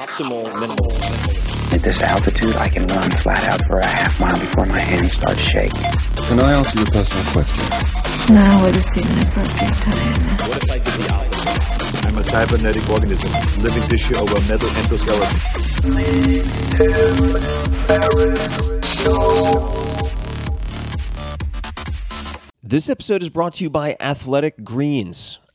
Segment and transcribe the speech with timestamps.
[0.00, 0.92] optimal minimal.
[1.74, 5.12] At this altitude, I can run flat out for a half mile before my hands
[5.12, 5.78] start shaking.
[6.24, 8.34] Can I ask you a personal question?
[8.34, 10.48] Now would seem an appropriate time.
[10.48, 12.06] What if I did the opposite?
[12.06, 13.30] I'm a cybernetic organism,
[13.62, 15.36] living tissue over metal endoskeleton.
[22.62, 25.40] This episode is brought to you by Athletic Greens.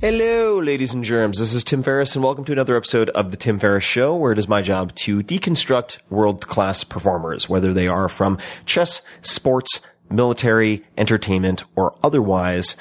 [0.00, 1.40] Hello, ladies and germs.
[1.40, 4.30] This is Tim Ferriss, and welcome to another episode of The Tim Ferriss Show, where
[4.30, 9.80] it is my job to deconstruct world class performers, whether they are from chess, sports,
[10.08, 12.76] military, entertainment, or otherwise.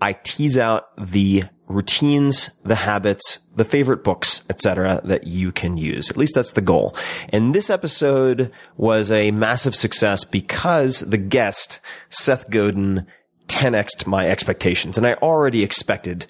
[0.00, 5.00] I tease out the routines, the habits, the favorite books, etc.
[5.02, 6.10] that you can use.
[6.10, 6.94] At least that's the goal.
[7.30, 13.04] And this episode was a massive success because the guest, Seth Godin,
[13.48, 14.96] 10x'd my expectations.
[14.96, 16.26] And I already expected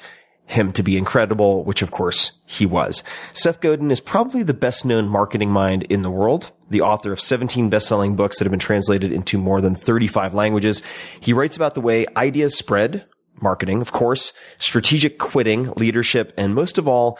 [0.47, 3.03] him to be incredible, which of course he was.
[3.33, 7.21] Seth Godin is probably the best known marketing mind in the world, the author of
[7.21, 10.83] 17 best selling books that have been translated into more than 35 languages.
[11.21, 13.05] He writes about the way ideas spread,
[13.41, 17.19] marketing, of course, strategic quitting, leadership, and most of all,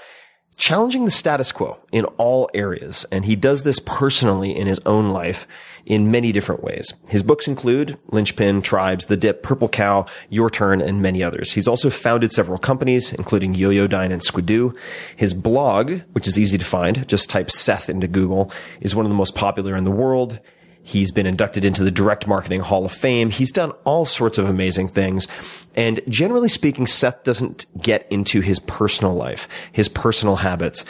[0.57, 3.07] challenging the status quo in all areas.
[3.11, 5.47] And he does this personally in his own life
[5.87, 6.93] in many different ways.
[7.09, 11.53] His books include Linchpin, Tribes, The Dip, Purple Cow, Your Turn, and many others.
[11.53, 14.77] He's also founded several companies, including Yoyodyne and Squidoo.
[15.17, 19.11] His blog, which is easy to find, just type Seth into Google, is one of
[19.11, 20.41] the most popular in the world.
[20.85, 23.31] He's been inducted into the Direct Marketing Hall of Fame.
[23.31, 25.29] He's done all sorts of amazing things.
[25.77, 30.85] And generally speaking, Seth doesn't get into his personal life, his personal habits.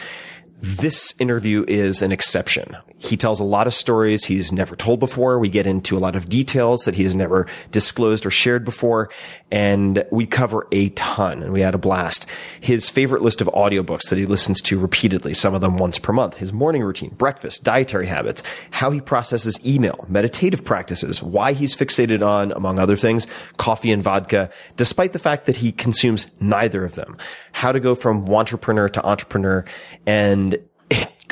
[0.62, 2.76] This interview is an exception.
[3.02, 5.38] He tells a lot of stories he's never told before.
[5.38, 9.10] We get into a lot of details that he has never disclosed or shared before.
[9.50, 12.26] And we cover a ton and we had a blast.
[12.60, 16.12] His favorite list of audiobooks that he listens to repeatedly, some of them once per
[16.12, 21.74] month, his morning routine, breakfast, dietary habits, how he processes email, meditative practices, why he's
[21.74, 23.26] fixated on, among other things,
[23.56, 27.16] coffee and vodka, despite the fact that he consumes neither of them,
[27.50, 29.64] how to go from wantrepreneur to entrepreneur
[30.06, 30.56] and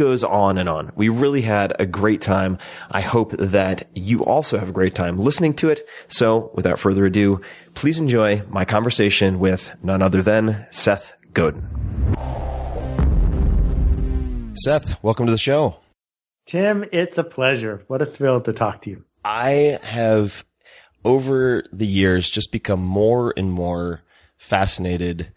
[0.00, 0.90] goes on and on.
[0.96, 2.56] We really had a great time.
[2.90, 5.86] I hope that you also have a great time listening to it.
[6.08, 7.42] So without further ado,
[7.74, 11.68] please enjoy my conversation with none other than Seth Godin.
[14.54, 15.80] Seth, welcome to the show.
[16.46, 17.84] Tim, it's a pleasure.
[17.86, 19.04] What a thrill to talk to you.
[19.22, 20.46] I have
[21.04, 24.00] over the years just become more and more
[24.38, 25.30] fascinated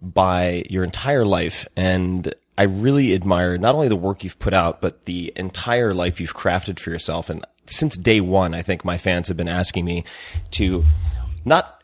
[0.00, 4.80] by your entire life and I really admire not only the work you've put out,
[4.80, 7.28] but the entire life you've crafted for yourself.
[7.28, 10.04] And since day one, I think my fans have been asking me
[10.52, 10.84] to
[11.44, 11.82] not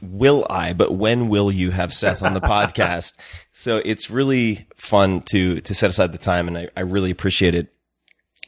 [0.00, 3.14] will I, but when will you have Seth on the podcast?
[3.52, 7.54] So it's really fun to, to set aside the time and I, I really appreciate
[7.54, 7.72] it.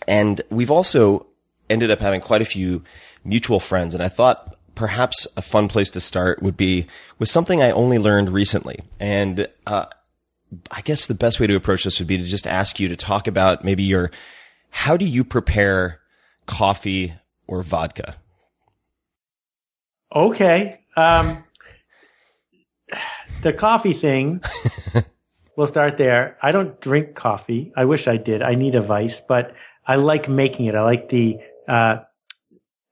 [0.07, 1.27] And we've also
[1.71, 2.83] ended up having quite a few
[3.25, 3.95] mutual friends.
[3.95, 6.87] And I thought perhaps a fun place to start would be
[7.19, 8.81] with something I only learned recently.
[8.99, 9.87] And, uh,
[10.71, 12.97] I guess the best way to approach this would be to just ask you to
[12.97, 14.11] talk about maybe your,
[14.71, 16.01] how do you prepare
[16.47, 17.15] coffee
[17.47, 18.17] or vodka?
[20.15, 20.81] Okay.
[20.97, 21.43] Um,
[23.43, 24.43] the coffee thing,
[25.57, 26.39] we'll start there.
[26.43, 27.73] I don't drink coffee.
[27.77, 28.43] I wish I did.
[28.43, 29.55] I need a vice, but
[29.87, 30.75] I like making it.
[30.75, 31.99] I like the uh,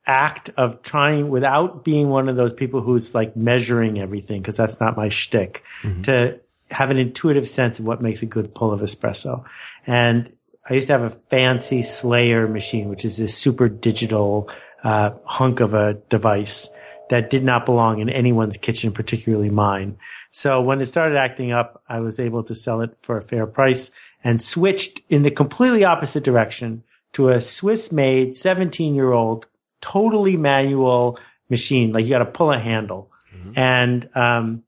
[0.06, 4.80] act of trying without being one of those people who's like measuring everything because that's
[4.80, 5.62] not my shtick.
[6.02, 6.40] To
[6.72, 9.44] have an intuitive sense of what makes a good pull of espresso.
[9.86, 10.34] And
[10.68, 14.50] I used to have a fancy Slayer machine, which is this super digital
[14.84, 16.70] uh, hunk of a device
[17.08, 19.98] that did not belong in anyone's kitchen, particularly mine.
[20.30, 23.46] So when it started acting up, I was able to sell it for a fair
[23.46, 23.90] price
[24.24, 29.46] and switched in the completely opposite direction to a Swiss made 17 year old,
[29.80, 31.18] totally manual
[31.50, 31.92] machine.
[31.92, 33.10] Like you got to pull a handle.
[33.56, 34.62] And, um,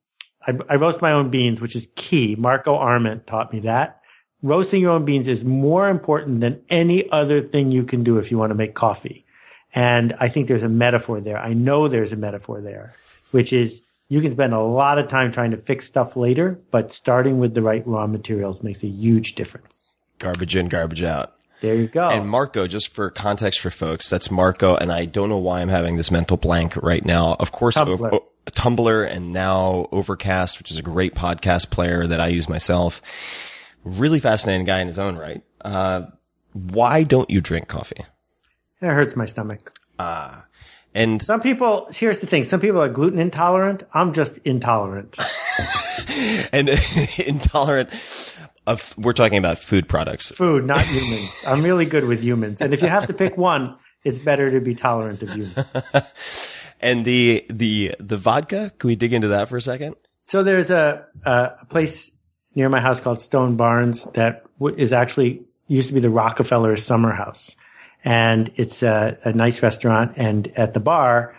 [0.46, 2.36] I, I roast my own beans, which is key.
[2.36, 4.00] Marco Arment taught me that.
[4.42, 8.30] Roasting your own beans is more important than any other thing you can do if
[8.30, 9.24] you want to make coffee.
[9.74, 11.38] And I think there's a metaphor there.
[11.38, 12.94] I know there's a metaphor there,
[13.30, 16.92] which is you can spend a lot of time trying to fix stuff later, but
[16.92, 19.96] starting with the right raw materials makes a huge difference.
[20.18, 21.34] Garbage in, garbage out.
[21.60, 22.10] There you go.
[22.10, 25.68] And Marco, just for context for folks, that's Marco, and I don't know why I'm
[25.68, 27.36] having this mental blank right now.
[27.40, 27.76] Of course.
[28.46, 33.02] Tumblr and now Overcast, which is a great podcast player that I use myself.
[33.84, 35.42] Really fascinating guy in his own right.
[35.60, 36.02] Uh,
[36.52, 38.04] why don't you drink coffee?
[38.80, 39.78] it hurts my stomach.
[39.98, 40.44] Ah,
[40.94, 42.44] and Some people, here's the thing.
[42.44, 43.82] Some people are gluten intolerant.
[43.92, 45.16] I'm just intolerant.
[46.52, 46.68] and
[47.18, 47.90] intolerant
[48.66, 50.30] of we're talking about food products.
[50.30, 51.42] Food, not humans.
[51.46, 52.60] I'm really good with humans.
[52.60, 55.56] And if you have to pick one, it's better to be tolerant of humans.
[56.84, 59.96] And the the the vodka, can we dig into that for a second?
[60.26, 62.14] So there's a, a place
[62.54, 64.44] near my house called Stone Barns that
[64.76, 67.56] is actually used to be the Rockefeller Summer House.
[68.04, 70.12] And it's a, a nice restaurant.
[70.16, 71.34] And at the bar,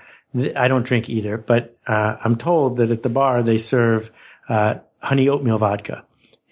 [0.56, 4.10] I don't drink either, but uh, I'm told that at the bar they serve
[4.50, 6.06] uh, honey oatmeal vodka.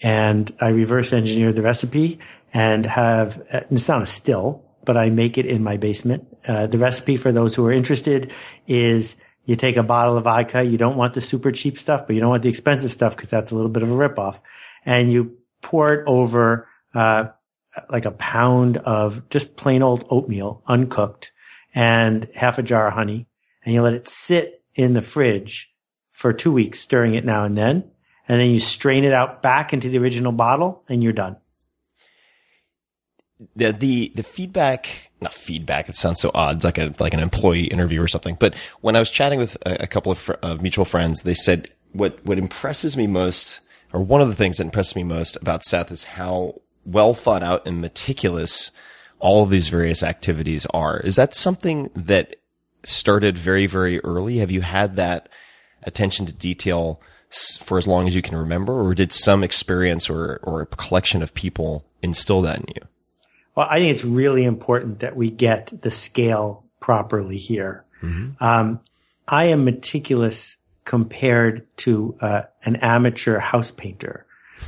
[0.04, 2.20] And I reverse engineered the recipe
[2.54, 6.28] and have, uh, it's not a still, but I make it in my basement.
[6.48, 8.32] Uh, the recipe for those who are interested
[8.68, 9.16] is
[9.46, 10.64] you take a bottle of vodka.
[10.64, 13.30] You don't want the super cheap stuff, but you don't want the expensive stuff because
[13.30, 14.42] that's a little bit of a ripoff.
[14.86, 17.26] And you pour it over, uh,
[17.90, 21.32] like a pound of just plain old oatmeal, uncooked,
[21.74, 23.28] and half a jar of honey.
[23.66, 25.74] And you let it sit in the fridge
[26.12, 27.90] for two weeks, stirring it now and then.
[28.28, 31.38] And then you strain it out back into the original bottle and you're done.
[33.56, 37.20] The the the feedback not feedback it sounds so odd it's like a like an
[37.20, 40.34] employee interview or something but when i was chatting with a, a couple of, fr-
[40.62, 43.60] mutual friends they said what what impresses me most
[43.92, 46.54] or one of the things that impresses me most about seth is how
[46.86, 48.72] well thought out and meticulous
[49.24, 51.00] all of these various activities are.
[51.00, 52.36] Is that something that
[52.84, 54.38] started very very early?
[54.38, 55.30] Have you had that
[55.84, 57.02] attention to detail
[57.62, 61.24] for as long as you can remember or did some experience or or a collection
[61.24, 62.88] of people instill that in you
[63.56, 67.86] Well, I think it's really important that we get the scale properly here.
[68.42, 68.82] Um,
[69.28, 74.26] I am meticulous compared to uh, an amateur house painter.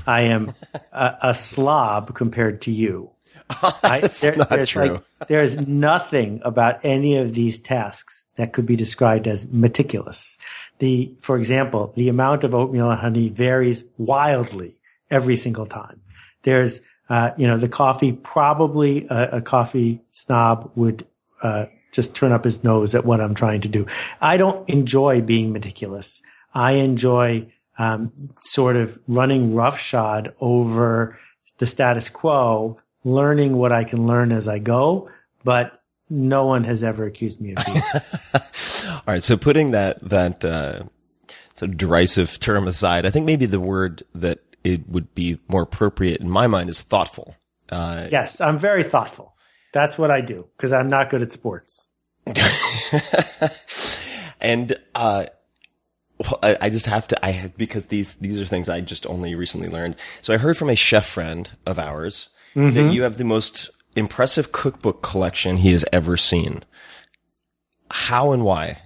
[0.08, 0.54] I am
[0.94, 3.10] a, a slob compared to you.
[3.50, 4.82] I, there- not there's true.
[4.88, 10.38] like there's nothing about any of these tasks that could be described as meticulous.
[10.80, 14.78] The, for example, the amount of oatmeal and honey varies wildly
[15.12, 16.02] every single time.
[16.44, 21.06] There's, uh, you know, the coffee, probably a, a coffee snob would,
[21.42, 23.86] uh, just turn up his nose at what I'm trying to do.
[24.20, 26.22] I don't enjoy being meticulous.
[26.54, 31.18] I enjoy, um, sort of running roughshod over
[31.58, 35.10] the status quo, learning what I can learn as I go,
[35.44, 37.82] but no one has ever accused me of being.
[38.92, 39.24] All right.
[39.24, 40.84] So putting that, that, uh,
[41.56, 45.62] sort of derisive term aside, I think maybe the word that it would be more
[45.62, 47.36] appropriate in my mind is thoughtful.
[47.70, 49.36] Uh, yes, I'm very thoughtful.
[49.72, 51.90] That's what I do because I'm not good at sports.
[54.42, 55.28] and, uh,
[56.18, 59.06] well, I, I just have to, I have, because these, these are things I just
[59.06, 59.96] only recently learned.
[60.22, 64.52] So I heard from a chef friend of ours that you have the most impressive
[64.52, 66.64] cookbook collection he has ever seen.
[67.92, 68.82] How and why?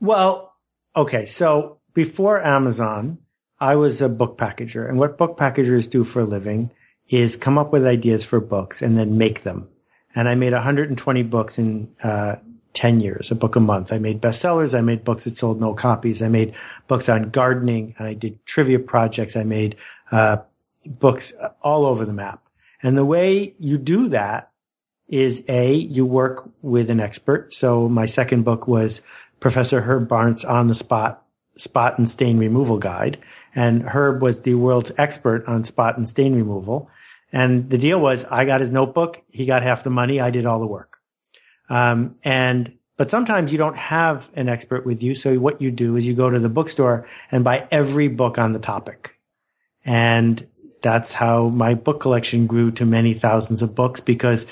[0.00, 0.54] Well,
[0.96, 1.26] okay.
[1.26, 3.18] So before Amazon,
[3.60, 4.88] I was a book packager.
[4.88, 6.70] And what book packagers do for a living
[7.08, 9.68] is come up with ideas for books and then make them.
[10.14, 12.36] And I made 120 books in uh,
[12.72, 13.92] 10 years, a book a month.
[13.92, 14.76] I made bestsellers.
[14.76, 16.22] I made books that sold no copies.
[16.22, 16.54] I made
[16.88, 19.36] books on gardening and I did trivia projects.
[19.36, 19.76] I made
[20.10, 20.38] uh,
[20.86, 22.42] books all over the map.
[22.82, 24.50] And the way you do that
[25.08, 27.52] is A, you work with an expert.
[27.52, 29.02] So my second book was
[29.40, 31.24] Professor Herb Barnes on the spot,
[31.56, 33.18] spot and stain removal guide.
[33.54, 36.90] And Herb was the world's expert on spot and stain removal.
[37.32, 39.22] And the deal was I got his notebook.
[39.28, 40.20] He got half the money.
[40.20, 40.98] I did all the work.
[41.68, 45.14] Um, and, but sometimes you don't have an expert with you.
[45.14, 48.52] So what you do is you go to the bookstore and buy every book on
[48.52, 49.16] the topic.
[49.84, 50.46] And
[50.82, 54.46] that's how my book collection grew to many thousands of books because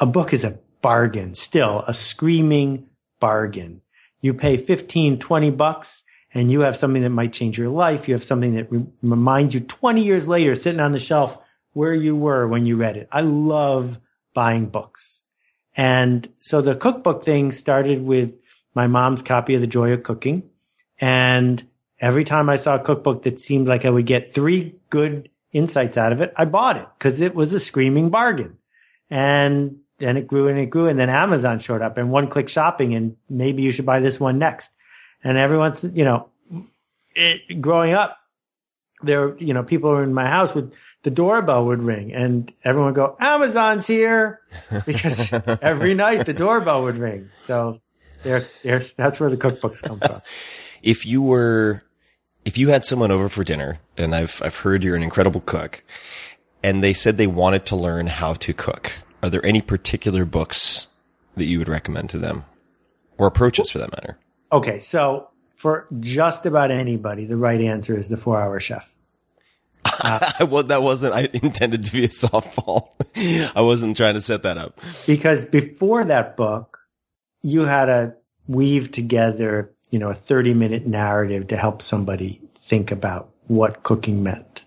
[0.00, 2.88] a book is a bargain, still a screaming
[3.20, 3.82] bargain.
[4.20, 6.02] You pay 15, 20 bucks
[6.36, 8.06] and you have something that might change your life.
[8.06, 11.38] You have something that re- reminds you 20 years later sitting on the shelf
[11.72, 13.08] where you were when you read it.
[13.10, 13.98] I love
[14.34, 15.24] buying books.
[15.78, 18.34] And so the cookbook thing started with
[18.74, 20.42] my mom's copy of The Joy of Cooking.
[21.00, 21.66] And
[22.00, 25.96] every time I saw a cookbook that seemed like I would get three good insights
[25.96, 28.58] out of it, I bought it because it was a screaming bargain.
[29.08, 30.86] And then it grew and it grew.
[30.86, 34.20] And then Amazon showed up and one click shopping and maybe you should buy this
[34.20, 34.72] one next.
[35.24, 36.28] And everyone's, you know,
[37.14, 38.18] it, growing up,
[39.02, 42.96] there, you know, people in my house would, the doorbell would ring and everyone would
[42.96, 44.40] go, Amazon's here
[44.86, 47.30] because every night the doorbell would ring.
[47.36, 47.80] So
[48.22, 50.22] there, there, that's where the cookbooks come from.
[50.82, 51.82] If you were,
[52.44, 55.82] if you had someone over for dinner, and I've, I've heard you're an incredible cook,
[56.62, 60.86] and they said they wanted to learn how to cook, are there any particular books
[61.34, 62.44] that you would recommend to them?
[63.18, 64.18] Or approaches for that matter?
[64.56, 64.78] Okay.
[64.78, 68.94] So for just about anybody, the right answer is the four hour chef.
[69.84, 72.88] Uh, well, that wasn't, I intended to be a softball.
[73.54, 74.80] I wasn't trying to set that up.
[75.06, 76.78] Because before that book,
[77.42, 78.14] you had to
[78.48, 84.22] weave together, you know, a 30 minute narrative to help somebody think about what cooking
[84.22, 84.64] meant.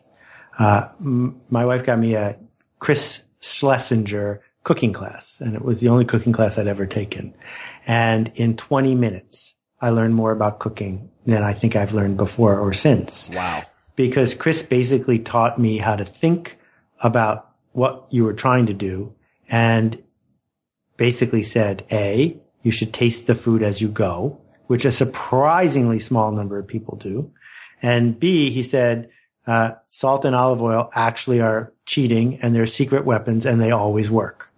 [0.60, 2.40] Uh, m- my wife got me a
[2.78, 7.34] Chris Schlesinger cooking class, and it was the only cooking class I'd ever taken.
[7.88, 12.60] And in 20 minutes, I learned more about cooking than I think I've learned before
[12.60, 13.30] or since.
[13.34, 13.64] Wow.
[13.96, 16.58] Because Chris basically taught me how to think
[17.02, 19.14] about what you were trying to do
[19.50, 20.02] and
[20.98, 26.32] basically said, A, you should taste the food as you go, which a surprisingly small
[26.32, 27.32] number of people do.
[27.82, 29.10] And B, he said,
[29.48, 34.12] uh, salt and olive oil actually are cheating and they're secret weapons and they always
[34.12, 34.52] work.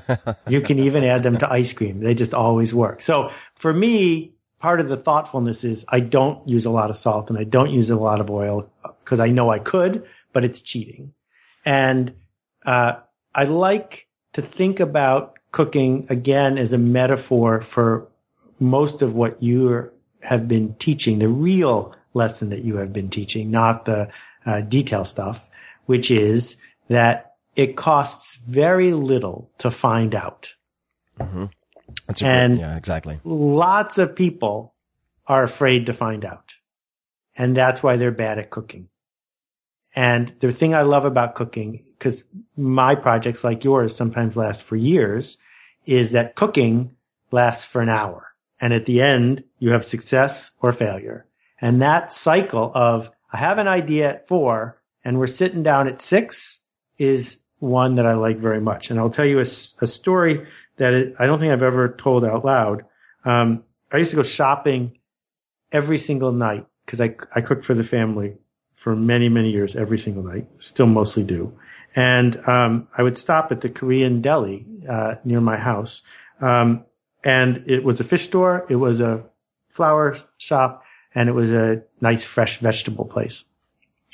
[0.48, 2.00] you can even add them to ice cream.
[2.00, 3.00] They just always work.
[3.00, 4.33] So for me,
[4.64, 7.70] part of the thoughtfulness is I don't use a lot of salt and I don't
[7.70, 11.12] use a lot of oil because I know I could, but it's cheating.
[11.66, 12.14] And,
[12.64, 12.94] uh,
[13.34, 18.08] I like to think about cooking again as a metaphor for
[18.58, 19.90] most of what you
[20.22, 24.08] have been teaching, the real lesson that you have been teaching, not the
[24.46, 25.50] uh, detail stuff,
[25.84, 26.56] which is
[26.88, 30.54] that it costs very little to find out.
[32.06, 33.20] That's a And- great, yeah, exactly.
[33.24, 34.74] Lots of people
[35.26, 36.56] are afraid to find out.
[37.36, 38.88] And that's why they're bad at cooking.
[39.96, 42.24] And the thing I love about cooking, because
[42.56, 45.38] my projects like yours sometimes last for years,
[45.86, 46.96] is that cooking
[47.30, 48.32] lasts for an hour.
[48.60, 51.26] And at the end, you have success or failure.
[51.60, 56.00] And that cycle of I have an idea at four and we're sitting down at
[56.00, 56.64] six
[56.98, 58.90] is one that I like very much.
[58.90, 60.46] And I'll tell you a story
[60.76, 62.84] that it, I don't think I've ever told out loud.
[63.24, 64.98] Um, I used to go shopping
[65.72, 68.36] every single night because I, I cooked for the family
[68.72, 71.56] for many, many years, every single night, still mostly do.
[71.94, 76.02] And, um, I would stop at the Korean deli, uh, near my house.
[76.40, 76.84] Um,
[77.22, 78.66] and it was a fish store.
[78.68, 79.24] It was a
[79.68, 83.44] flower shop and it was a nice fresh vegetable place.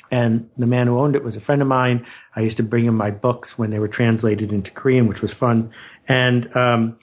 [0.09, 2.05] And the man who owned it was a friend of mine.
[2.35, 5.33] I used to bring him my books when they were translated into Korean, which was
[5.33, 5.71] fun.
[6.07, 6.99] And, um,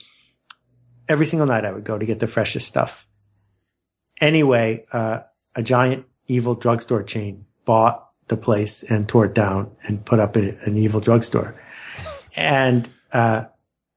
[1.07, 3.07] every single night I would go to get the freshest stuff.
[4.21, 5.21] Anyway, uh,
[5.55, 10.35] a giant evil drugstore chain bought the place and tore it down and put up
[10.35, 11.59] an evil drugstore.
[12.35, 13.45] And, uh,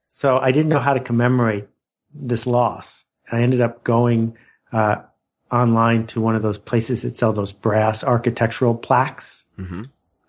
[0.09, 1.69] so I didn't know how to commemorate
[2.15, 3.05] this loss.
[3.31, 4.37] I ended up going,
[4.73, 5.03] uh,
[5.53, 9.47] online to one of those places that sell those brass architectural plaques.
[9.59, 9.83] Mm-hmm.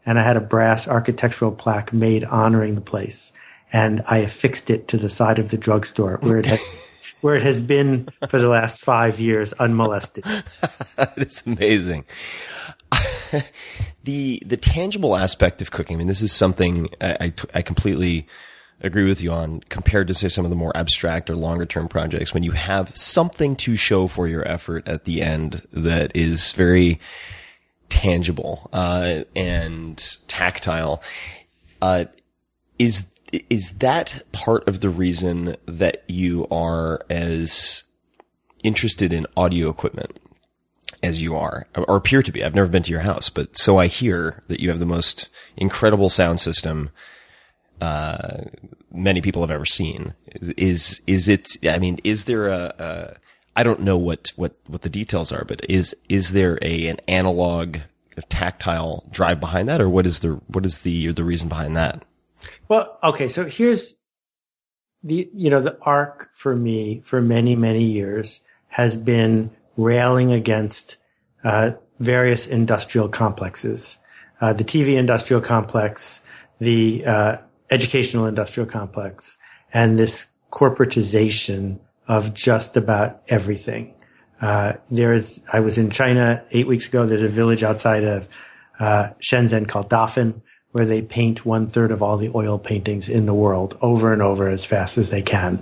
[0.06, 3.32] and I had a brass architectural plaque made honoring the place.
[3.72, 6.76] And I affixed it to the side of the drugstore where it has,
[7.22, 10.26] where it has been for the last five years unmolested.
[11.18, 12.06] it's amazing.
[14.04, 15.96] the the tangible aspect of cooking.
[15.96, 18.28] I mean, this is something I, I, I completely
[18.84, 21.88] agree with you on compared to say some of the more abstract or longer term
[21.88, 26.52] projects when you have something to show for your effort at the end that is
[26.52, 27.00] very
[27.90, 31.02] tangible uh, and tactile.
[31.82, 32.06] Uh,
[32.78, 33.10] is
[33.50, 37.84] is that part of the reason that you are as
[38.64, 40.20] interested in audio equipment
[41.02, 42.44] as you are, or appear to be?
[42.44, 45.30] I've never been to your house, but so I hear that you have the most
[45.58, 46.92] incredible sound system
[47.84, 48.46] uh,
[48.94, 50.14] many people have ever seen.
[50.58, 51.58] Is is it?
[51.68, 53.16] I mean, is there a, a
[53.56, 57.00] I don't know what, what, what the details are, but is is there a an
[57.08, 57.78] analog
[58.30, 62.04] tactile drive behind that, or what is the what is the the reason behind that?
[62.70, 63.96] Well, okay, so here's
[65.04, 70.98] the you know the arc for me for many many years has been railing against
[71.44, 74.00] uh, various industrial complexes,
[74.40, 76.22] uh, the TV industrial complex,
[76.60, 77.38] the uh,
[77.74, 79.38] educational industrial complex,
[79.74, 83.96] and this corporatization of just about everything.
[84.40, 87.06] Uh, there's, I was in China eight weeks ago.
[87.06, 88.28] There's a village outside of
[88.80, 93.26] uh, Shenzhen called Dafen, where they paint one third of all the oil paintings in
[93.26, 95.62] the world over and over as fast as they can.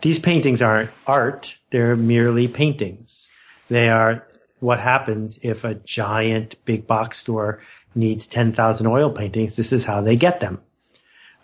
[0.00, 3.28] These paintings aren't art; they're merely paintings.
[3.68, 4.26] They are
[4.60, 7.60] what happens if a giant big box store
[7.94, 9.56] needs 10,000 oil paintings.
[9.56, 10.60] This is how they get them.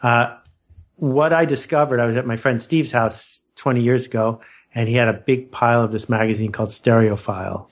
[0.05, 0.37] Uh,
[0.97, 4.41] what I discovered, I was at my friend Steve's house 20 years ago,
[4.75, 7.69] and he had a big pile of this magazine called Stereophile.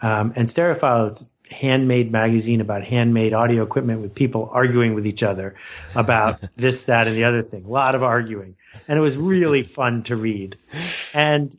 [0.00, 5.06] Um, and Stereophile is a handmade magazine about handmade audio equipment with people arguing with
[5.06, 5.54] each other
[5.94, 7.66] about this, that, and the other thing.
[7.66, 8.56] A lot of arguing.
[8.88, 10.56] And it was really fun to read.
[11.12, 11.54] And,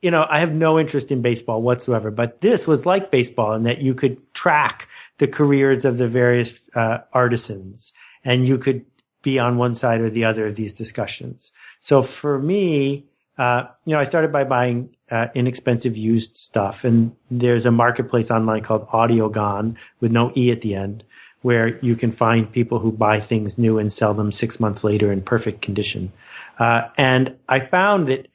[0.00, 3.64] you know, I have no interest in baseball whatsoever, but this was like baseball in
[3.64, 7.92] that you could track the careers of the various uh, artisans
[8.24, 8.84] and you could
[9.26, 11.50] be on one side or the other of these discussions.
[11.80, 17.14] So for me, uh, you know, I started by buying uh, inexpensive used stuff, and
[17.28, 21.02] there's a marketplace online called Audiogon with no e at the end,
[21.42, 25.10] where you can find people who buy things new and sell them six months later
[25.10, 26.12] in perfect condition.
[26.58, 28.28] Uh, and I found that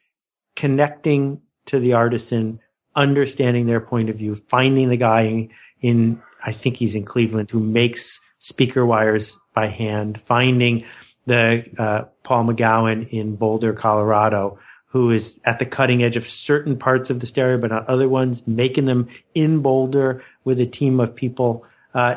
[0.55, 2.59] connecting to the artisan,
[2.95, 5.47] understanding their point of view, finding the guy
[5.79, 10.83] in, I think he's in Cleveland, who makes speaker wires by hand, finding
[11.27, 16.77] the uh, Paul McGowan in Boulder, Colorado, who is at the cutting edge of certain
[16.77, 20.99] parts of the stereo, but not other ones, making them in Boulder with a team
[20.99, 21.65] of people.
[21.93, 22.15] Uh,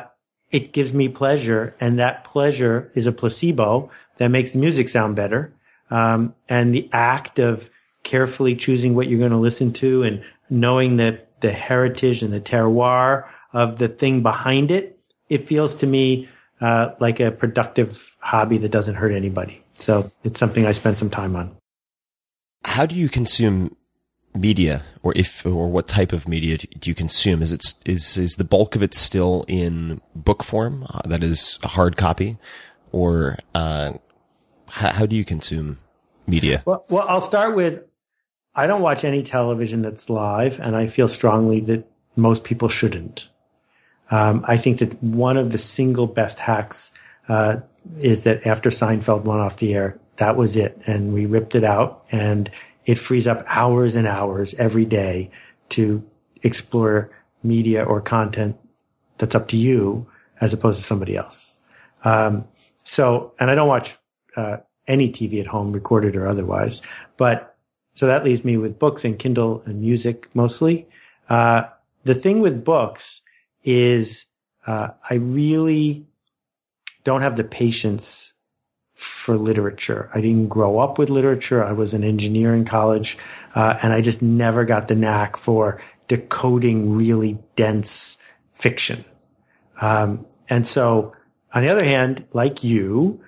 [0.51, 5.15] it gives me pleasure, and that pleasure is a placebo that makes the music sound
[5.15, 5.53] better.
[5.91, 7.69] Um, and the act of
[8.03, 12.41] carefully choosing what you're going to listen to and knowing that the heritage and the
[12.41, 14.94] terroir of the thing behind it,
[15.29, 16.29] it feels to me
[16.61, 19.63] uh, like a productive hobby that doesn't hurt anybody.
[19.73, 21.55] So it's something I spend some time on.
[22.63, 23.75] How do you consume
[24.33, 27.41] media, or if or what type of media do you consume?
[27.41, 31.59] Is it is is the bulk of it still in book form, uh, that is
[31.63, 32.37] a hard copy,
[32.91, 33.93] or uh,
[34.69, 35.77] how, how do you consume
[36.27, 36.63] media?
[36.65, 37.83] Well, well, I'll start with
[38.55, 43.29] I don't watch any television that's live, and I feel strongly that most people shouldn't.
[44.11, 46.93] Um, I think that one of the single best hacks
[47.27, 47.57] uh,
[47.99, 51.63] is that after Seinfeld went off the air, that was it, and we ripped it
[51.63, 52.49] out, and
[52.85, 55.31] it frees up hours and hours every day
[55.69, 56.03] to
[56.43, 57.09] explore
[57.43, 58.57] media or content
[59.17, 60.07] that's up to you
[60.39, 61.59] as opposed to somebody else.
[62.03, 62.47] Um,
[62.83, 63.97] so, and I don't watch
[64.35, 66.81] uh, any TV at home, recorded or otherwise,
[67.17, 67.55] but
[67.95, 70.87] so that leaves me with books and Kindle and music mostly.
[71.29, 71.63] Uh,
[72.03, 73.21] the thing with books
[73.65, 74.27] is
[74.65, 76.05] uh, I really
[77.03, 78.33] don't have the patience
[78.93, 80.09] for literature.
[80.13, 81.63] I didn't grow up with literature.
[81.63, 83.17] I was an engineer in college,
[83.53, 88.17] uh, and I just never got the knack for decoding really dense
[88.53, 89.03] fiction.
[89.81, 91.13] Um, and so,
[91.53, 93.21] on the other hand, like you,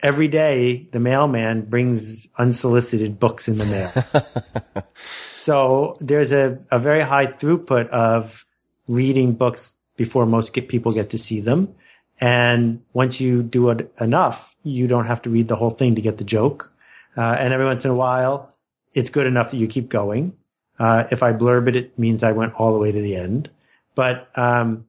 [0.00, 4.84] every day the mailman brings unsolicited books in the mail.
[5.30, 8.44] so there's a, a very high throughput of
[8.88, 11.74] reading books before most get, people get to see them.
[12.20, 16.00] And once you do it enough, you don't have to read the whole thing to
[16.00, 16.72] get the joke.
[17.16, 18.54] Uh, and every once in a while,
[18.94, 20.34] it's good enough that you keep going.
[20.78, 23.50] Uh, if I blurb it, it means I went all the way to the end.
[23.94, 24.86] But um,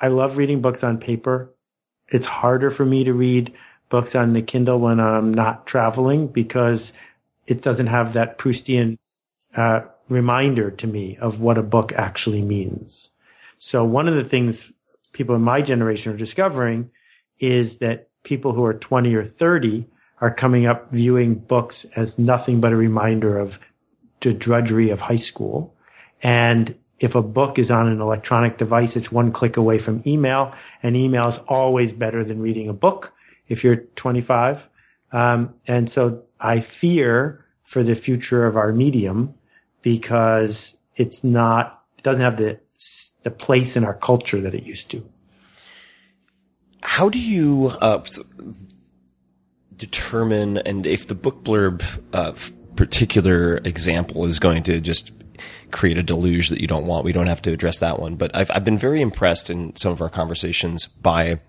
[0.00, 1.50] I love reading books on paper.
[2.08, 3.54] It's harder for me to read
[3.88, 6.92] books on the Kindle when I'm not traveling because
[7.46, 8.98] it doesn't have that Proustian
[9.56, 13.10] uh, reminder to me of what a book actually means.
[13.58, 14.72] So one of the things
[15.12, 16.90] people in my generation are discovering
[17.38, 19.86] is that people who are 20 or 30
[20.20, 23.58] are coming up viewing books as nothing but a reminder of
[24.20, 25.74] the drudgery of high school.
[26.22, 30.54] And if a book is on an electronic device, it's one click away from email
[30.82, 33.14] and email is always better than reading a book
[33.48, 34.68] if you're 25.
[35.12, 39.34] Um, and so I fear for the future of our medium
[39.82, 42.60] because it's not, it doesn't have the,
[43.22, 45.08] the place in our culture that it used to.
[46.82, 48.02] How do you uh,
[49.76, 52.32] determine, and if the book blurb uh,
[52.76, 55.12] particular example is going to just
[55.70, 58.16] create a deluge that you don't want, we don't have to address that one.
[58.16, 61.40] But I've, I've been very impressed in some of our conversations by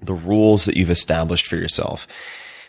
[0.00, 2.06] the rules that you've established for yourself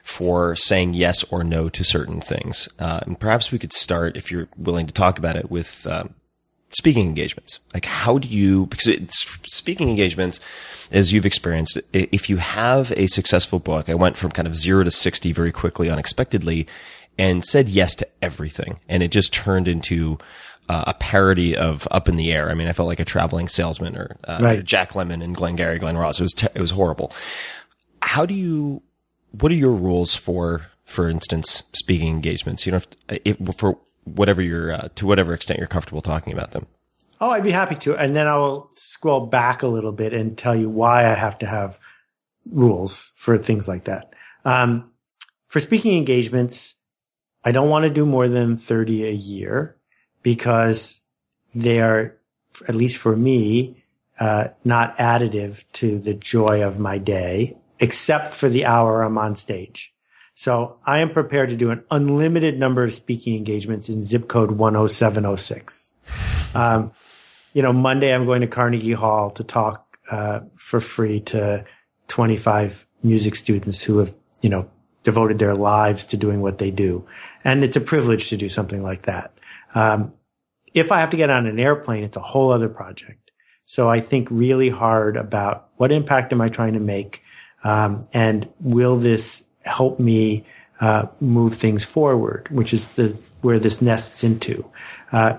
[0.04, 2.70] for saying yes or no to certain things.
[2.78, 6.04] Uh, and perhaps we could start, if you're willing to talk about it, with uh,
[6.72, 7.60] speaking engagements.
[7.74, 8.90] Like, how do you, because
[9.48, 10.42] speaking engagements,
[10.92, 14.84] as you've experienced, if you have a successful book, I went from kind of zero
[14.84, 16.68] to 60 very quickly, unexpectedly,
[17.18, 18.80] and said yes to everything.
[18.90, 20.18] And it just turned into
[20.68, 22.50] uh, a parody of Up in the Air.
[22.50, 24.64] I mean, I felt like a traveling salesman or uh, right.
[24.64, 26.20] Jack Lemmon and Glengarry Glen Ross.
[26.20, 27.14] It was, te- it was horrible.
[28.02, 28.82] How do you,
[29.40, 32.66] what are your rules for, for instance, speaking engagements?
[32.66, 36.52] You know, if, if for whatever you're, uh, to whatever extent you're comfortable talking about
[36.52, 36.68] them.
[37.20, 37.96] Oh, I'd be happy to.
[37.96, 41.38] And then I will scroll back a little bit and tell you why I have
[41.40, 41.80] to have
[42.50, 44.14] rules for things like that.
[44.46, 44.92] Um,
[45.48, 46.76] for speaking engagements,
[47.44, 49.78] I don't want to do more than 30 a year
[50.22, 51.02] because
[51.56, 52.18] they are,
[52.68, 53.84] at least for me,
[54.20, 59.36] uh, not additive to the joy of my day, except for the hour I'm on
[59.36, 59.94] stage.
[60.36, 64.58] So I am prepared to do an unlimited number of speaking engagements in zip code
[64.58, 65.94] 10706.
[66.56, 66.94] Um,
[67.52, 71.66] you know, Monday I'm going to Carnegie Hall to talk uh, for free to
[72.08, 74.70] 25 music students who have, you know,
[75.04, 77.06] devoted their lives to doing what they do.
[77.44, 79.34] And it's a privilege to do something like that.
[79.76, 80.14] Um,
[80.74, 83.32] if I have to get on an airplane, it's a whole other project.
[83.66, 87.22] So I think really hard about what impact am I trying to make?
[87.64, 90.46] Um, and will this help me
[90.82, 94.70] uh, move things forward, which is the where this nests into.
[95.12, 95.38] Uh,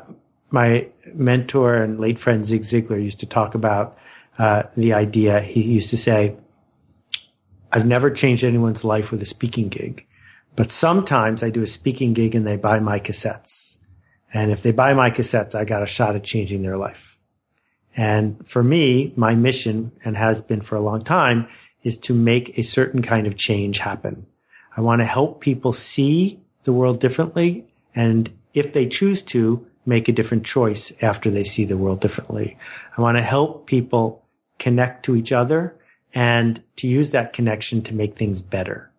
[0.50, 3.98] my mentor and late friend Zig Ziglar used to talk about
[4.38, 5.40] uh, the idea.
[5.40, 6.36] He used to say,
[7.72, 10.06] "I've never changed anyone's life with a speaking gig,
[10.56, 13.78] but sometimes I do a speaking gig and they buy my cassettes,
[14.32, 17.18] and if they buy my cassettes, I got a shot at changing their life."
[17.96, 21.46] And for me, my mission, and has been for a long time,
[21.84, 24.26] is to make a certain kind of change happen.
[24.76, 27.66] I want to help people see the world differently.
[27.94, 32.56] And if they choose to, make a different choice after they see the world differently.
[32.96, 34.24] I want to help people
[34.58, 35.76] connect to each other
[36.14, 38.90] and to use that connection to make things better.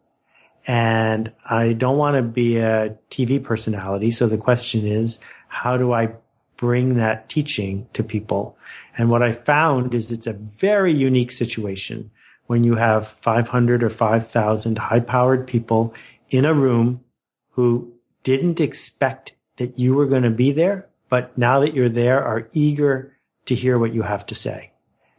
[0.68, 4.12] And I don't want to be a TV personality.
[4.12, 6.14] So the question is, how do I
[6.58, 8.58] bring that teaching to people?
[8.98, 12.12] And what I found is it's a very unique situation
[12.48, 15.94] when you have 500 or 5,000 high powered people
[16.30, 17.04] in a room
[17.52, 22.24] who didn't expect that you were going to be there, but now that you're there
[22.24, 24.72] are eager to hear what you have to say.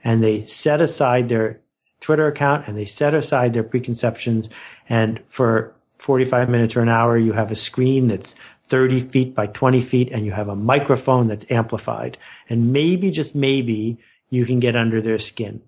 [0.04, 1.60] And they set aside their
[2.00, 4.48] Twitter account and they set aside their preconceptions.
[4.88, 8.34] And for 45 minutes or an hour, you have a screen that's
[8.64, 12.18] 30 feet by 20 feet and you have a microphone that's amplified.
[12.48, 15.62] And maybe, just maybe, you can get under their skin.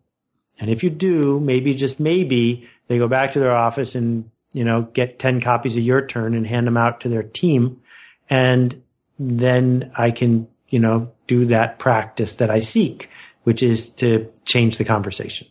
[0.59, 4.65] And if you do, maybe just maybe they go back to their office and, you
[4.65, 7.81] know, get 10 copies of your turn and hand them out to their team.
[8.29, 8.83] And
[9.19, 13.09] then I can, you know, do that practice that I seek,
[13.45, 15.47] which is to change the conversation.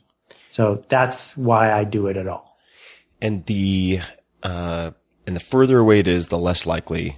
[0.50, 2.58] So that's why I do it at all.
[3.22, 4.02] And the,
[4.43, 4.91] uh,
[5.26, 7.17] and the further away it is, the less likely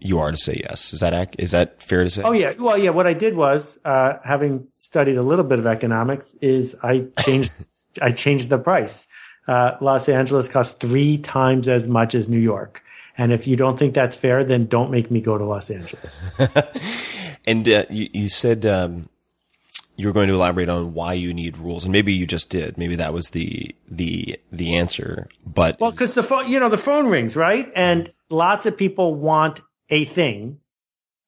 [0.00, 0.92] you are to say yes.
[0.92, 2.22] Is that is that fair to say?
[2.22, 2.54] Oh yeah.
[2.58, 2.90] Well, yeah.
[2.90, 7.54] What I did was, uh, having studied a little bit of economics, is I changed
[8.02, 9.08] I changed the price.
[9.46, 12.84] Uh, Los Angeles costs three times as much as New York.
[13.16, 16.38] And if you don't think that's fair, then don't make me go to Los Angeles.
[17.46, 19.08] and uh, you, you, said um,
[19.96, 22.78] you were going to elaborate on why you need rules, and maybe you just did.
[22.78, 25.28] Maybe that was the the the answer.
[25.44, 27.72] But well, because the phone, you know, the phone rings, right?
[27.74, 30.60] And lots of people want a thing.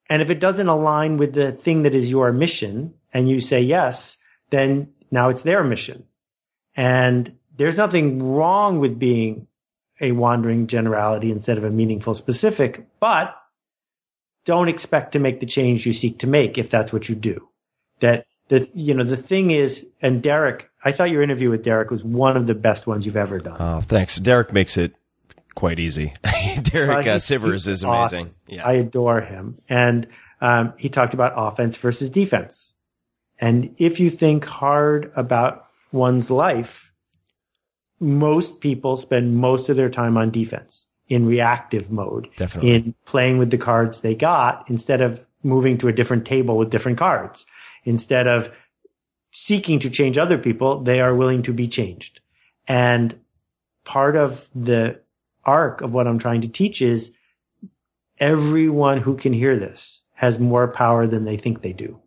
[0.08, 3.60] And if it doesn't align with the thing that is your mission and you say
[3.60, 4.18] yes,
[4.50, 6.04] then Now it's their mission.
[6.76, 9.48] And there's nothing wrong with being
[10.00, 13.36] a wandering generality instead of a meaningful specific, but
[14.44, 17.48] don't expect to make the change you seek to make if that's what you do.
[18.00, 21.90] That, that, you know, the thing is, and Derek, I thought your interview with Derek
[21.90, 23.56] was one of the best ones you've ever done.
[23.60, 24.16] Oh, thanks.
[24.16, 24.94] Derek makes it
[25.60, 26.12] quite easy.
[26.62, 28.18] Derek Uh, uh, he's- Sivers he's is amazing.
[28.26, 28.34] awesome.
[28.48, 28.66] Yeah.
[28.66, 29.58] I adore him.
[29.68, 30.06] And
[30.40, 32.74] um, he talked about offense versus defense.
[33.38, 36.92] And if you think hard about one's life,
[38.00, 42.70] most people spend most of their time on defense in reactive mode, Definitely.
[42.72, 46.70] in playing with the cards they got instead of moving to a different table with
[46.70, 47.44] different cards.
[47.84, 48.50] Instead of
[49.30, 52.20] seeking to change other people, they are willing to be changed.
[52.68, 53.18] And
[53.84, 55.00] part of the
[55.44, 57.12] arc of what I'm trying to teach is
[58.18, 61.98] everyone who can hear this has more power than they think they do.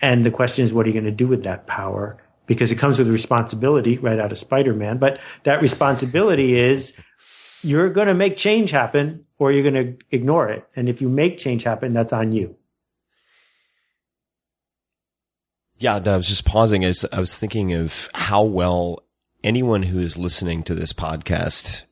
[0.00, 2.18] And the question is, what are you going to do with that power?
[2.46, 4.98] Because it comes with responsibility right out of Spider-Man.
[4.98, 6.98] But that responsibility is
[7.62, 10.66] you're going to make change happen or you're going to ignore it.
[10.76, 12.56] And if you make change happen, that's on you.
[15.78, 16.84] Yeah, no, I was just pausing.
[16.84, 19.02] I was, I was thinking of how well
[19.42, 21.82] anyone who is listening to this podcast,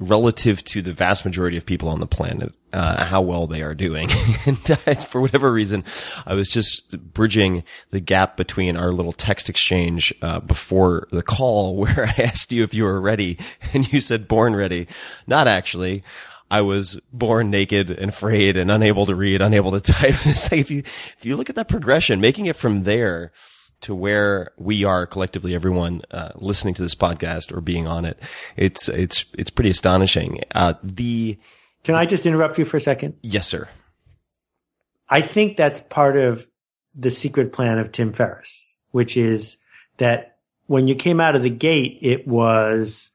[0.00, 3.74] relative to the vast majority of people on the planet, uh, how well they are
[3.74, 4.08] doing.
[4.46, 5.84] and I, for whatever reason,
[6.26, 11.76] I was just bridging the gap between our little text exchange uh, before the call,
[11.80, 13.38] where I asked you if you were ready,
[13.72, 14.88] and you said born ready.
[15.26, 16.02] Not actually.
[16.52, 20.26] I was born naked and afraid and unable to read, unable to type.
[20.26, 23.32] It's like if you if you look at that progression, making it from there
[23.82, 28.18] to where we are collectively, everyone uh, listening to this podcast or being on it,
[28.56, 30.40] it's it's it's pretty astonishing.
[30.54, 31.38] Uh, the
[31.84, 33.16] Can I just interrupt you for a second?
[33.22, 33.68] yes, sir.
[35.08, 36.46] I think that's part of
[36.94, 39.56] the secret plan of Tim Ferriss, which is
[39.98, 43.10] that when you came out of the gate, it was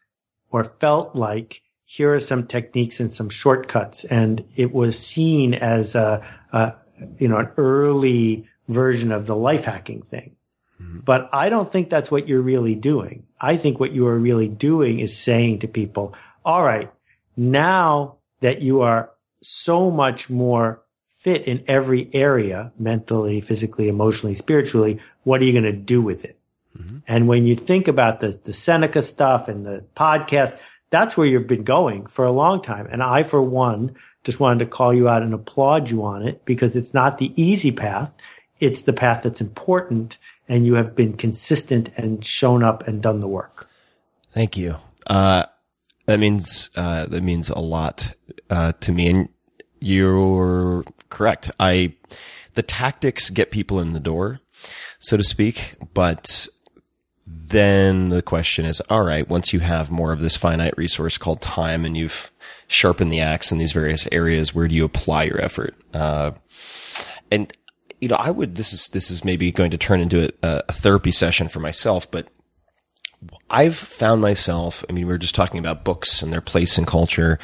[0.51, 4.03] or felt like here are some techniques and some shortcuts.
[4.05, 6.73] And it was seen as a, a
[7.17, 10.34] you know, an early version of the life hacking thing.
[10.79, 13.25] But I don't think that's what you're really doing.
[13.39, 16.91] I think what you are really doing is saying to people, all right,
[17.37, 19.11] now that you are
[19.41, 25.63] so much more fit in every area, mentally, physically, emotionally, spiritually, what are you going
[25.63, 26.37] to do with it?
[26.77, 26.97] Mm-hmm.
[27.07, 30.57] And when you think about the, the Seneca stuff and the podcast,
[30.89, 32.87] that's where you've been going for a long time.
[32.91, 36.45] And I, for one, just wanted to call you out and applaud you on it
[36.45, 38.15] because it's not the easy path.
[38.59, 40.17] It's the path that's important.
[40.47, 43.69] And you have been consistent and shown up and done the work.
[44.31, 44.77] Thank you.
[45.07, 45.45] Uh,
[46.05, 48.11] that means uh, that means a lot
[48.49, 49.29] uh, to me, and
[49.79, 51.49] you're correct.
[51.59, 51.95] I
[52.53, 54.39] the tactics get people in the door,
[54.99, 56.47] so to speak, but
[57.27, 61.41] then the question is, all right, once you have more of this finite resource called
[61.41, 62.31] time and you've
[62.67, 65.75] sharpened the axe in these various areas, where do you apply your effort?
[65.93, 66.31] Uh,
[67.31, 67.51] and,
[67.99, 70.73] you know, I would, this is, this is maybe going to turn into a, a
[70.73, 72.27] therapy session for myself, but
[73.49, 76.85] I've found myself, I mean, we were just talking about books and their place in
[76.85, 77.39] culture,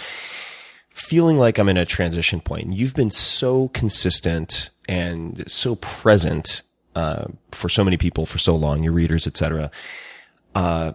[0.90, 2.74] feeling like I'm in a transition point.
[2.74, 6.62] You've been so consistent and so present
[6.96, 9.72] uh, for so many people for so long, your readers, etc.
[10.54, 10.94] Uh,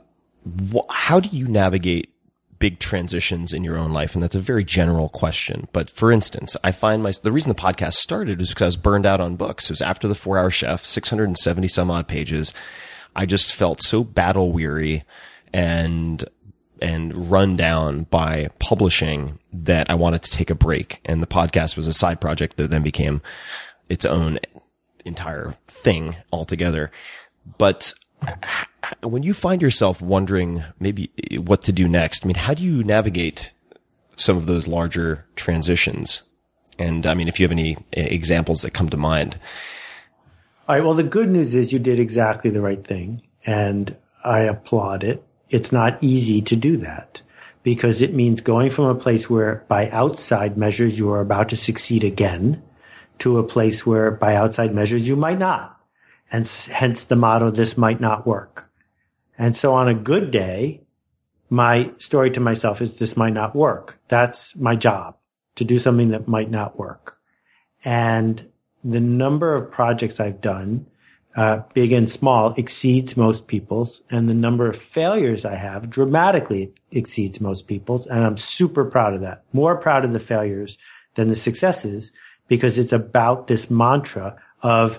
[0.73, 2.13] wh- how do you navigate
[2.59, 4.15] big transitions in your own life?
[4.15, 5.69] And that's a very general question.
[5.73, 8.77] But for instance, I find my the reason the podcast started is because I was
[8.77, 9.67] burned out on books.
[9.67, 12.53] It was after the Four Hour Chef, 670 some odd pages.
[13.15, 15.05] I just felt so battle weary
[15.53, 16.25] and
[16.83, 21.01] and run down by publishing that I wanted to take a break.
[21.05, 23.23] And the podcast was a side project that then became
[23.89, 24.39] its own
[25.05, 26.91] entire thing altogether.
[27.59, 27.95] But
[29.03, 32.85] when you find yourself wondering maybe what to do next, I mean, how do you
[32.85, 33.53] navigate
[34.17, 36.23] some of those larger transitions?
[36.79, 39.39] And I mean, if you have any examples that come to mind.
[40.69, 40.85] All right.
[40.85, 45.23] Well, the good news is you did exactly the right thing and I applaud it.
[45.49, 47.23] It's not easy to do that
[47.63, 51.57] because it means going from a place where by outside measures you are about to
[51.57, 52.63] succeed again
[53.19, 55.76] to a place where by outside measures you might not.
[56.31, 58.71] And hence the motto, this might not work.
[59.39, 60.83] And so on a good day,
[61.49, 64.01] my story to myself is this might not work.
[64.09, 65.17] That's my job
[65.57, 67.19] to do something that might not work.
[67.85, 68.51] And
[68.83, 70.87] the number of projects I've done,
[71.37, 76.73] uh, big and small, exceeds most people's, and the number of failures I have dramatically
[76.91, 78.07] exceeds most people's.
[78.07, 79.45] And I'm super proud of that.
[79.53, 80.79] More proud of the failures
[81.15, 82.13] than the successes
[82.49, 84.99] because it's about this mantra of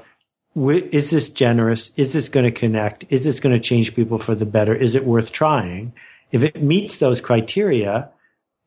[0.58, 1.92] is this generous?
[1.98, 3.06] Is this going to connect?
[3.10, 4.74] Is this going to change people for the better?
[4.74, 5.94] Is it worth trying?
[6.32, 8.10] If it meets those criteria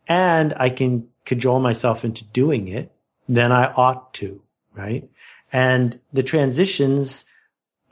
[0.07, 2.93] and I can cajole myself into doing it,
[3.29, 4.41] then I ought to,
[4.75, 5.09] right?
[5.53, 7.25] And the transitions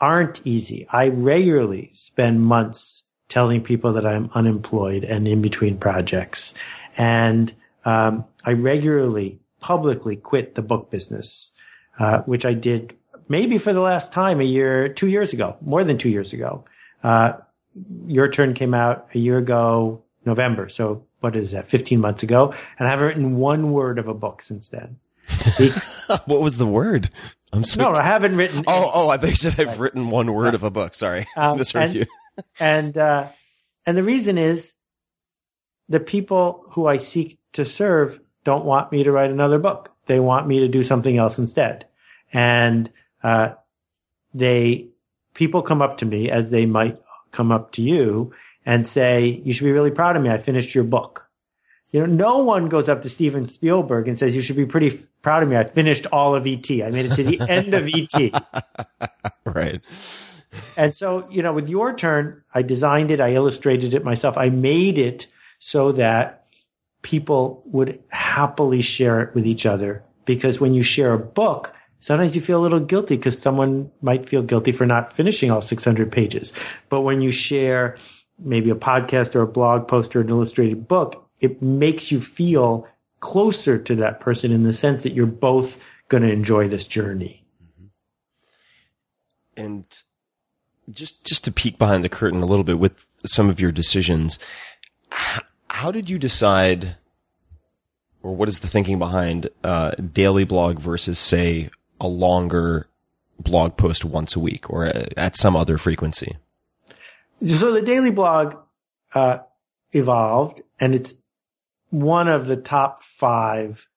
[0.01, 0.87] aren't easy.
[0.91, 6.55] I regularly spend months telling people that I'm unemployed and in between projects.
[6.97, 7.53] And
[7.85, 11.51] um, I regularly publicly quit the book business,
[11.99, 12.97] uh, which I did
[13.29, 16.65] maybe for the last time a year, two years ago, more than two years ago.
[17.03, 17.35] Uh,
[18.07, 20.69] your turn came out a year ago, November.
[20.69, 21.67] So what is that?
[21.69, 22.55] 15 months ago.
[22.79, 24.99] And I haven't written one word of a book since then.
[26.27, 27.11] what was the word?
[27.53, 27.83] I'm so.
[27.83, 28.65] No, I haven't written.
[28.67, 30.95] Oh, oh, I think you said I've written one word of a book.
[30.95, 31.27] Sorry.
[31.37, 32.07] I Um, misheard and- you.
[32.59, 33.29] and uh,
[33.87, 34.75] and the reason is
[35.89, 39.95] the people who I seek to serve don't want me to write another book.
[40.07, 41.87] They want me to do something else instead.
[42.33, 42.91] And
[43.23, 43.55] uh,
[44.35, 44.89] they
[45.35, 46.99] people come up to me as they might
[47.31, 48.33] come up to you
[48.67, 50.31] and say, "You should be really proud of me.
[50.31, 51.31] I finished your book."
[51.91, 54.89] You know, no one goes up to Steven Spielberg and says, "You should be pretty
[54.89, 55.57] f- proud of me.
[55.57, 56.71] I finished all of ET.
[56.71, 58.33] I made it to the end of ET."
[59.45, 59.81] Right.
[60.77, 64.39] And so, you know, with your turn, I designed it, I illustrated it myself.
[64.39, 65.27] I made it
[65.59, 66.47] so that
[67.03, 70.05] people would happily share it with each other.
[70.25, 74.27] Because when you share a book, sometimes you feel a little guilty because someone might
[74.27, 76.53] feel guilty for not finishing all 600 pages.
[76.89, 77.97] But when you share
[78.39, 82.87] maybe a podcast or a blog post or an illustrated book, it makes you feel
[83.21, 87.45] closer to that person in the sense that you're both going to enjoy this journey.
[89.57, 89.85] And
[90.91, 94.39] just just to peek behind the curtain a little bit with some of your decisions,
[95.13, 96.97] h- how did you decide,
[98.23, 102.89] or what is the thinking behind uh, daily blog versus, say, a longer
[103.39, 106.37] blog post once a week or uh, at some other frequency?
[107.41, 108.57] so the daily blog
[109.15, 109.39] uh,
[109.93, 111.15] evolved and it's
[111.91, 113.89] one of the top five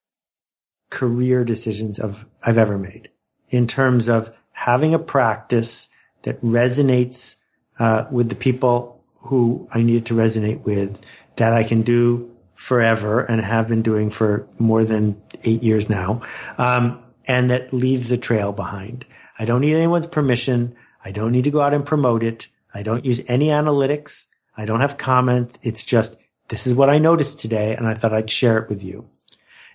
[0.90, 3.10] career decisions of I've ever made
[3.50, 5.88] in terms of having a practice
[6.24, 7.38] that resonates
[7.80, 11.02] uh, with the people who I needed to resonate with
[11.38, 16.22] that I can do forever and have been doing for more than eight years now,
[16.58, 19.06] um, and that leaves a trail behind.
[19.38, 20.76] I don't need anyone's permission.
[21.04, 22.48] I don't need to go out and promote it.
[22.74, 24.28] I don't use any analytics.
[24.56, 25.58] I don't have comments.
[25.64, 26.18] It's just,
[26.50, 27.76] this is what I noticed today.
[27.76, 29.10] And I thought I'd share it with you.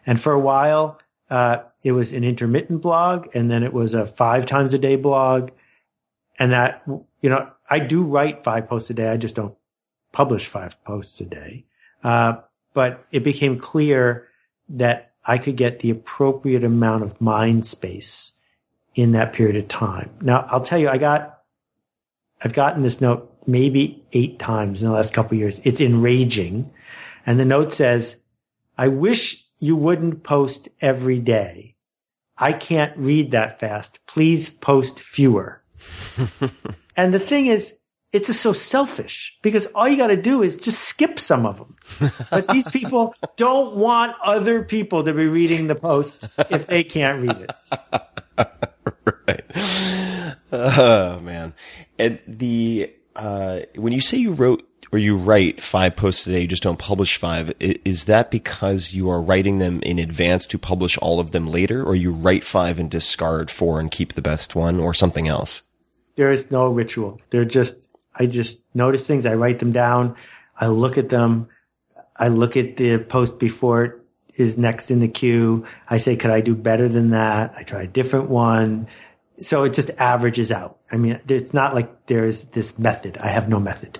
[0.04, 4.06] And for a while, uh, it was an intermittent blog and then it was a
[4.06, 5.50] five times a day blog.
[6.38, 9.08] And that, you know, I do write five posts a day.
[9.08, 9.56] I just don't
[10.12, 11.64] publish five posts a day.
[12.04, 12.34] Uh,
[12.72, 14.28] but it became clear
[14.68, 18.32] that I could get the appropriate amount of mind space
[18.94, 20.10] in that period of time.
[20.20, 21.40] Now, I'll tell you, I got,
[22.42, 25.60] I've gotten this note maybe eight times in the last couple of years.
[25.64, 26.72] It's enraging.
[27.24, 28.22] And the note says,
[28.78, 31.76] I wish you wouldn't post every day.
[32.38, 34.04] I can't read that fast.
[34.06, 35.62] Please post fewer.
[36.96, 37.78] and the thing is,
[38.16, 41.58] it's just so selfish because all you got to do is just skip some of
[41.58, 41.76] them.
[42.30, 47.22] But these people don't want other people to be reading the post if they can't
[47.22, 47.58] read it.
[49.28, 50.36] right.
[50.50, 51.52] Oh man.
[51.98, 56.40] And the uh, when you say you wrote or you write five posts a day,
[56.40, 57.52] you just don't publish five.
[57.60, 61.84] Is that because you are writing them in advance to publish all of them later,
[61.84, 65.60] or you write five and discard four and keep the best one, or something else?
[66.14, 67.20] There is no ritual.
[67.30, 69.26] They're just, I just notice things.
[69.26, 70.16] I write them down.
[70.58, 71.48] I look at them.
[72.16, 73.92] I look at the post before it
[74.36, 75.66] is next in the queue.
[75.88, 77.54] I say, could I do better than that?
[77.56, 78.88] I try a different one.
[79.38, 80.78] So it just averages out.
[80.90, 83.18] I mean, it's not like there's this method.
[83.18, 83.98] I have no method.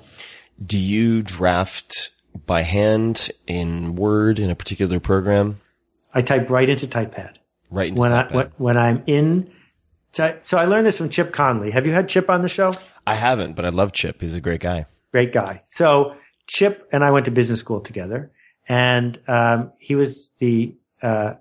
[0.64, 2.10] Do you draft
[2.46, 5.60] by hand in Word in a particular program?
[6.14, 7.34] I type right into TypePad.
[7.70, 9.50] Right into When I, when, when I'm in,
[10.12, 11.70] so I learned this from Chip Conley.
[11.72, 12.72] Have you had Chip on the show?
[13.06, 14.20] I haven't, but I love Chip.
[14.20, 14.86] He's a great guy.
[15.12, 15.62] great guy.
[15.66, 18.30] So Chip and I went to business school together,
[18.68, 21.34] and um, he was the uh,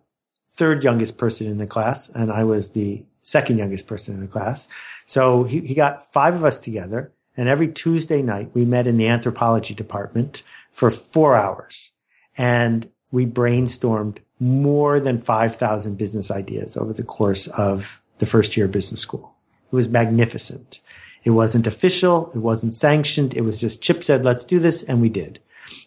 [0.52, 4.28] third youngest person in the class, and I was the second youngest person in the
[4.28, 4.68] class.
[5.06, 8.98] So he, he got five of us together, and every Tuesday night we met in
[8.98, 11.92] the anthropology department for four hours,
[12.38, 18.66] and we brainstormed more than 5,000 business ideas over the course of the first year
[18.66, 19.34] of business school.
[19.72, 20.82] It was magnificent.
[21.26, 22.32] It wasn't official.
[22.34, 23.36] It wasn't sanctioned.
[23.36, 24.84] It was just Chip said, let's do this.
[24.84, 25.40] And we did.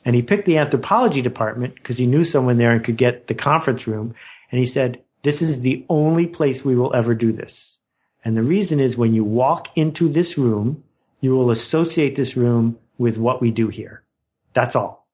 [0.04, 3.34] And he picked the anthropology department because he knew someone there and could get the
[3.34, 4.14] conference room.
[4.50, 7.80] And he said, this is the only place we will ever do this.
[8.24, 10.82] And the reason is when you walk into this room,
[11.20, 14.02] you will associate this room with what we do here.
[14.52, 15.06] That's all.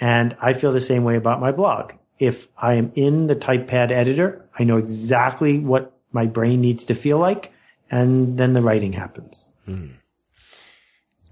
[0.00, 1.92] And I feel the same way about my blog.
[2.18, 6.94] If I am in the typepad editor, I know exactly what my brain needs to
[6.94, 7.52] feel like.
[7.90, 9.52] And then the writing happens.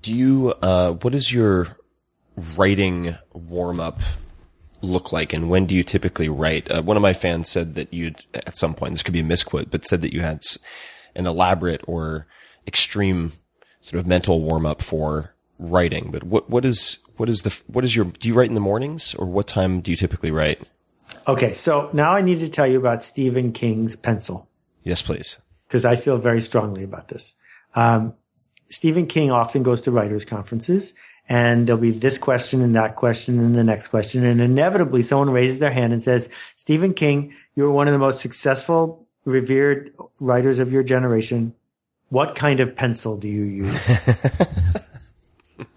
[0.03, 1.69] Do you, uh, what is your
[2.57, 4.01] writing warm up
[4.83, 6.71] look like and when do you typically write?
[6.71, 9.25] Uh, one of my fans said that you'd, at some point, this could be a
[9.25, 10.43] misquote, but said that you had
[11.15, 12.27] an elaborate or
[12.67, 13.33] extreme
[13.81, 16.11] sort of mental warm up for writing.
[16.11, 18.61] But what, what is, what is the, what is your, do you write in the
[18.61, 20.61] mornings or what time do you typically write?
[21.27, 21.55] Okay.
[21.55, 24.49] So now I need to tell you about Stephen King's pencil
[24.87, 25.37] Yes, please.
[25.67, 27.35] Because I feel very strongly about this.
[27.75, 28.15] Um,
[28.69, 30.95] Stephen King often goes to writers' conferences
[31.29, 34.25] and there'll be this question and that question and the next question.
[34.25, 38.21] And inevitably someone raises their hand and says, Stephen King, you're one of the most
[38.21, 41.55] successful, revered writers of your generation.
[42.09, 43.99] What kind of pencil do you use?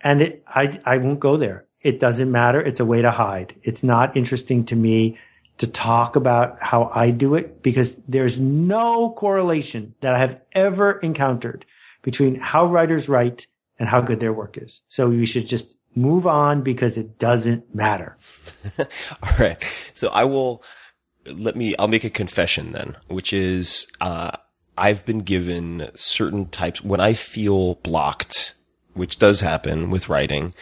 [0.00, 1.66] and it, I, I won't go there.
[1.82, 2.60] It doesn't matter.
[2.60, 3.54] It's a way to hide.
[3.62, 5.18] It's not interesting to me
[5.60, 10.92] to talk about how I do it because there's no correlation that I have ever
[11.00, 11.66] encountered
[12.00, 13.46] between how writers write
[13.78, 14.80] and how good their work is.
[14.88, 18.16] So you should just move on because it doesn't matter.
[18.78, 19.62] All right.
[19.92, 20.64] So I will
[21.26, 24.30] let me, I'll make a confession then, which is, uh,
[24.78, 28.54] I've been given certain types when I feel blocked,
[28.94, 30.54] which does happen with writing.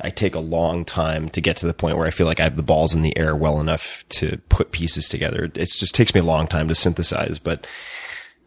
[0.00, 2.44] I take a long time to get to the point where I feel like I
[2.44, 5.44] have the balls in the air well enough to put pieces together.
[5.44, 7.66] It just takes me a long time to synthesize, but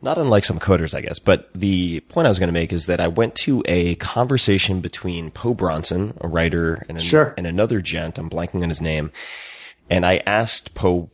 [0.01, 1.19] not unlike some coders, I guess.
[1.19, 4.79] But the point I was going to make is that I went to a conversation
[4.81, 7.33] between Po Bronson, a writer, and, an- Sure.
[7.37, 8.17] and another gent.
[8.17, 9.11] I'm blanking on his name.
[9.89, 11.09] And I asked Po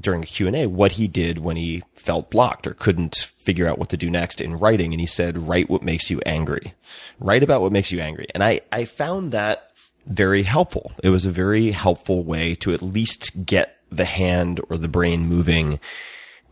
[0.00, 3.90] during a Q&A what he did when he felt blocked or couldn't figure out what
[3.90, 4.92] to do next in writing.
[4.92, 6.74] And he said, write what makes you angry.
[7.20, 8.26] Write about what makes you angry.
[8.34, 9.70] And I, I found that
[10.06, 10.92] very helpful.
[11.02, 15.26] It was a very helpful way to at least get the hand or the brain
[15.26, 15.78] moving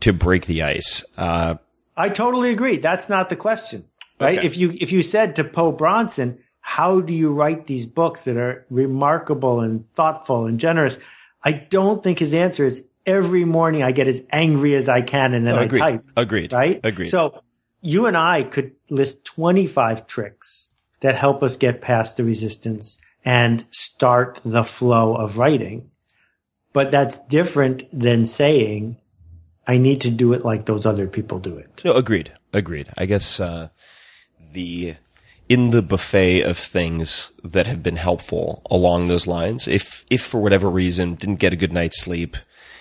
[0.01, 1.05] to break the ice.
[1.17, 1.57] Uh,
[1.97, 2.77] I totally agree.
[2.77, 3.85] That's not the question,
[4.21, 4.39] right?
[4.39, 4.47] Okay.
[4.47, 8.37] If you, if you said to Po Bronson, how do you write these books that
[8.37, 10.99] are remarkable and thoughtful and generous?
[11.43, 15.35] I don't think his answer is every morning I get as angry as I can
[15.35, 16.05] and then I type.
[16.17, 16.53] Agreed.
[16.53, 16.81] Right?
[16.85, 17.09] Agreed.
[17.09, 17.43] So
[17.81, 20.71] you and I could list 25 tricks
[21.01, 25.91] that help us get past the resistance and start the flow of writing.
[26.73, 28.97] But that's different than saying,
[29.67, 31.83] I need to do it like those other people do it.
[31.85, 32.33] No, agreed.
[32.53, 32.89] Agreed.
[32.97, 33.69] I guess, uh,
[34.53, 34.95] the,
[35.49, 40.41] in the buffet of things that have been helpful along those lines, if, if for
[40.41, 42.37] whatever reason didn't get a good night's sleep,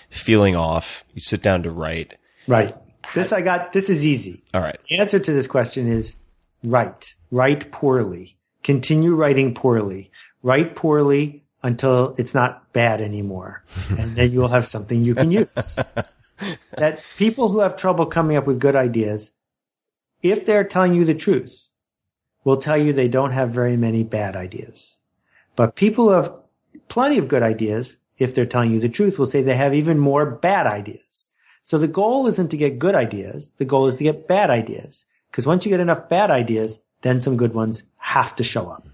[0.08, 2.16] feeling off, you sit down to write.
[2.46, 2.74] Right.
[3.14, 4.42] This I got, this is easy.
[4.54, 4.80] All right.
[4.88, 6.16] The answer to this question is
[6.62, 7.14] write.
[7.30, 8.36] Write poorly.
[8.62, 10.10] Continue writing poorly.
[10.42, 13.62] Write poorly until it's not bad anymore.
[13.90, 15.78] and then you'll have something you can use.
[16.76, 19.32] that people who have trouble coming up with good ideas,
[20.22, 21.70] if they're telling you the truth,
[22.44, 25.00] will tell you they don't have very many bad ideas.
[25.56, 26.32] But people who have
[26.88, 29.98] plenty of good ideas, if they're telling you the truth, will say they have even
[29.98, 31.28] more bad ideas.
[31.62, 33.52] So the goal isn't to get good ideas.
[33.58, 35.06] The goal is to get bad ideas.
[35.30, 38.86] Because once you get enough bad ideas, then some good ones have to show up.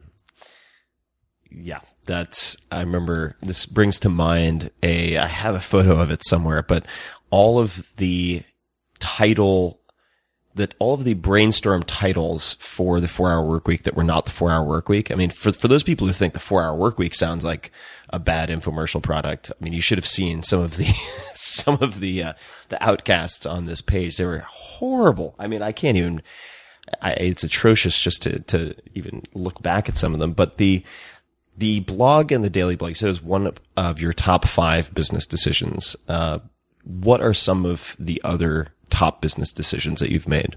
[1.59, 6.22] Yeah, that's, I remember this brings to mind a, I have a photo of it
[6.24, 6.86] somewhere, but
[7.30, 8.42] all of the
[8.98, 9.80] title,
[10.54, 14.26] that all of the brainstorm titles for the four hour work week that were not
[14.26, 15.11] the four hour work week.
[15.11, 17.70] I mean, for, for those people who think the four hour work week sounds like
[18.11, 20.84] a bad infomercial product, I mean, you should have seen some of the,
[21.34, 22.32] some of the, uh,
[22.68, 24.16] the outcasts on this page.
[24.16, 25.34] They were horrible.
[25.38, 26.22] I mean, I can't even,
[27.00, 30.84] I, it's atrocious just to, to even look back at some of them, but the,
[31.57, 34.46] the blog and the daily blog, you said it was one of, of your top
[34.46, 35.96] five business decisions.
[36.09, 36.40] Uh,
[36.84, 40.57] what are some of the other top business decisions that you've made?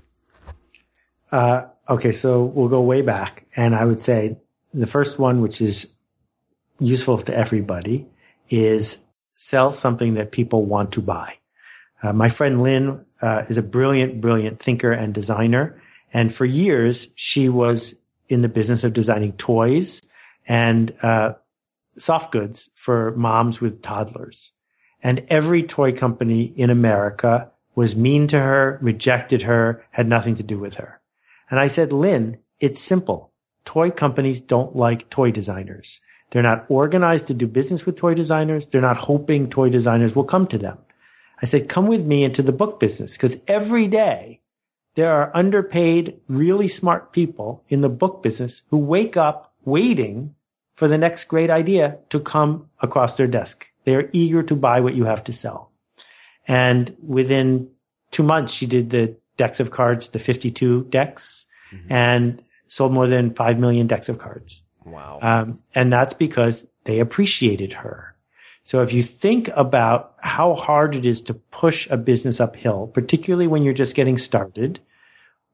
[1.32, 3.46] Uh, okay, so we'll go way back.
[3.56, 4.38] And I would say
[4.74, 5.96] the first one, which is
[6.80, 8.08] useful to everybody,
[8.50, 11.36] is sell something that people want to buy.
[12.02, 15.82] Uh, my friend Lynn uh, is a brilliant, brilliant thinker and designer.
[16.14, 17.96] And for years, she was
[18.28, 20.02] in the business of designing toys
[20.50, 21.34] and uh,
[21.98, 24.52] soft goods for moms with toddlers.
[25.02, 30.44] And every toy company in America was mean to her, rejected her, had nothing to
[30.44, 31.00] do with her.
[31.50, 33.32] And I said, Lynn, it's simple.
[33.64, 36.02] Toy companies don't like toy designers.
[36.32, 38.68] They're not organized to do business with toy designers.
[38.68, 40.80] They're not hoping toy designers will come to them.
[41.42, 44.42] I said, come with me into the book business because every day
[44.96, 50.36] there are underpaid, really smart people in the book business who wake up waiting
[50.80, 53.70] for the next great idea to come across their desk.
[53.84, 55.74] They are eager to buy what you have to sell.
[56.48, 57.70] And within
[58.12, 61.48] two months, she did the decks of cards, the 52 decks
[61.90, 64.64] and sold more than 5 million decks of cards.
[64.86, 65.20] Wow.
[65.22, 68.16] Um, and that's because they appreciated her.
[68.64, 73.48] So if you think about how hard it is to push a business uphill, particularly
[73.48, 74.80] when you're just getting started,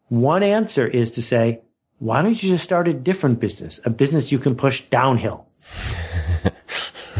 [0.08, 1.62] one answer is to say,
[2.00, 5.48] why don't you just start a different business, a business you can push downhill?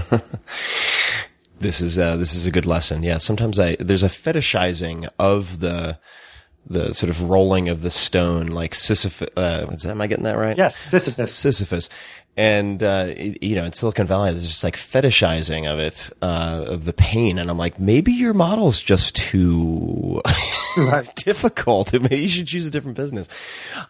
[1.60, 3.04] this is uh, this is a good lesson.
[3.04, 6.00] Yeah, sometimes I there's a fetishizing of the
[6.68, 9.30] the sort of rolling of the stone, like Sisyphus.
[9.38, 9.86] Uh, that?
[9.86, 10.58] Am I getting that right?
[10.58, 11.34] Yes, Sisyphus.
[11.34, 11.90] Sisyphus.
[12.38, 16.66] And uh, it- you know, in Silicon Valley, there's just like fetishizing of it, uh,
[16.68, 20.22] of the pain, and I'm like, maybe your model's just too
[21.16, 21.94] difficult.
[22.02, 23.30] Maybe you should choose a different business.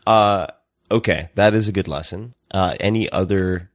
[0.06, 0.48] Uh,
[0.92, 2.34] okay, that is a good lesson.
[2.52, 3.72] Uh, any other?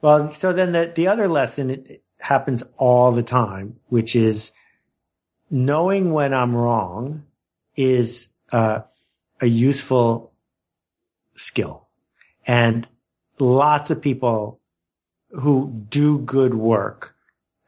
[0.00, 4.52] Well, so then the, the other lesson it, happens all the time, which is
[5.50, 7.24] knowing when I'm wrong
[7.76, 8.80] is uh,
[9.40, 10.32] a useful
[11.34, 11.88] skill.
[12.46, 12.86] And
[13.38, 14.60] lots of people
[15.30, 17.16] who do good work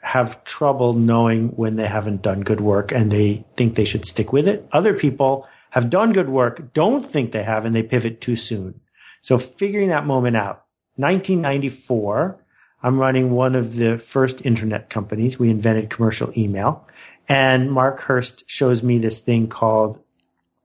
[0.01, 4.33] have trouble knowing when they haven't done good work and they think they should stick
[4.33, 4.67] with it.
[4.71, 8.81] Other people have done good work, don't think they have, and they pivot too soon.
[9.21, 10.65] So figuring that moment out.
[10.97, 12.39] 1994,
[12.83, 15.39] I'm running one of the first internet companies.
[15.39, 16.87] We invented commercial email.
[17.29, 20.03] And Mark Hurst shows me this thing called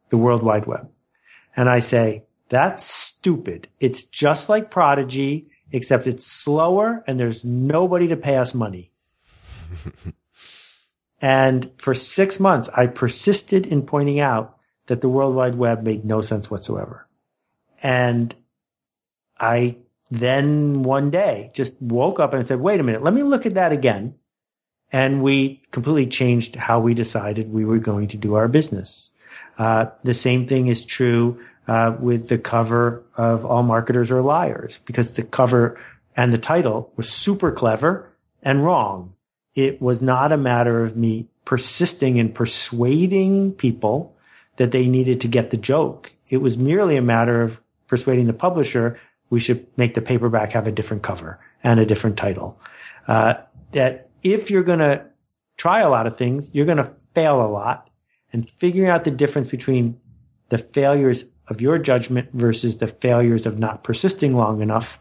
[0.09, 0.89] the World Wide Web.
[1.55, 3.67] And I say, that's stupid.
[3.79, 8.91] It's just like Prodigy, except it's slower and there's nobody to pay us money.
[11.21, 14.57] and for six months, I persisted in pointing out
[14.91, 17.07] that the World Wide Web made no sense whatsoever.
[17.81, 18.35] And
[19.39, 19.77] I
[20.09, 23.53] then one day just woke up and said, wait a minute, let me look at
[23.53, 24.15] that again.
[24.91, 29.13] And we completely changed how we decided we were going to do our business.
[29.57, 34.79] Uh, the same thing is true uh, with the cover of All Marketers Are Liars,
[34.83, 35.81] because the cover
[36.17, 38.11] and the title was super clever
[38.43, 39.13] and wrong.
[39.55, 44.17] It was not a matter of me persisting and persuading people
[44.61, 46.13] that they needed to get the joke.
[46.29, 48.99] It was merely a matter of persuading the publisher
[49.31, 52.59] we should make the paperback have a different cover and a different title.
[53.07, 53.33] Uh,
[53.71, 55.03] that if you're going to
[55.57, 57.89] try a lot of things, you're going to fail a lot
[58.31, 59.99] and figuring out the difference between
[60.49, 64.99] the failures of your judgment versus the failures of not persisting long enough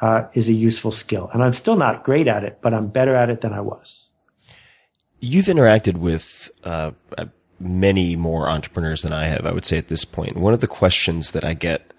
[0.00, 1.28] uh, is a useful skill.
[1.32, 4.12] And I'm still not great at it, but I'm better at it than I was.
[5.18, 6.92] You've interacted with uh,
[7.60, 10.36] many more entrepreneurs than I have, I would say, at this point.
[10.36, 11.92] One of the questions that I get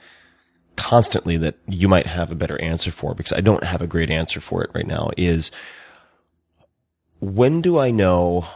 [0.75, 4.09] constantly that you might have a better answer for, because I don't have a great
[4.09, 5.51] answer for it right now, is
[7.19, 8.47] when do I know,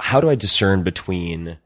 [0.00, 1.58] how do I discern between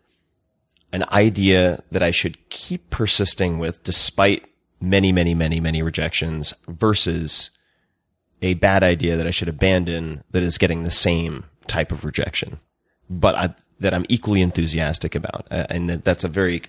[0.92, 4.44] an idea that I should keep persisting with despite
[4.80, 7.50] many, many, many, many rejections versus
[8.42, 12.60] a bad idea that I should abandon that is getting the same type of rejection,
[13.08, 15.46] but I, that I'm equally enthusiastic about.
[15.50, 16.62] Uh, And that's a very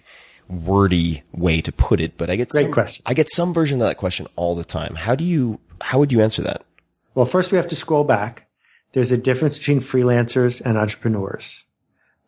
[0.48, 3.04] wordy way to put it, but I get Great some, question.
[3.06, 4.96] I get some version of that question all the time.
[4.96, 6.64] How do you, how would you answer that?
[7.16, 8.48] Well, first we have to scroll back.
[8.92, 11.66] There's a difference between freelancers and entrepreneurs.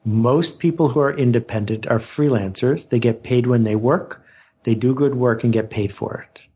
[0.03, 2.89] Most people who are independent are freelancers.
[2.89, 4.23] They get paid when they work.
[4.63, 6.47] They do good work and get paid for it.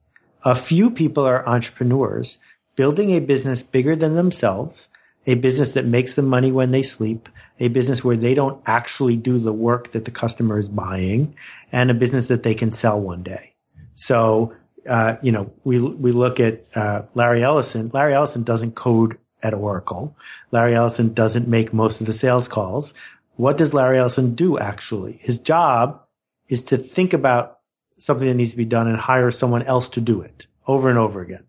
[0.43, 2.39] A few people are entrepreneurs
[2.75, 4.89] building a business bigger than themselves,
[5.25, 9.17] a business that makes them money when they sleep, a business where they don't actually
[9.17, 11.35] do the work that the customer is buying,
[11.71, 13.53] and a business that they can sell one day.
[13.95, 14.55] So,
[14.87, 17.89] uh, you know, we, we look at, uh, Larry Ellison.
[17.93, 20.15] Larry Ellison doesn't code at Oracle.
[20.51, 22.93] Larry Ellison doesn't make most of the sales calls.
[23.35, 25.13] What does Larry Ellison do actually?
[25.21, 26.01] His job
[26.47, 27.59] is to think about
[27.97, 30.97] something that needs to be done and hire someone else to do it over and
[30.97, 31.43] over again,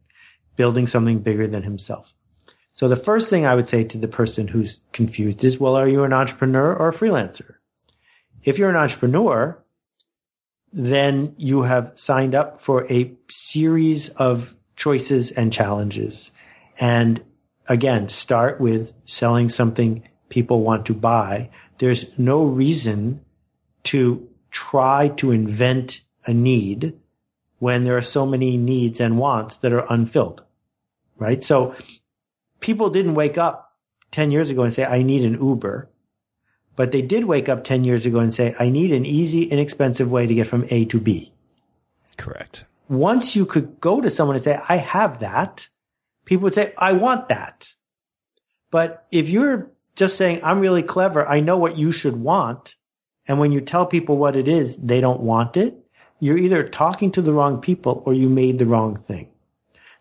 [0.56, 2.14] building something bigger than himself.
[2.72, 5.88] So the first thing I would say to the person who's confused is, well, are
[5.88, 7.56] you an entrepreneur or a freelancer?
[8.44, 9.62] If you're an entrepreneur,
[10.72, 16.32] then you have signed up for a series of choices and challenges.
[16.80, 17.22] And
[17.68, 21.50] again, start with selling something people want to buy.
[21.78, 23.22] There's no reason
[23.84, 26.94] to try to invent a need
[27.58, 30.42] when there are so many needs and wants that are unfilled,
[31.18, 31.42] right?
[31.42, 31.74] So
[32.62, 33.76] people didn't wake up
[34.12, 35.88] 10 years ago and say, I need an Uber.
[36.74, 40.10] but they did wake up 10 years ago and say, I need an easy, inexpensive
[40.10, 41.32] way to get from A to B.
[42.16, 42.64] Correct.
[42.88, 45.68] Once you could go to someone and say, I have that,
[46.24, 47.74] people would say, I want that.
[48.70, 52.76] But if you're just saying, I'm really clever, I know what you should want.
[53.28, 55.76] And when you tell people what it is, they don't want it.
[56.20, 59.28] You're either talking to the wrong people or you made the wrong thing.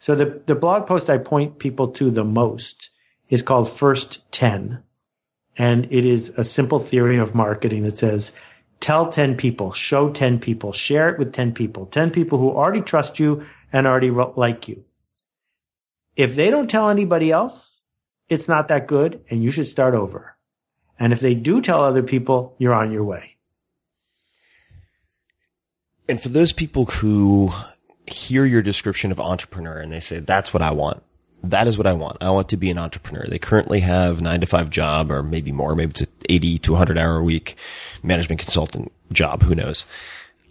[0.02, 2.89] So the, the blog post I point people to the most
[3.30, 4.82] is called First 10.
[5.60, 8.32] And it is a simple theory of marketing that says,
[8.80, 12.82] tell 10 people, show 10 people, share it with 10 people, 10 people who already
[12.82, 14.84] trust you and already like you.
[16.16, 17.84] If they don't tell anybody else,
[18.28, 20.36] it's not that good and you should start over.
[20.97, 23.38] And if they do tell other people, you're on your way.
[26.10, 27.54] And for those people who
[28.08, 31.04] hear your description of entrepreneur and they say, that's what I want.
[31.43, 32.18] That is what I want.
[32.22, 33.26] I want to be an entrepreneur.
[33.28, 35.76] They currently have nine to five job or maybe more.
[35.76, 37.56] Maybe it's an 80 to 100 hour a week
[38.04, 39.43] management consultant job.
[39.43, 39.86] Who knows?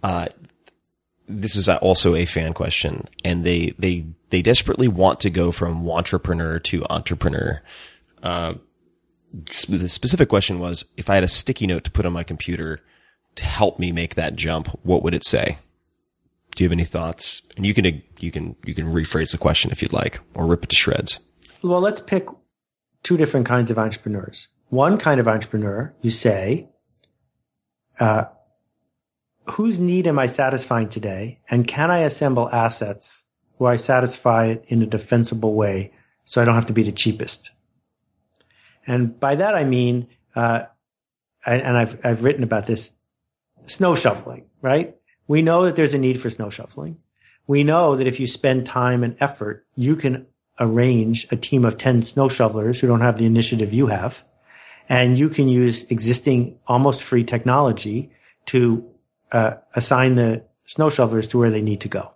[0.03, 0.27] Uh,
[1.27, 5.85] this is also a fan question and they, they, they desperately want to go from
[5.85, 7.61] wantrepreneur to entrepreneur.
[8.21, 8.55] Uh,
[9.33, 12.81] the specific question was, if I had a sticky note to put on my computer
[13.35, 15.57] to help me make that jump, what would it say?
[16.55, 17.41] Do you have any thoughts?
[17.55, 20.63] And you can, you can, you can rephrase the question if you'd like or rip
[20.63, 21.19] it to shreds.
[21.63, 22.27] Well, let's pick
[23.03, 24.49] two different kinds of entrepreneurs.
[24.69, 26.69] One kind of entrepreneur, you say,
[27.99, 28.25] uh,
[29.51, 31.39] whose need am I satisfying today?
[31.49, 33.25] And can I assemble assets
[33.57, 35.91] where I satisfy it in a defensible way
[36.23, 37.51] so I don't have to be the cheapest?
[38.87, 40.63] And by that, I mean, uh,
[41.45, 42.91] and I've, I've written about this
[43.63, 44.95] snow shoveling, right?
[45.27, 46.97] We know that there's a need for snow shoveling.
[47.47, 50.27] We know that if you spend time and effort, you can
[50.59, 54.23] arrange a team of 10 snow shovelers who don't have the initiative you have.
[54.87, 58.11] And you can use existing almost free technology
[58.47, 58.87] to
[59.31, 62.13] uh, assign the snow shovelers to where they need to go.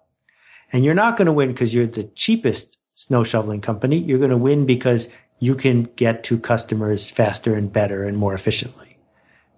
[0.71, 3.97] And you're not going to win because you're the cheapest snow shoveling company.
[3.97, 8.33] You're going to win because you can get to customers faster and better and more
[8.33, 8.94] efficiently.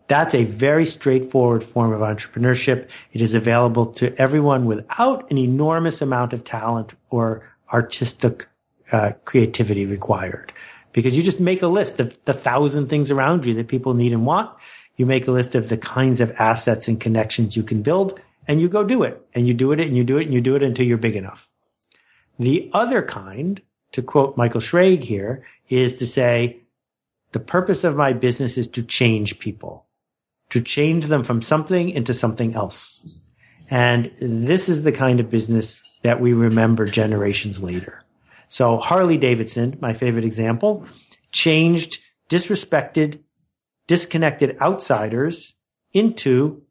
[0.07, 2.89] That's a very straightforward form of entrepreneurship.
[3.11, 7.43] It is available to everyone without an enormous amount of talent or
[7.73, 8.47] artistic
[8.91, 10.53] uh, creativity required.
[10.93, 14.13] Because you just make a list of the thousand things around you that people need
[14.13, 14.49] and want.
[14.95, 18.61] You make a list of the kinds of assets and connections you can build and
[18.61, 20.55] you go do it and you do it and you do it and you do
[20.55, 21.51] it until you're big enough.
[22.39, 26.61] The other kind, to quote Michael Schrage here, is to say,
[27.33, 29.85] the purpose of my business is to change people,
[30.49, 33.05] to change them from something into something else.
[33.69, 38.03] And this is the kind of business that we remember generations later.
[38.47, 40.85] So Harley Davidson, my favorite example,
[41.31, 43.21] changed disrespected,
[43.87, 45.55] disconnected outsiders
[45.93, 46.63] into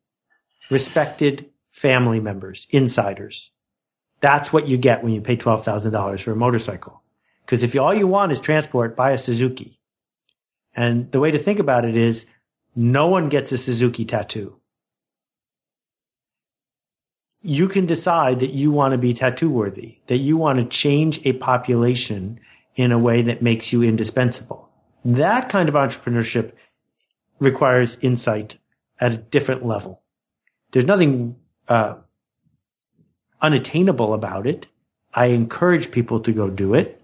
[0.70, 3.50] respected family members, insiders.
[4.20, 7.02] That's what you get when you pay $12,000 for a motorcycle.
[7.44, 9.78] Because if all you want is transport, buy a Suzuki.
[10.74, 12.26] And the way to think about it is
[12.76, 14.60] no one gets a Suzuki tattoo.
[17.40, 21.24] You can decide that you want to be tattoo worthy, that you want to change
[21.24, 22.38] a population
[22.74, 24.68] in a way that makes you indispensable.
[25.04, 26.52] That kind of entrepreneurship
[27.38, 28.58] requires insight
[29.00, 30.02] at a different level.
[30.72, 31.36] There's nothing
[31.68, 31.96] uh,
[33.40, 34.66] unattainable about it.
[35.14, 37.00] I encourage people to go do it,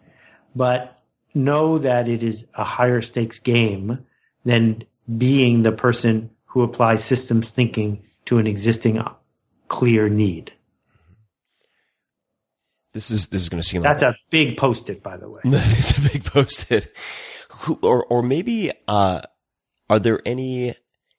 [0.54, 1.00] but
[1.34, 4.04] know that it is a higher stakes game
[4.44, 4.84] than
[5.18, 9.12] being the person who applies systems thinking to an existing uh,
[9.68, 10.52] clear need.
[12.92, 15.28] This is this is going to seem like That's like a big post-it, by the
[15.28, 15.40] way.
[15.44, 16.88] that is a big post-it.
[17.80, 19.22] Or or maybe uh,
[19.88, 20.74] are there any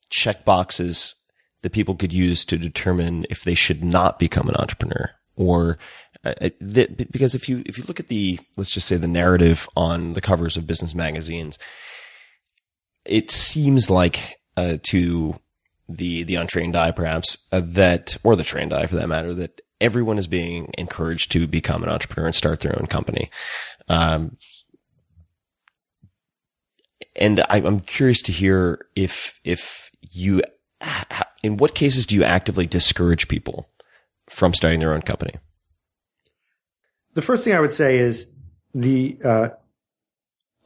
[0.09, 1.15] check boxes
[1.63, 5.77] that people could use to determine if they should not become an entrepreneur or
[6.23, 9.67] uh, that, because if you if you look at the let's just say the narrative
[9.75, 11.57] on the covers of business magazines
[13.05, 15.39] it seems like uh, to
[15.89, 19.61] the the untrained eye perhaps uh, that or the trained eye for that matter that
[19.81, 23.29] everyone is being encouraged to become an entrepreneur and start their own company
[23.89, 24.35] um,
[27.15, 30.41] and I, I'm curious to hear if if you
[31.43, 33.69] in what cases do you actively discourage people
[34.29, 35.33] from starting their own company?
[37.13, 38.31] The first thing I would say is
[38.73, 39.49] the uh,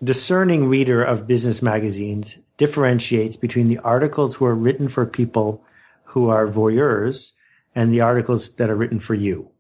[0.04, 5.64] discerning reader of business magazines differentiates between the articles who are written for people
[6.06, 7.34] who are voyeurs
[7.76, 9.52] and the articles that are written for you.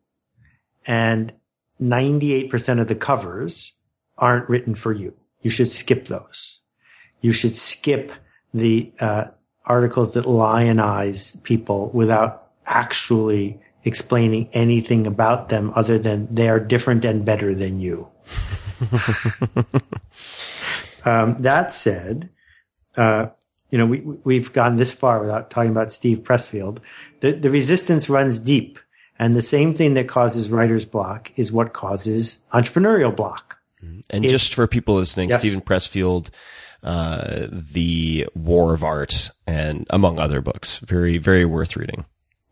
[0.85, 1.33] And
[1.81, 3.73] 98% of the covers
[4.17, 5.13] aren't written for you.
[5.41, 6.61] You should skip those.
[7.21, 8.11] You should skip
[8.53, 9.25] the uh,
[9.65, 17.05] articles that lionize people without actually explaining anything about them other than they are different
[17.05, 18.07] and better than you.
[21.07, 22.29] um, that said,
[22.97, 23.27] uh,
[23.69, 26.79] you know, we, we've gone this far without talking about Steve Pressfield.
[27.21, 28.79] The, the resistance runs deep.
[29.19, 33.59] And the same thing that causes writer's block is what causes entrepreneurial block.
[34.09, 35.39] And It- just for people listening, Yes.
[35.39, 36.29] Steven Pressfield,
[36.83, 40.77] uh, The War of Art, and among other books.
[40.79, 42.05] Very, very worth reading.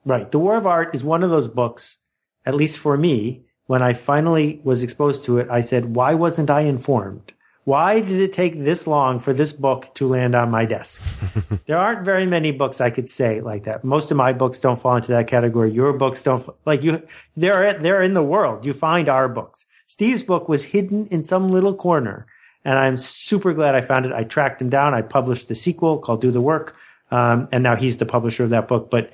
[0.05, 0.29] Right.
[0.31, 1.99] The War of Art is one of those books,
[2.45, 6.49] at least for me, when I finally was exposed to it, I said, why wasn't
[6.49, 7.33] I informed?
[7.65, 11.03] Why did it take this long for this book to land on my desk?
[11.65, 13.83] there aren't very many books I could say like that.
[13.83, 15.71] Most of my books don't fall into that category.
[15.71, 17.01] Your books don't, like you,
[17.35, 18.65] they're, they're in the world.
[18.65, 19.65] You find our books.
[19.87, 22.27] Steve's book was hidden in some little corner.
[22.63, 24.11] And I'm super glad I found it.
[24.11, 24.93] I tracked him down.
[24.93, 26.75] I published the sequel called Do the Work.
[27.09, 28.91] Um, and now he's the publisher of that book.
[28.91, 29.11] But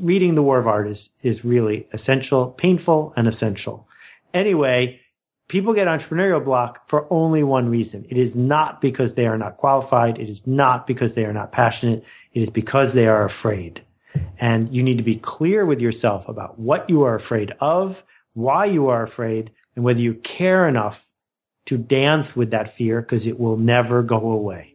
[0.00, 3.88] reading The War of Art is, is really essential, painful and essential.
[4.32, 5.00] Anyway,
[5.48, 8.06] people get entrepreneurial block for only one reason.
[8.08, 10.18] It is not because they are not qualified.
[10.18, 12.04] It is not because they are not passionate.
[12.32, 13.84] It is because they are afraid.
[14.38, 18.64] And you need to be clear with yourself about what you are afraid of, why
[18.66, 21.10] you are afraid, and whether you care enough
[21.66, 24.74] to dance with that fear because it will never go away.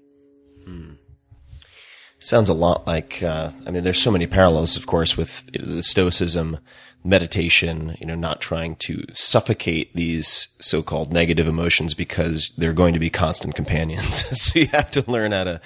[2.21, 5.81] Sounds a lot like, uh, I mean, there's so many parallels, of course, with the
[5.81, 6.59] Stoicism,
[7.03, 12.99] meditation, you know, not trying to suffocate these so-called negative emotions because they're going to
[12.99, 14.25] be constant companions.
[14.41, 15.61] so you have to learn how to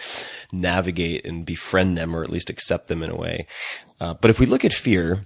[0.52, 3.48] navigate and befriend them or at least accept them in a way.
[4.00, 5.22] Uh, but if we look at fear,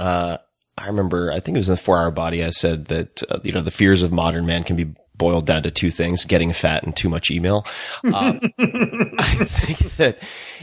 [0.00, 0.38] uh,
[0.76, 3.38] I remember, I think it was in the four hour body, I said that, uh,
[3.44, 6.52] you know, the fears of modern man can be boiled down to two things, getting
[6.52, 7.64] fat and too much email.
[8.02, 10.18] Uh, I think that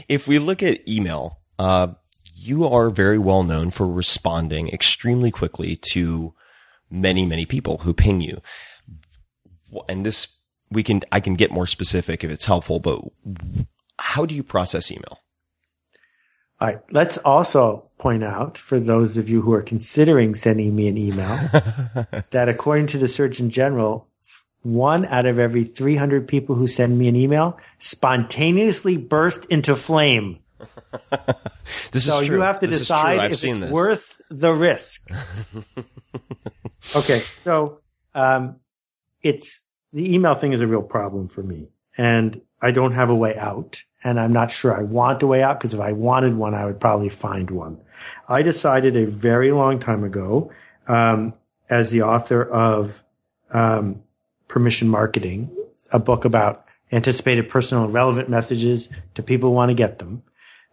[0.08, 1.88] if we look at email, uh,
[2.40, 6.34] you are very well known for responding extremely quickly to
[6.90, 8.40] many, many people who ping you.
[9.88, 10.38] And this,
[10.70, 13.00] we can, I can get more specific if it's helpful, but
[13.98, 15.20] how do you process email?
[16.60, 16.80] All right.
[16.90, 21.36] Let's also point out for those of you who are considering sending me an email
[22.30, 24.06] that according to the Surgeon General,
[24.62, 30.39] one out of every 300 people who send me an email spontaneously burst into flame.
[31.92, 32.36] This So is true.
[32.36, 33.70] you have to This decide if it's this.
[33.70, 35.08] worth the risk.
[36.96, 37.80] okay, so
[38.14, 38.56] um,
[39.22, 43.14] it's the email thing is a real problem for me, and I don't have a
[43.14, 46.34] way out, and I'm not sure I want a way out because if I wanted
[46.36, 47.80] one, I would probably find one.
[48.28, 50.50] I decided a very long time ago,
[50.88, 51.34] um,
[51.68, 53.02] as the author of
[53.52, 54.02] um,
[54.48, 55.50] Permission Marketing,
[55.92, 60.22] a book about anticipated personal and relevant messages to people who want to get them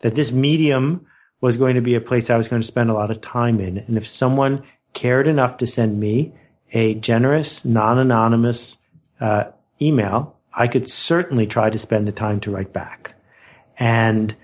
[0.01, 1.05] that this medium
[1.41, 3.59] was going to be a place I was going to spend a lot of time
[3.59, 3.77] in.
[3.77, 6.33] And if someone cared enough to send me
[6.73, 8.77] a generous, non-anonymous
[9.19, 9.45] uh,
[9.81, 13.15] email, I could certainly try to spend the time to write back.
[13.79, 14.35] And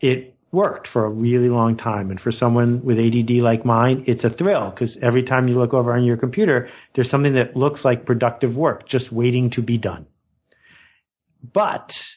[0.00, 2.10] it worked for a really long time.
[2.10, 5.74] And for someone with ADD like mine, it's a thrill because every time you look
[5.74, 9.78] over on your computer, there's something that looks like productive work just waiting to be
[9.78, 10.06] done.
[11.52, 12.16] But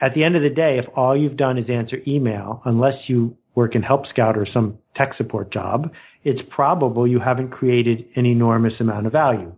[0.00, 3.36] at the end of the day, if all you've done is answer email, unless you
[3.54, 8.26] work in Help Scout or some tech support job, it's probable you haven't created an
[8.26, 9.54] enormous amount of value.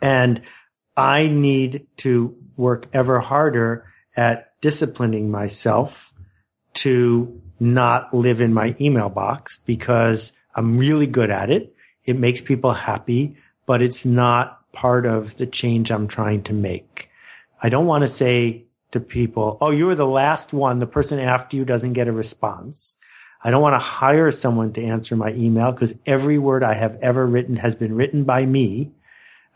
[0.00, 0.42] And
[0.96, 3.86] I need to work ever harder
[4.16, 6.12] at disciplining myself
[6.74, 11.74] to not live in my email box because I'm really good at it.
[12.04, 13.36] It makes people happy,
[13.66, 17.10] but it's not part of the change I'm trying to make.
[17.62, 20.78] I don't want to say to people, Oh, you were the last one.
[20.78, 22.96] The person after you doesn't get a response.
[23.44, 26.96] I don't want to hire someone to answer my email because every word I have
[27.02, 28.92] ever written has been written by me.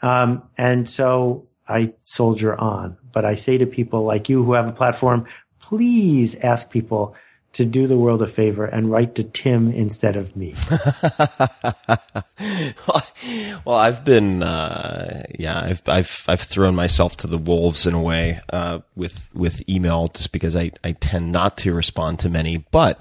[0.03, 4.68] Um, and so I soldier on, but I say to people like you who have
[4.68, 5.26] a platform,
[5.61, 7.14] please ask people
[7.57, 10.54] to do the world a favor and write to Tim instead of me.
[13.64, 18.02] well, I've been, uh, yeah, I've, I've, I've thrown myself to the wolves in a
[18.02, 22.59] way, uh, with, with email just because I, I tend not to respond to many,
[22.70, 23.00] but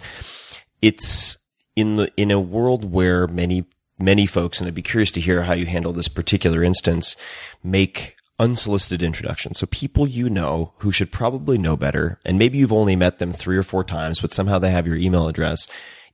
[0.81, 1.37] it's
[1.75, 3.65] in the, in a world where many,
[3.99, 7.17] many folks, and I'd be curious to hear how you handle this particular instance,
[7.61, 9.59] make unsolicited introductions.
[9.59, 13.31] So people you know who should probably know better, and maybe you've only met them
[13.31, 15.67] three or four times, but somehow they have your email address,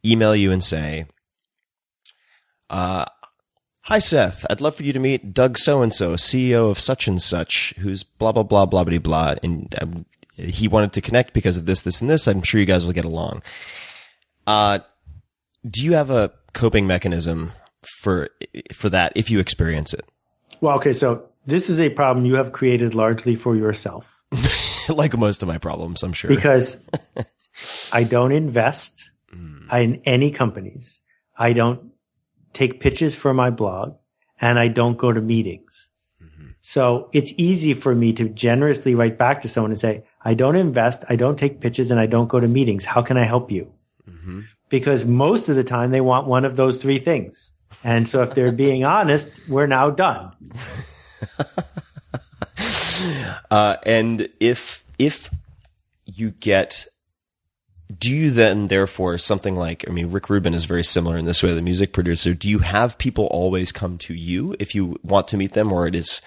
[0.06, 1.06] email you and say,
[2.70, 3.06] uh,
[3.86, 7.08] Hi Seth, I'd love for you to meet Doug so and so, CEO of such
[7.08, 9.36] and such, who's blah blah blah blah blah blah.
[9.42, 10.06] And um,
[10.36, 12.28] he wanted to connect because of this, this, and this.
[12.28, 13.42] I'm sure you guys will get along.
[14.46, 14.80] Uh,
[15.68, 17.54] do you have a coping mechanism
[18.02, 18.30] for
[18.72, 20.06] for that if you experience it?
[20.62, 24.22] Well, okay, so this is a problem you have created largely for yourself
[24.90, 26.30] like most of my problems, I'm sure.
[26.30, 26.84] because
[27.94, 29.72] I don't invest mm.
[29.74, 31.02] in any companies.
[31.38, 31.92] I don't
[32.54, 33.96] take pitches for my blog
[34.40, 35.92] and I don't go to meetings.
[36.22, 36.52] Mm-hmm.
[36.62, 40.56] So it's easy for me to generously write back to someone and say, I don't
[40.56, 42.86] invest, I don't take pitches and I don't go to meetings.
[42.86, 43.72] How can I help you?
[44.10, 44.42] Mm-hmm.
[44.70, 47.54] Because most of the time they want one of those three things.
[47.84, 50.32] And so if they're being honest, we're now done.
[53.50, 55.30] Uh, and if if
[56.06, 56.86] you get,
[57.98, 59.84] do you then therefore something like?
[59.88, 61.54] I mean, Rick Rubin is very similar in this way.
[61.54, 62.34] The music producer.
[62.34, 65.88] Do you have people always come to you if you want to meet them, or
[65.88, 66.22] it is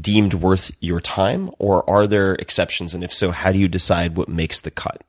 [0.00, 2.94] deemed worth your time, or are there exceptions?
[2.94, 5.02] And if so, how do you decide what makes the cut?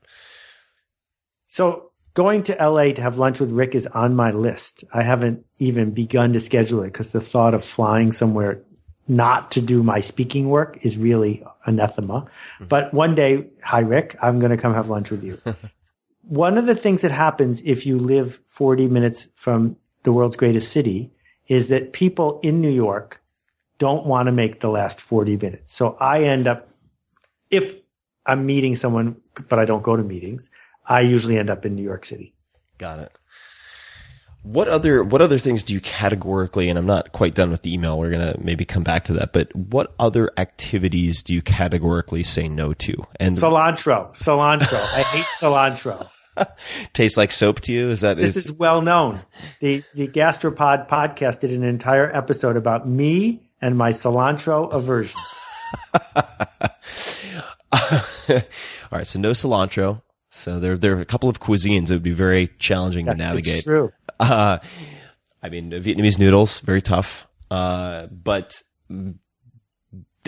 [1.47, 4.83] So going to LA to have lunch with Rick is on my list.
[4.91, 8.63] I haven't even begun to schedule it because the thought of flying somewhere
[9.09, 12.25] not to do my speaking work is really anathema.
[12.61, 15.41] But one day, hi Rick, I'm going to come have lunch with you.
[16.21, 20.71] one of the things that happens if you live 40 minutes from the world's greatest
[20.71, 21.11] city
[21.47, 23.21] is that people in New York
[23.79, 25.73] don't want to make the last 40 minutes.
[25.73, 26.69] So I end up,
[27.49, 27.75] if
[28.25, 30.51] I'm meeting someone, but I don't go to meetings,
[30.85, 32.35] I usually end up in New York City.
[32.77, 33.17] Got it.
[34.51, 36.69] What other what other things do you categorically?
[36.69, 37.99] And I'm not quite done with the email.
[37.99, 39.31] We're gonna maybe come back to that.
[39.31, 43.05] But what other activities do you categorically say no to?
[43.19, 44.81] And Cilantro, cilantro.
[44.97, 46.09] I hate cilantro.
[46.93, 47.91] tastes like soap to you?
[47.91, 49.19] Is that This is well known.
[49.59, 55.19] The the Gastropod podcast did an entire episode about me and my cilantro aversion.
[57.71, 60.01] All right, so no cilantro.
[60.31, 63.27] So there, there are a couple of cuisines that would be very challenging That's to
[63.27, 63.53] navigate.
[63.53, 63.91] it's true.
[64.29, 64.59] Uh,
[65.41, 67.25] I mean, Vietnamese noodles, very tough.
[67.49, 69.15] Uh, but and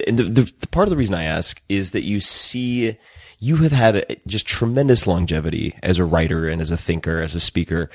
[0.07, 2.97] the, the, the part of the reason I ask is that you see,
[3.39, 7.39] you have had just tremendous longevity as a writer and as a thinker, as a
[7.41, 7.89] speaker.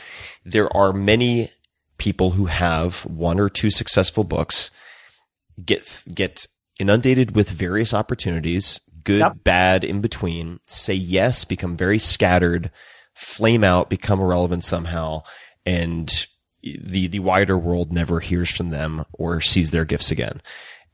[0.44, 1.50] There are many
[1.98, 4.70] people who have one or two successful books
[5.64, 6.46] get get
[6.78, 9.32] inundated with various opportunities, good, Yep.
[9.44, 12.70] bad, in between, say yes, become very scattered,
[13.14, 15.22] flame out, become irrelevant somehow,
[15.66, 16.26] and
[16.62, 20.40] the the wider world never hears from them or sees their gifts again.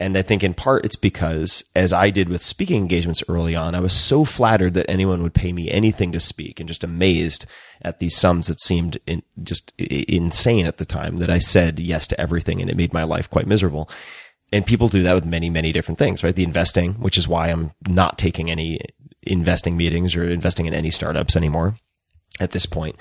[0.01, 3.77] And I think in part it's because, as I did with speaking engagements early on,
[3.77, 7.47] I was so flattered that anyone would pay me anything to speak and just amazed
[7.83, 12.09] at these sums that seemed in, just insane at the time that I said yes
[12.09, 13.89] to everything and it made my life quite miserable.
[14.53, 16.35] And people do that with many, many different things, right?
[16.35, 18.81] The investing, which is why I'm not taking any
[19.23, 21.77] investing meetings or investing in any startups anymore
[22.41, 22.97] at this point.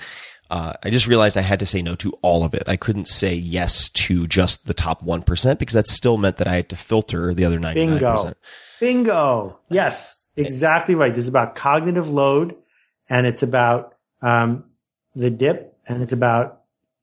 [0.52, 2.64] Uh, I just realized I had to say no to all of it.
[2.66, 6.56] I couldn't say yes to just the top 1% because that still meant that I
[6.56, 7.74] had to filter the other 99%.
[7.74, 8.34] Bingo.
[8.78, 9.60] Bingo.
[9.70, 11.14] Yes, exactly right.
[11.14, 12.54] This is about cognitive load
[13.08, 14.64] and it's about um,
[15.14, 16.60] the dip and it's about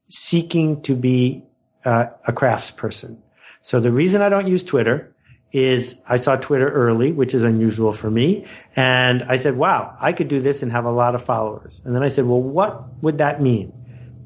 [0.09, 1.43] seeking to be
[1.85, 3.17] uh, a craftsperson.
[3.63, 5.15] So the reason I don't use Twitter
[5.51, 8.45] is I saw Twitter early, which is unusual for me.
[8.75, 11.81] And I said, wow, I could do this and have a lot of followers.
[11.85, 13.73] And then I said, well, what would that mean?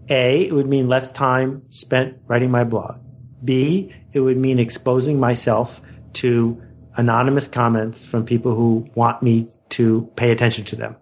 [0.09, 2.99] A, it would mean less time spent writing my blog.
[3.43, 5.81] B, it would mean exposing myself
[6.13, 6.61] to
[6.95, 10.95] anonymous comments from people who want me to pay attention to them.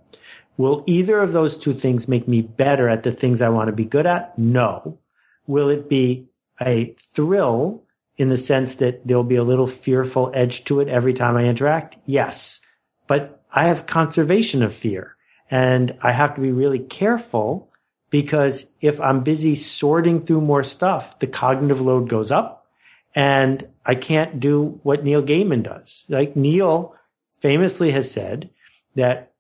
[0.57, 3.73] Will either of those two things make me better at the things I want to
[3.73, 4.37] be good at?
[4.37, 4.99] No.
[5.47, 6.27] Will it be
[6.61, 7.83] a thrill
[8.21, 11.45] in the sense that there'll be a little fearful edge to it every time I
[11.45, 11.97] interact?
[12.05, 12.61] Yes.
[13.07, 15.15] But I have conservation of fear
[15.49, 17.71] and I have to be really careful
[18.11, 22.67] because if I'm busy sorting through more stuff, the cognitive load goes up
[23.15, 26.05] and I can't do what Neil Gaiman does.
[26.07, 26.93] Like Neil
[27.39, 28.51] famously has said
[28.93, 29.33] that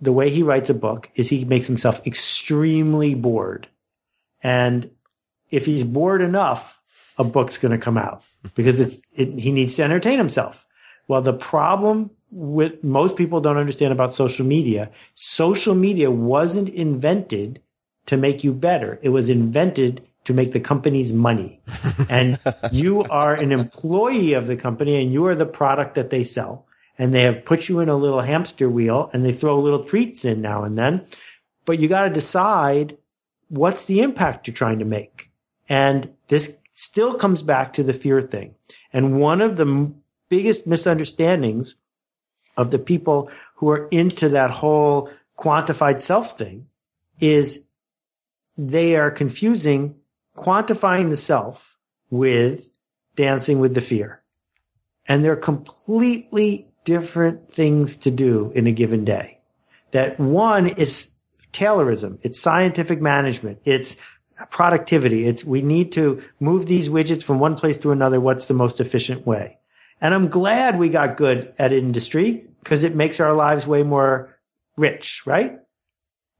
[0.00, 3.68] the way he writes a book is he makes himself extremely bored.
[4.42, 4.90] And
[5.52, 6.77] if he's bored enough,
[7.18, 10.66] a book's going to come out because it's, it, he needs to entertain himself.
[11.08, 17.62] Well, the problem with most people don't understand about social media, social media wasn't invented
[18.06, 18.98] to make you better.
[19.02, 21.60] It was invented to make the company's money.
[22.10, 22.38] and
[22.70, 26.66] you are an employee of the company and you are the product that they sell.
[26.98, 30.24] And they have put you in a little hamster wheel and they throw little treats
[30.24, 31.06] in now and then.
[31.64, 32.98] But you got to decide
[33.48, 35.30] what's the impact you're trying to make.
[35.68, 38.54] And this still comes back to the fear thing.
[38.92, 39.92] And one of the
[40.28, 41.74] biggest misunderstandings
[42.56, 46.66] of the people who are into that whole quantified self thing
[47.20, 47.64] is
[48.56, 49.96] they are confusing
[50.36, 51.76] quantifying the self
[52.10, 52.70] with
[53.16, 54.22] dancing with the fear.
[55.08, 59.40] And they're completely different things to do in a given day.
[59.90, 61.10] That one is
[61.52, 62.20] Taylorism.
[62.22, 63.58] It's scientific management.
[63.64, 63.96] It's
[64.50, 65.26] productivity.
[65.26, 68.20] It's we need to move these widgets from one place to another.
[68.20, 69.58] What's the most efficient way?
[70.00, 74.38] And I'm glad we got good at industry because it makes our lives way more
[74.76, 75.58] rich, right?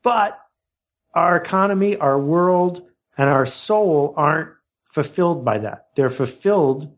[0.02, 0.38] But
[1.14, 4.50] our economy, our world, and our soul aren't
[4.84, 5.88] fulfilled by that.
[5.96, 6.94] They're fulfilled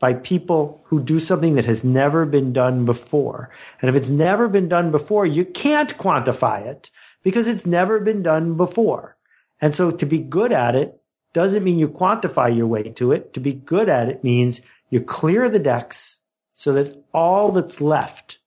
[0.00, 3.50] by people who do something that has never been done before.
[3.80, 6.90] And if it's never been done before, you can't quantify it
[7.22, 9.16] because it's never been done before.
[9.60, 11.00] And so to be good at it
[11.32, 13.32] doesn't mean you quantify your way to it.
[13.34, 16.20] To be good at it means you clear the decks
[16.54, 18.38] so that all that's left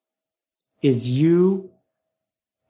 [0.82, 1.72] is you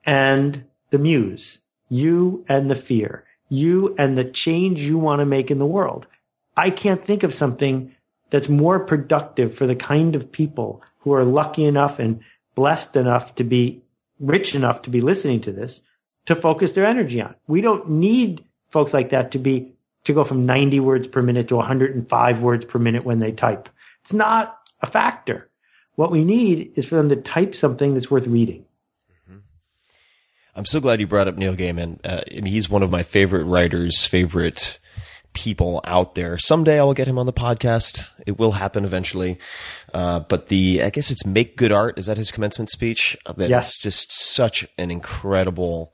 [0.06, 5.50] and the muse, you and the fear, you and the change you want to make
[5.50, 6.08] in the world.
[6.56, 7.96] I can't think of something
[8.30, 12.20] that's more productive for the kind of people who are lucky enough and
[12.56, 13.82] blessed enough to be
[14.20, 15.82] rich enough to be listening to this
[16.26, 17.36] to focus their energy on.
[17.48, 19.74] We don't need folks like that to be
[20.06, 23.70] to go from 90 words per minute to 105 words per minute when they type.
[24.02, 25.50] It's not a factor.
[25.96, 28.66] What we need is for them to type something that's worth reading.
[30.56, 32.00] I'm so glad you brought up Neil Gaiman.
[32.04, 34.78] Uh, and he's one of my favorite writers, favorite
[35.34, 36.38] people out there.
[36.38, 38.08] Someday I will get him on the podcast.
[38.28, 39.40] It will happen eventually.
[39.94, 41.98] Uh, but the, I guess it's make good art.
[41.98, 43.18] Is that his commencement speech?
[43.26, 43.82] Uh, That Yes.
[43.82, 45.92] just such an incredible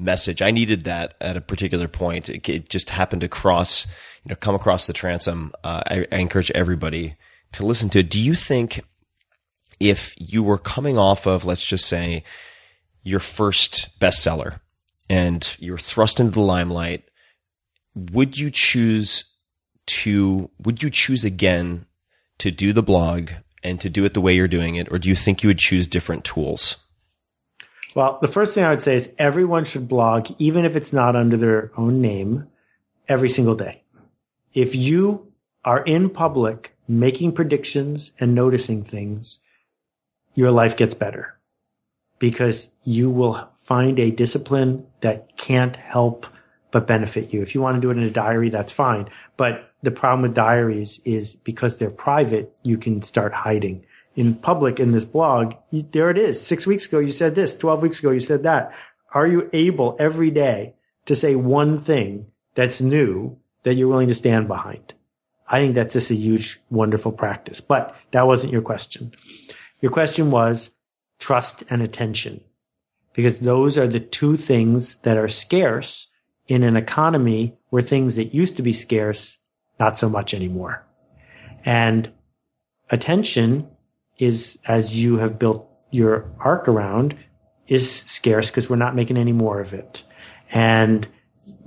[0.00, 0.42] message.
[0.42, 2.28] I needed that at a particular point.
[2.28, 3.86] It, it just happened to cross,
[4.24, 5.52] you know, come across the transom.
[5.62, 7.16] Uh, I, I encourage everybody
[7.52, 8.10] to listen to it.
[8.10, 8.82] Do you think
[9.78, 12.24] if you were coming off of, let's just say,
[13.02, 14.60] your first bestseller
[15.08, 17.04] and you're thrust into the limelight,
[17.94, 19.24] would you choose
[19.86, 21.86] to, would you choose again
[22.38, 23.30] to do the blog
[23.62, 24.90] and to do it the way you're doing it?
[24.92, 26.76] Or do you think you would choose different tools?
[27.94, 31.16] Well, the first thing I would say is everyone should blog, even if it's not
[31.16, 32.48] under their own name,
[33.08, 33.82] every single day.
[34.54, 35.32] If you
[35.64, 39.40] are in public making predictions and noticing things,
[40.34, 41.38] your life gets better
[42.18, 46.26] because you will find a discipline that can't help
[46.70, 47.42] but benefit you.
[47.42, 49.08] If you want to do it in a diary, that's fine.
[49.36, 53.84] But the problem with diaries is because they're private, you can start hiding.
[54.14, 56.44] In public, in this blog, you, there it is.
[56.44, 57.54] Six weeks ago, you said this.
[57.56, 58.74] 12 weeks ago, you said that.
[59.12, 60.74] Are you able every day
[61.06, 64.94] to say one thing that's new that you're willing to stand behind?
[65.48, 67.60] I think that's just a huge, wonderful practice.
[67.60, 69.12] But that wasn't your question.
[69.80, 70.70] Your question was
[71.18, 72.40] trust and attention,
[73.12, 76.08] because those are the two things that are scarce
[76.48, 79.38] in an economy where things that used to be scarce,
[79.78, 80.84] not so much anymore.
[81.64, 82.10] And
[82.90, 83.68] attention
[84.20, 87.16] is, as you have built your arc around,
[87.66, 90.02] is scarce because we're not making any more of it.
[90.52, 91.06] And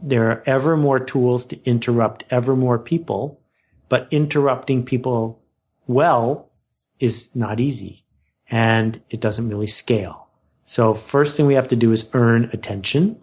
[0.02, 3.42] there are ever more tools to interrupt ever more people,
[3.90, 5.42] but interrupting people
[5.88, 6.52] well
[7.00, 8.04] is not easy
[8.50, 10.28] and it doesn't really scale.
[10.64, 13.22] So first thing we have to do is earn attention.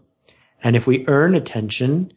[0.62, 2.12] And if we earn attention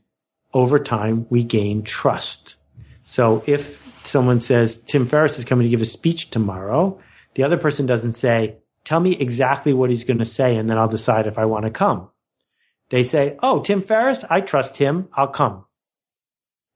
[0.53, 2.57] over time, we gain trust.
[3.05, 6.99] So if someone says, Tim Ferriss is coming to give a speech tomorrow,
[7.35, 10.77] the other person doesn't say, tell me exactly what he's going to say and then
[10.77, 12.09] I'll decide if I want to come.
[12.89, 15.07] They say, Oh, Tim Ferriss, I trust him.
[15.13, 15.65] I'll come.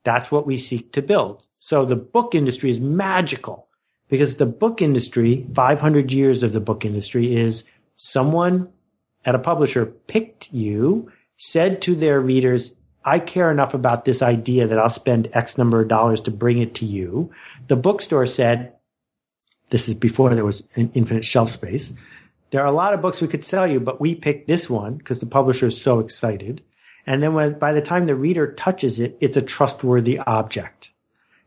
[0.03, 1.45] That's what we seek to build.
[1.60, 3.68] So the book industry is magical
[4.10, 8.70] because the book industry, 500 years of the book industry is someone
[9.26, 14.68] at a publisher picked you, said to their readers, I care enough about this idea
[14.68, 17.32] that I'll spend X number of dollars to bring it to you.
[17.68, 18.74] The bookstore said,
[19.70, 21.93] this is before there was an infinite shelf space.
[22.51, 24.95] There are a lot of books we could sell you, but we picked this one
[24.95, 26.63] because the publisher is so excited.
[27.05, 30.91] And then when, by the time the reader touches it, it's a trustworthy object.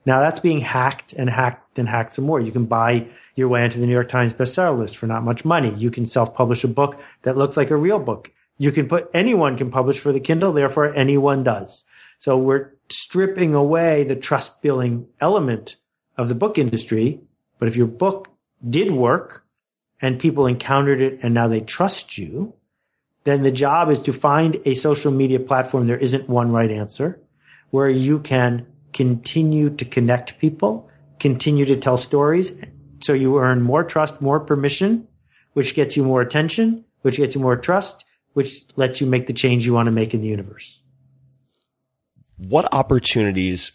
[0.07, 2.41] Now that's being hacked and hacked and hacked some more.
[2.41, 5.45] You can buy your way into the New York Times bestseller list for not much
[5.45, 5.75] money.
[5.75, 8.31] You can self-publish a book that looks like a real book.
[8.59, 11.85] You can put, anyone can publish for the Kindle, therefore anyone does.
[12.19, 15.77] So we're stripping away the trust building element
[16.19, 17.21] of the book industry.
[17.61, 18.29] But if your book
[18.69, 19.45] did work
[20.03, 22.55] and people encountered it and now they trust you,
[23.25, 25.87] then the job is to find a social media platform.
[25.87, 27.21] There isn't one right answer
[27.71, 30.91] where you can continue to connect people,
[31.21, 32.67] continue to tell stories.
[33.01, 35.07] So you earn more trust, more permission,
[35.53, 39.33] which gets you more attention, which gets you more trust, which lets you make the
[39.33, 40.83] change you want to make in the universe.
[42.39, 43.71] What opportunities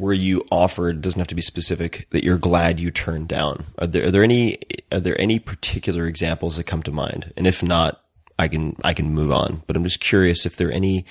[0.00, 1.02] were you offered?
[1.02, 2.08] Doesn't have to be specific.
[2.10, 3.64] That you're glad you turned down.
[3.78, 4.58] Are there are there any
[4.90, 7.32] are there any particular examples that come to mind?
[7.36, 8.02] And if not,
[8.38, 9.62] I can I can move on.
[9.66, 11.04] But I'm just curious if there are any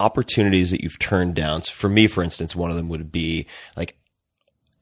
[0.00, 1.62] opportunities that you've turned down.
[1.62, 3.96] So for me, for instance, one of them would be like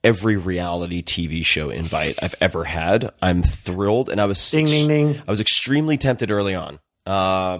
[0.03, 3.11] every reality TV show invite I've ever had.
[3.21, 5.21] I'm thrilled, and I was Ding, ding, ding.
[5.27, 7.59] I was extremely tempted early on, uh,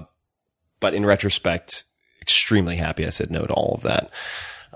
[0.79, 1.83] but in retrospect,
[2.21, 4.11] extremely happy I said no to all of that.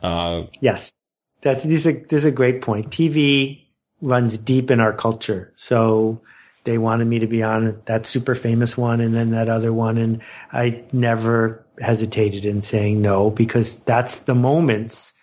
[0.01, 0.93] Uh, Yes,
[1.42, 2.89] that's this is a, this is a great point.
[2.89, 3.64] TV
[4.02, 6.22] runs deep in our culture, so
[6.64, 9.98] they wanted me to be on that super famous one and then that other one,
[9.98, 10.22] and
[10.52, 15.14] I never hesitated in saying no because that's the moments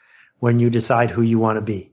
[0.41, 1.93] when you decide who you want to be,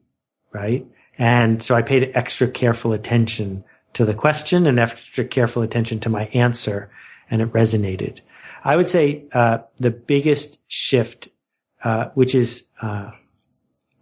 [0.52, 0.86] right?
[1.18, 3.64] And so I paid extra careful attention
[3.94, 6.90] to the question and extra careful attention to my answer,
[7.30, 8.20] and it resonated.
[8.64, 11.30] I would say uh, the biggest shift,
[11.84, 13.12] uh, which is uh,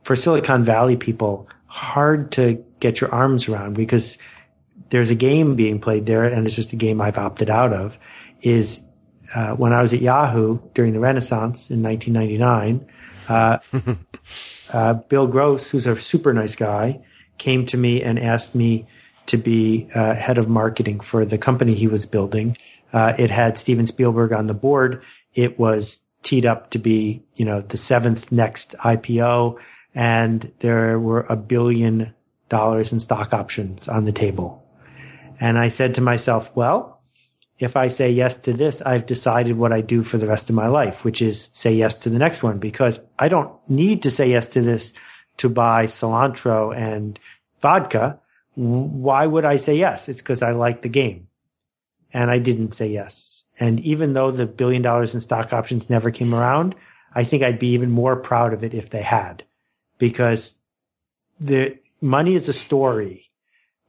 [0.04, 4.18] for Silicon Valley people, hard to get your arms around because
[4.90, 7.98] there's a game being played there, and it's just a game I've opted out of.
[8.42, 8.86] Is
[9.34, 12.86] uh, when I was at Yahoo during the Renaissance in 1999,
[13.30, 13.58] uh,
[14.74, 17.02] uh, Bill Gross, who's a super nice guy,
[17.38, 18.86] came to me and asked me
[19.26, 22.58] to be uh, head of marketing for the company he was building.
[22.92, 25.02] Uh, it had Steven Spielberg on the board.
[25.34, 29.58] It was teed up to be, you know, the seventh next IPO,
[29.96, 32.14] and there were a billion
[32.50, 34.64] dollars in stock options on the table.
[35.40, 37.02] And I said to myself, well,
[37.60, 40.56] if I say yes to this, I've decided what I do for the rest of
[40.56, 44.12] my life, which is say yes to the next one because I don't need to
[44.12, 44.94] say yes to this
[45.38, 47.20] to buy cilantro and
[47.62, 48.20] vodka.
[48.56, 50.10] Why would I say yes?
[50.10, 51.28] It's because I like the game.
[52.12, 53.46] And I didn't say yes.
[53.60, 56.76] And even though the billion dollars in stock options never came around,
[57.16, 59.44] I think I'd be even more proud of it if they had
[59.98, 60.60] because
[61.40, 63.32] the money is a story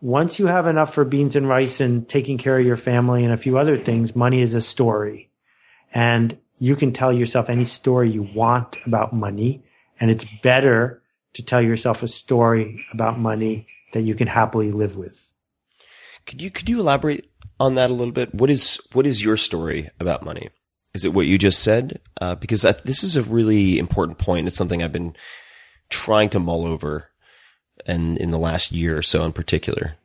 [0.05, 3.33] once you have enough for beans and rice and taking care of your family and
[3.33, 5.31] a few other things, money is a story.
[5.95, 9.65] And you can tell yourself any story you want about money.
[9.99, 11.03] And it's better
[11.33, 15.33] to tell yourself a story about money that you can happily live with.
[16.27, 18.35] could you could you elaborate on that a little bit?
[18.35, 20.51] What is what is your story about money?
[20.93, 21.99] Is it what you just said?
[22.21, 24.49] Uh, because I, this is a really important point.
[24.49, 25.17] It's something I've been
[25.91, 27.11] trying to mull over,
[27.87, 29.97] and in the last year or so, in particular.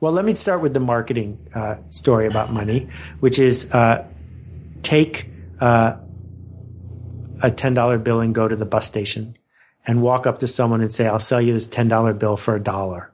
[0.00, 2.88] Well, let me start with the marketing uh, story about money,
[3.20, 4.06] which is uh,
[4.82, 5.28] take
[5.60, 5.96] uh,
[7.42, 9.36] a $10 bill and go to the bus station
[9.86, 12.60] and walk up to someone and say, I'll sell you this $10 bill for a
[12.60, 13.10] dollar.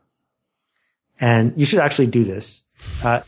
[1.21, 2.65] And you should actually do this.
[3.03, 3.21] Uh,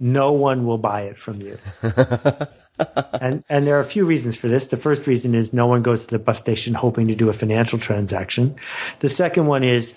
[0.00, 1.58] no one will buy it from you.
[3.20, 4.68] and and there are a few reasons for this.
[4.68, 7.32] The first reason is no one goes to the bus station hoping to do a
[7.32, 8.56] financial transaction.
[9.00, 9.94] The second one is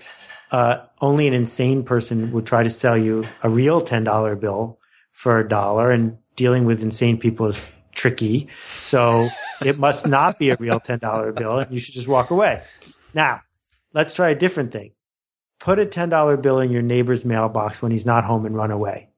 [0.52, 4.80] uh, only an insane person would try to sell you a real ten dollar bill
[5.12, 8.50] for a dollar, and dealing with insane people is tricky.
[8.76, 9.30] So
[9.66, 12.62] it must not be a real ten dollar bill, and you should just walk away.
[13.14, 13.42] Now,
[13.94, 14.92] let's try a different thing.
[15.60, 18.72] Put a ten dollar bill in your neighbor's mailbox when he's not home and run
[18.72, 19.10] away.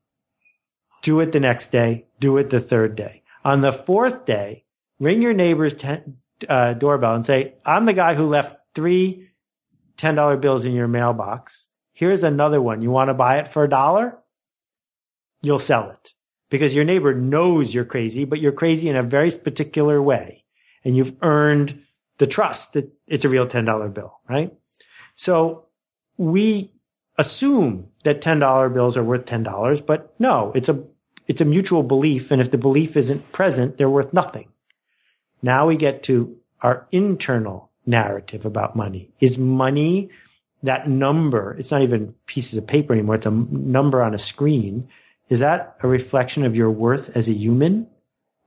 [1.01, 2.05] Do it the next day.
[2.19, 3.23] Do it the third day.
[3.47, 4.65] On the fourth day,
[4.99, 6.17] ring your neighbor's ten,
[6.49, 9.29] uh, doorbell and say, I'm the guy who left three
[9.97, 11.69] $10 bills in your mailbox.
[11.93, 12.81] Here's another one.
[12.81, 14.17] You want to buy it for a dollar?
[15.41, 16.13] You'll sell it
[16.49, 20.43] because your neighbor knows you're crazy, but you're crazy in a very particular way.
[20.83, 21.81] And you've earned
[22.17, 24.53] the trust that it's a real $10 bill, right?
[25.15, 25.67] So
[26.17, 26.73] we
[27.17, 30.83] assume that $10 bills are worth $10, but no, it's a,
[31.27, 32.31] it's a mutual belief.
[32.31, 34.49] And if the belief isn't present, they're worth nothing.
[35.41, 39.11] Now we get to our internal narrative about money.
[39.19, 40.09] Is money
[40.63, 41.55] that number?
[41.59, 43.15] It's not even pieces of paper anymore.
[43.15, 44.87] It's a number on a screen.
[45.29, 47.87] Is that a reflection of your worth as a human?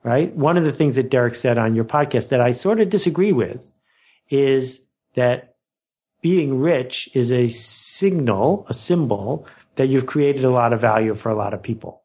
[0.03, 0.35] Right.
[0.35, 3.33] One of the things that Derek said on your podcast that I sort of disagree
[3.33, 3.71] with
[4.31, 4.81] is
[5.15, 5.57] that
[6.23, 9.47] being rich is a signal, a symbol
[9.77, 12.03] that you've created a lot of value for a lot of people.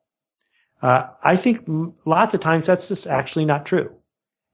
[0.86, 1.64] Uh, I think
[2.06, 3.92] lots of times that's just actually not true.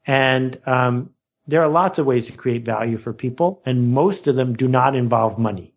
[0.08, 1.10] And um,
[1.46, 4.70] there are lots of ways to create value for people, and most of them do
[4.70, 5.76] not involve money.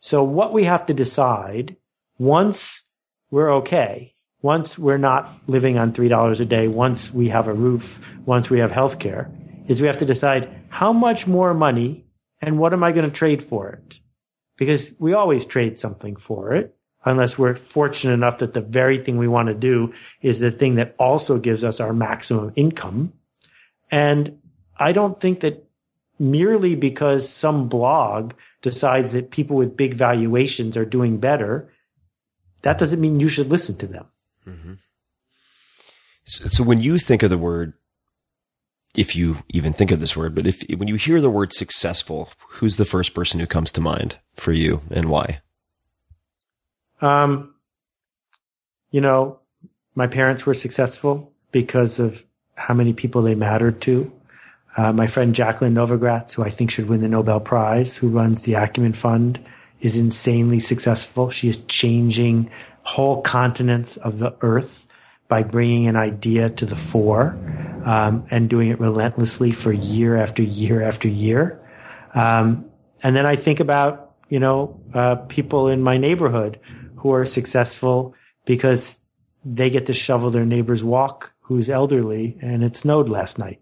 [0.00, 1.76] So what we have to decide
[2.18, 2.90] once
[3.30, 8.04] we're okay, once we're not living on $3 a day, once we have a roof,
[8.26, 9.30] once we have health care,
[9.68, 12.04] is we have to decide how much more money
[12.42, 14.00] and what am I going to trade for it?
[14.56, 16.74] Because we always trade something for it.
[17.08, 20.74] Unless we're fortunate enough that the very thing we want to do is the thing
[20.74, 23.12] that also gives us our maximum income.
[23.90, 24.38] And
[24.76, 25.64] I don't think that
[26.18, 31.72] merely because some blog decides that people with big valuations are doing better,
[32.62, 34.06] that doesn't mean you should listen to them.
[34.46, 34.74] Mm-hmm.
[36.24, 37.74] So, so when you think of the word,
[38.96, 42.30] if you even think of this word, but if when you hear the word successful,
[42.48, 45.40] who's the first person who comes to mind for you and why?
[47.00, 47.54] Um,
[48.90, 49.40] you know,
[49.94, 52.24] my parents were successful because of
[52.56, 54.12] how many people they mattered to.
[54.76, 58.42] Uh, my friend Jacqueline Novogratz, who I think should win the Nobel Prize, who runs
[58.42, 59.44] the Acumen Fund,
[59.80, 61.30] is insanely successful.
[61.30, 62.50] She is changing
[62.82, 64.86] whole continents of the earth
[65.28, 67.38] by bringing an idea to the fore
[67.84, 71.60] um, and doing it relentlessly for year after year after year.
[72.14, 72.70] Um,
[73.02, 76.58] and then I think about, you know, uh, people in my neighborhood
[76.98, 78.14] who are successful
[78.46, 79.12] because
[79.44, 83.60] they get to shovel their neighbor's walk who's elderly and it snowed last night.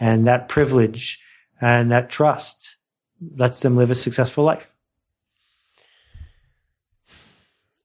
[0.00, 1.20] And that privilege
[1.60, 2.76] and that trust
[3.36, 4.74] lets them live a successful life.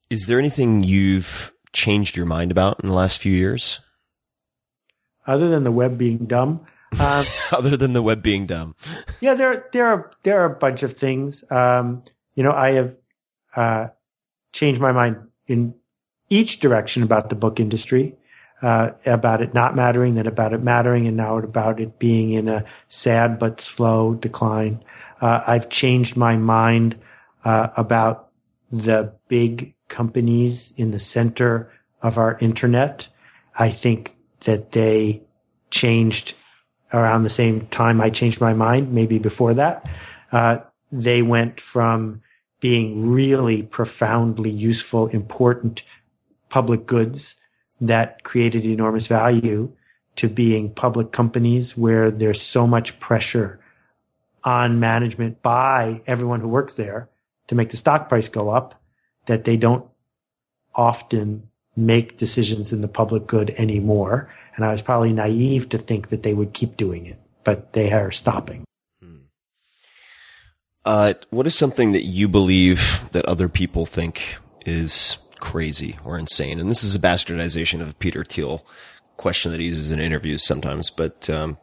[0.09, 3.81] Is there anything you've changed your mind about in the last few years,
[5.27, 6.65] Other than the web being dumb,
[6.99, 8.75] um, other than the web being dumb?
[9.19, 11.43] yeah, there there are there are a bunch of things.
[11.51, 12.03] Um,
[12.35, 12.95] you know, I have
[13.55, 13.87] uh,
[14.57, 15.17] changed my mind
[15.47, 15.75] in
[16.29, 18.15] each direction about the book industry,
[18.61, 22.49] uh, about it not mattering, then about it mattering, and now about it being in
[22.49, 24.79] a sad but slow decline.
[25.21, 26.97] Uh, I've changed my mind
[27.45, 28.29] uh, about
[28.71, 31.71] the big companies in the center
[32.01, 33.07] of our internet.
[33.57, 34.15] I think
[34.45, 35.21] that they
[35.69, 36.33] changed
[36.93, 39.89] around the same time I changed my mind, maybe before that.
[40.31, 40.59] Uh,
[40.91, 42.21] they went from
[42.67, 45.83] being really profoundly useful, important
[46.49, 47.37] public goods
[47.79, 49.71] that created enormous value
[50.17, 53.57] to being public companies where there's so much pressure
[54.43, 57.07] on management by everyone who works there
[57.47, 58.75] to make the stock price go up
[59.27, 59.85] that they don't
[60.75, 64.29] often make decisions in the public good anymore.
[64.57, 67.93] And I was probably naive to think that they would keep doing it, but they
[67.93, 68.65] are stopping.
[70.87, 76.61] Uh, what is something that you believe that other people think is crazy or insane?
[76.61, 78.65] And this is a bastardization of Peter Thiel
[79.17, 81.57] question that he uses in interviews sometimes, but um,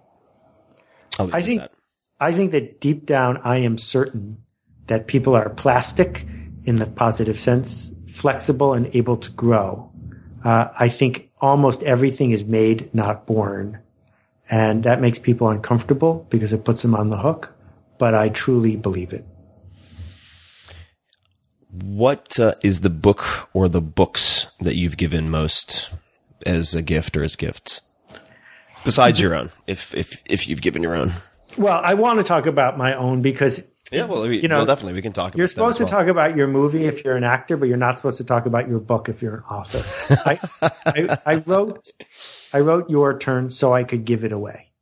[1.19, 1.73] I think that.
[2.21, 4.37] I think that deep down I am certain
[4.89, 6.27] that people are plastic
[6.65, 9.91] in the positive sense, flexible and able to grow.
[10.45, 13.79] Uh, I think almost everything is made, not born.
[14.51, 17.55] And that makes people uncomfortable because it puts them on the hook.
[17.99, 19.25] But I truly believe it.
[21.71, 25.91] What uh, is the book or the books that you've given most
[26.47, 27.81] as a gift or as gifts?
[28.85, 31.13] Besides your own, if if if you've given your own.
[31.57, 34.67] Well, I want to talk about my own because Yeah, well, we, you know, well,
[34.67, 35.37] definitely we can talk.
[35.37, 35.91] You're supposed to well.
[35.91, 38.69] talk about your movie if you're an actor, but you're not supposed to talk about
[38.69, 39.83] your book if you're an author.
[40.27, 40.39] I,
[40.87, 41.89] I, I wrote,
[42.53, 44.73] I wrote your turn so I could give it away.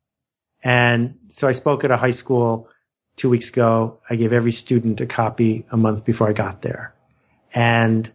[0.65, 2.69] And so I spoke at a high school
[3.17, 3.99] two weeks ago.
[4.09, 6.95] I gave every student a copy a month before I got there.
[7.55, 8.11] And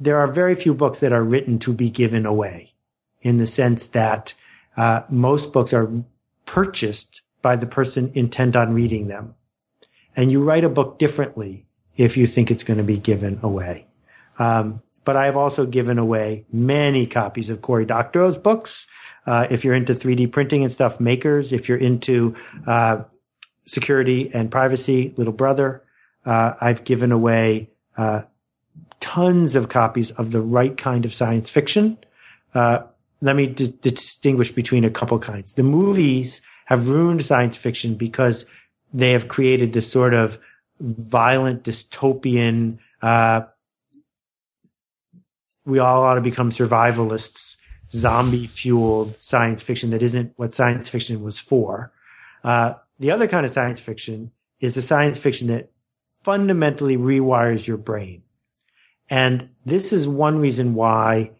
[0.00, 2.72] there are very few books that are written to be given away
[3.20, 4.34] in the sense that
[4.76, 5.90] uh, most books are
[6.44, 9.34] purchased by the person intent on reading them
[10.16, 11.66] and you write a book differently
[11.96, 13.86] if you think it's going to be given away.
[14.38, 18.86] Um, but I have also given away many copies of Cory Doctorow's books.
[19.26, 21.52] Uh, if you're into 3D printing and stuff, Makers.
[21.52, 22.36] If you're into
[22.66, 23.02] uh,
[23.64, 25.82] security and privacy, Little Brother.
[26.24, 28.22] Uh, I've given away uh,
[29.00, 31.98] tons of copies of the right kind of science fiction.
[32.54, 32.84] Uh,
[33.20, 35.54] let me d- distinguish between a couple kinds.
[35.54, 38.46] The movies have ruined science fiction because
[38.92, 40.38] they have created this sort of
[40.80, 43.42] violent dystopian uh,
[45.64, 47.56] we all ought to become survivalists
[47.88, 51.92] zombie fueled science fiction that isn't what science fiction was for
[52.44, 54.30] uh, the other kind of science fiction
[54.60, 55.72] is the science fiction that
[56.22, 58.22] fundamentally rewires your brain.
[59.10, 61.32] And this is one reason why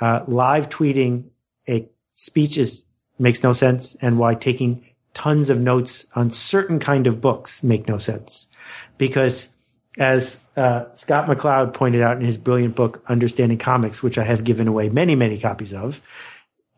[0.00, 1.24] uh, live tweeting
[1.68, 2.86] a speech is
[3.18, 4.82] makes no sense and why taking
[5.12, 8.48] tons of notes on certain kind of books make no sense.
[8.96, 9.54] Because
[9.98, 14.44] as uh, scott mccloud pointed out in his brilliant book understanding comics which i have
[14.44, 16.00] given away many many copies of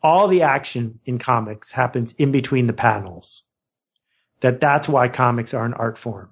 [0.02, 3.43] all the action in comics happens in between the panels
[4.43, 6.28] that that's why comics are an art form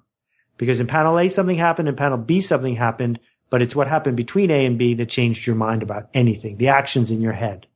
[0.57, 3.19] because in panel a something happened in panel b something happened
[3.51, 6.69] but it's what happened between A and B that changed your mind about anything, the
[6.69, 7.67] actions in your head.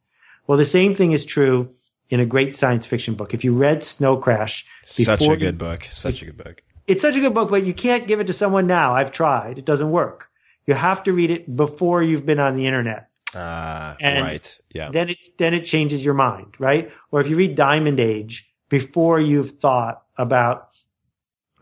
[0.47, 1.75] Well, the same thing is true
[2.09, 3.33] in a great science fiction book.
[3.33, 5.85] If you read Snow Crash, Such a good book.
[5.91, 6.63] Such a good book.
[6.87, 8.93] it's such a good book, but you can't give it to someone now.
[8.93, 9.59] I've tried.
[9.59, 10.29] It doesn't work.
[10.65, 13.09] You have to read it before you've been on the internet.
[13.35, 14.57] Ah, And right.
[14.73, 14.91] Yeah.
[14.91, 16.89] Then it, then it changes your mind, right?
[17.11, 20.69] Or if you read Diamond Age before you've thought about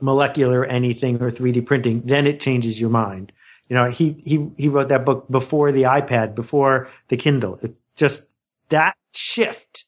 [0.01, 3.31] molecular anything or 3D printing, then it changes your mind.
[3.69, 7.57] You know, he, he, he wrote that book before the iPad, before the Kindle.
[7.61, 8.37] It's just
[8.69, 9.85] that shift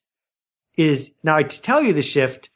[0.78, 2.50] is now I tell you the shift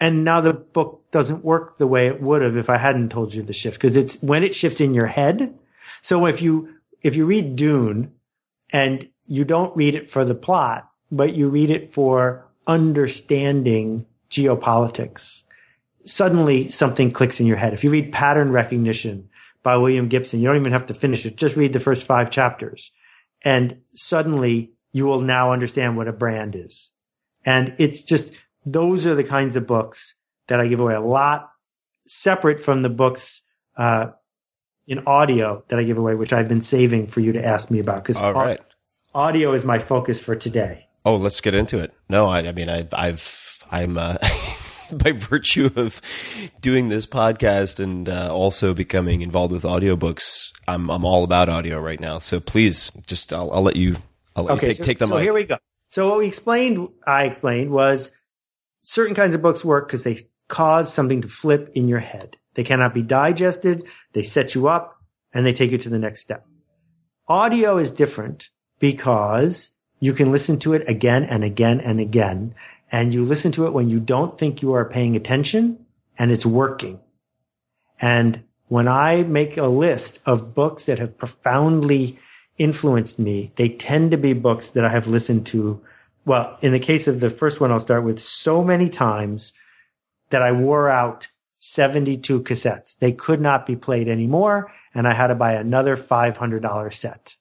[0.00, 3.32] and now the book doesn't work the way it would have if I hadn't told
[3.32, 5.58] you the shift because it's when it shifts in your head.
[6.02, 8.12] So if you, if you read Dune
[8.72, 15.44] and you don't read it for the plot, but you read it for understanding geopolitics,
[16.06, 17.74] suddenly something clicks in your head.
[17.74, 19.28] If you read Pattern Recognition
[19.62, 21.36] by William Gibson, you don't even have to finish it.
[21.36, 22.92] Just read the first five chapters
[23.44, 26.90] and suddenly you will now understand what a brand is.
[27.44, 28.32] And it's just,
[28.64, 30.14] those are the kinds of books
[30.48, 31.50] that I give away a lot
[32.06, 33.42] separate from the books,
[33.76, 34.08] uh,
[34.86, 37.80] in audio that I give away, which I've been saving for you to ask me
[37.80, 38.60] about because All right.
[39.14, 40.86] audio is my focus for today.
[41.04, 41.92] Oh, let's get into it.
[42.08, 44.16] No, I, I mean, I, I've, I'm, uh,
[44.92, 46.00] by virtue of
[46.60, 51.78] doing this podcast and uh, also becoming involved with audiobooks, I'm, I'm all about audio
[51.80, 52.18] right now.
[52.18, 53.96] So please, just, I'll, I'll let you,
[54.34, 55.22] I'll let you take, so, take the so mic.
[55.22, 55.58] here we go.
[55.88, 58.10] So what we explained, I explained was
[58.82, 60.18] certain kinds of books work because they
[60.48, 62.36] cause something to flip in your head.
[62.54, 63.82] They cannot be digested.
[64.12, 64.96] They set you up
[65.34, 66.46] and they take you to the next step.
[67.28, 68.48] Audio is different
[68.78, 72.54] because you can listen to it again and again and again.
[72.90, 75.84] And you listen to it when you don't think you are paying attention
[76.18, 77.00] and it's working.
[78.00, 82.18] And when I make a list of books that have profoundly
[82.58, 85.82] influenced me, they tend to be books that I have listened to.
[86.24, 89.52] Well, in the case of the first one, I'll start with so many times
[90.30, 91.28] that I wore out
[91.60, 92.98] 72 cassettes.
[92.98, 94.72] They could not be played anymore.
[94.94, 97.36] And I had to buy another $500 set.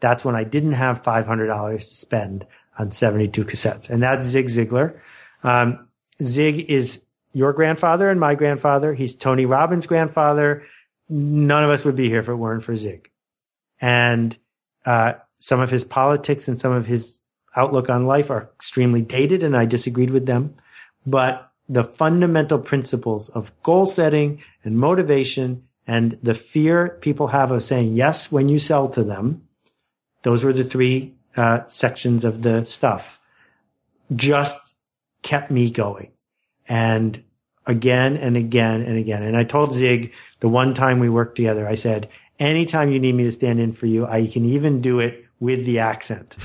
[0.00, 2.46] That's when I didn't have $500 to spend
[2.78, 3.90] on 72 cassettes.
[3.90, 4.98] And that's Zig Ziglar.
[5.42, 5.88] Um,
[6.22, 8.94] Zig is your grandfather and my grandfather.
[8.94, 10.64] He's Tony Robbins' grandfather.
[11.08, 13.10] None of us would be here if it weren't for Zig.
[13.80, 14.36] And
[14.84, 17.20] uh, some of his politics and some of his
[17.54, 20.54] outlook on life are extremely dated, and I disagreed with them.
[21.06, 27.62] But the fundamental principles of goal setting and motivation and the fear people have of
[27.62, 29.46] saying yes when you sell to them,
[30.22, 33.20] those were the three uh, sections of the stuff,
[34.14, 34.74] just
[35.22, 36.12] kept me going.
[36.68, 37.22] And
[37.66, 39.22] again and again and again.
[39.22, 42.08] And I told Zig the one time we worked together, I said,
[42.38, 45.64] anytime you need me to stand in for you, I can even do it with
[45.66, 46.36] the accent.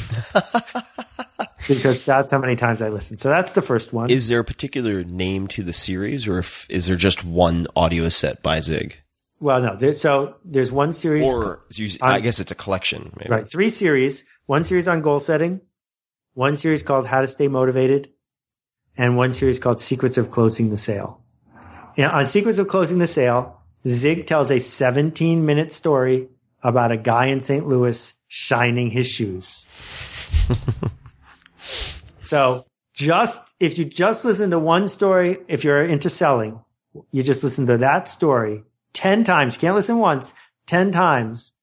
[1.68, 3.19] because that's how many times I listened.
[3.19, 4.09] So that's the first one.
[4.09, 8.09] Is there a particular name to the series or if, is there just one audio
[8.09, 9.01] set by Zig?
[9.41, 11.27] well, no, there, so there's one series.
[11.27, 11.63] Or
[12.01, 13.11] I guess it's a collection.
[13.18, 13.30] Maybe.
[13.31, 13.49] Right.
[13.49, 14.23] Three series.
[14.52, 15.61] One series on goal setting,
[16.34, 18.11] one series called How to Stay Motivated,
[18.98, 21.23] and one series called Secrets of Closing the Sale.
[21.95, 23.57] Yeah, on Secrets of Closing the Sale,
[23.88, 26.28] Zig tells a 17 minute story
[26.61, 27.65] about a guy in St.
[27.65, 29.65] Louis shining his shoes.
[32.22, 36.60] so just, if you just listen to one story, if you're into selling,
[37.11, 39.56] you just listen to that story 10 times.
[39.56, 40.34] You can't listen once,
[40.65, 41.53] 10 times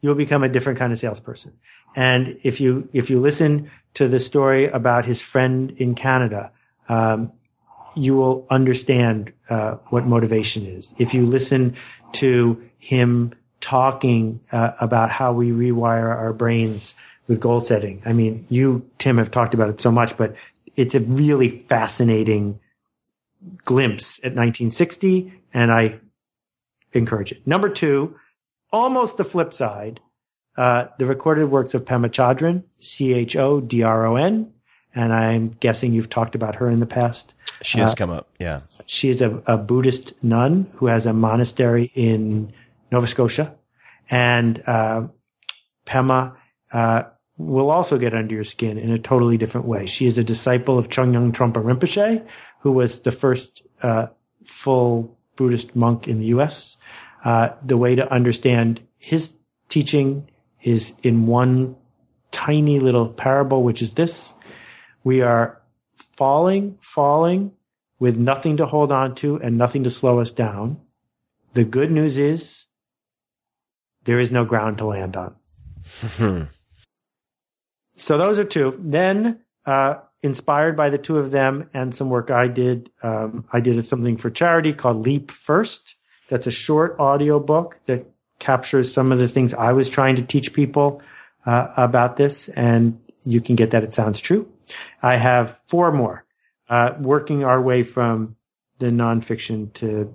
[0.00, 1.58] you'll become a different kind of salesperson.
[1.96, 6.52] And if you, if you listen to the story about his friend in Canada,
[6.88, 7.32] um,
[7.96, 10.94] you will understand, uh, what motivation is.
[10.98, 11.74] If you listen
[12.12, 16.94] to him talking, uh, about how we rewire our brains
[17.26, 18.02] with goal setting.
[18.04, 20.36] I mean, you, Tim, have talked about it so much, but
[20.76, 22.60] it's a really fascinating
[23.64, 25.32] glimpse at 1960.
[25.52, 26.00] And I
[26.92, 27.46] encourage it.
[27.46, 28.16] Number two,
[28.72, 30.00] almost the flip side,
[30.56, 34.52] uh, the recorded works of Pema Chodron, C H O D R O N.
[34.94, 37.34] And I'm guessing you've talked about her in the past.
[37.62, 38.28] She has come up.
[38.38, 38.60] Yeah.
[38.86, 42.52] She is a, a Buddhist nun who has a monastery in
[42.90, 43.54] Nova Scotia.
[44.10, 45.08] And uh,
[45.84, 46.36] Pema
[46.72, 47.04] uh,
[47.36, 49.86] will also get under your skin in a totally different way.
[49.86, 52.26] She is a disciple of Chögyam Trungpa Rinpoche,
[52.60, 54.08] who was the first uh,
[54.44, 56.78] full Buddhist monk in the U.S.
[57.24, 59.38] Uh, the way to understand his
[59.68, 60.28] teaching
[60.66, 61.76] is in one
[62.32, 64.34] tiny little parable, which is this.
[65.04, 65.62] We are
[65.94, 67.52] falling, falling
[68.00, 70.80] with nothing to hold on to and nothing to slow us down.
[71.52, 72.66] The good news is
[74.04, 75.36] there is no ground to land on.
[77.96, 78.76] so those are two.
[78.82, 83.60] Then, uh, inspired by the two of them and some work I did, um, I
[83.60, 85.94] did something for charity called Leap First.
[86.28, 90.22] That's a short audio book that captures some of the things I was trying to
[90.22, 91.02] teach people
[91.44, 94.50] uh, about this, and you can get that It Sounds True.
[95.02, 96.24] I have four more,
[96.68, 98.36] uh, working our way from
[98.78, 100.12] the nonfiction to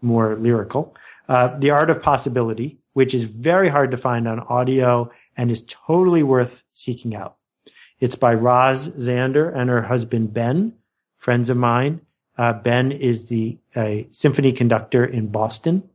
[0.00, 0.96] more lyrical.
[1.28, 5.64] Uh, the Art of Possibility, which is very hard to find on audio and is
[5.66, 7.36] totally worth seeking out.
[8.00, 10.74] It's by Roz Zander and her husband Ben,
[11.18, 12.00] friends of mine.
[12.38, 15.89] Uh, ben is the a symphony conductor in Boston,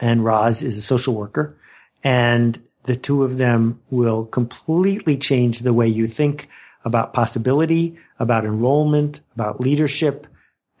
[0.00, 1.56] and Roz is a social worker.
[2.04, 6.48] And the two of them will completely change the way you think
[6.84, 10.26] about possibility, about enrollment, about leadership.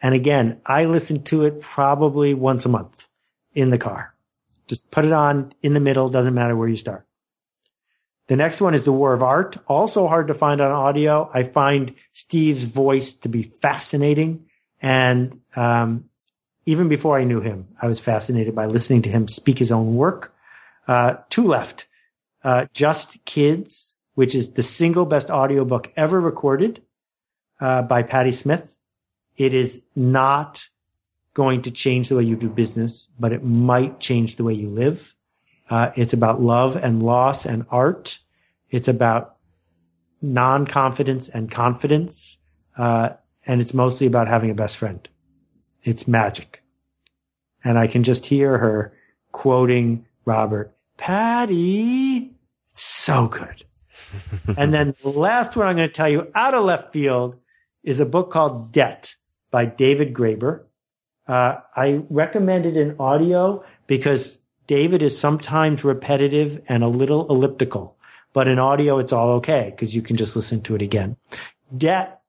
[0.00, 3.08] And again, I listen to it probably once a month
[3.52, 4.14] in the car.
[4.68, 6.08] Just put it on in the middle.
[6.08, 7.06] Doesn't matter where you start.
[8.28, 9.56] The next one is The War of Art.
[9.66, 11.30] Also hard to find on audio.
[11.32, 14.46] I find Steve's voice to be fascinating.
[14.80, 16.07] And, um,
[16.68, 19.96] even before I knew him, I was fascinated by listening to him speak his own
[19.96, 20.34] work.
[20.86, 21.86] Uh, two left.
[22.44, 26.82] Uh, Just Kids, which is the single best audiobook ever recorded,
[27.58, 28.78] uh, by Patti Smith.
[29.38, 30.68] It is not
[31.32, 34.68] going to change the way you do business, but it might change the way you
[34.68, 35.14] live.
[35.70, 38.18] Uh, it's about love and loss and art.
[38.68, 39.36] It's about
[40.20, 42.38] non-confidence and confidence.
[42.76, 43.14] Uh,
[43.46, 45.08] and it's mostly about having a best friend.
[45.84, 46.62] It's magic.
[47.64, 48.92] And I can just hear her
[49.32, 52.34] quoting Robert, Patti.
[52.70, 53.64] It's so good.
[54.56, 57.36] and then the last one I'm going to tell you out of left field
[57.82, 59.14] is a book called Debt
[59.50, 60.64] by David Graeber.
[61.26, 67.98] Uh, I recommend it in audio because David is sometimes repetitive and a little elliptical,
[68.32, 71.16] but in audio, it's all okay because you can just listen to it again.
[71.76, 72.20] Debt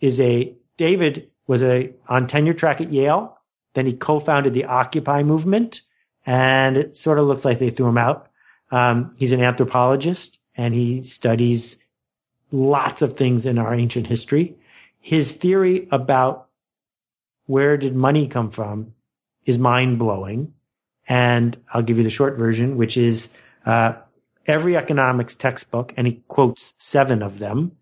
[0.00, 3.36] is a, David was a, on tenure track at Yale.
[3.74, 5.80] Then he co-founded the Occupy movement
[6.24, 8.30] and it sort of looks like they threw him out.
[8.70, 11.76] Um, he's an anthropologist and he studies
[12.52, 14.54] lots of things in our ancient history.
[15.00, 16.46] His theory about
[17.46, 18.94] where did money come from
[19.44, 20.54] is mind blowing.
[21.08, 23.34] And I'll give you the short version, which is
[23.66, 23.94] uh,
[24.46, 27.72] every economics textbook, and he quotes seven of them,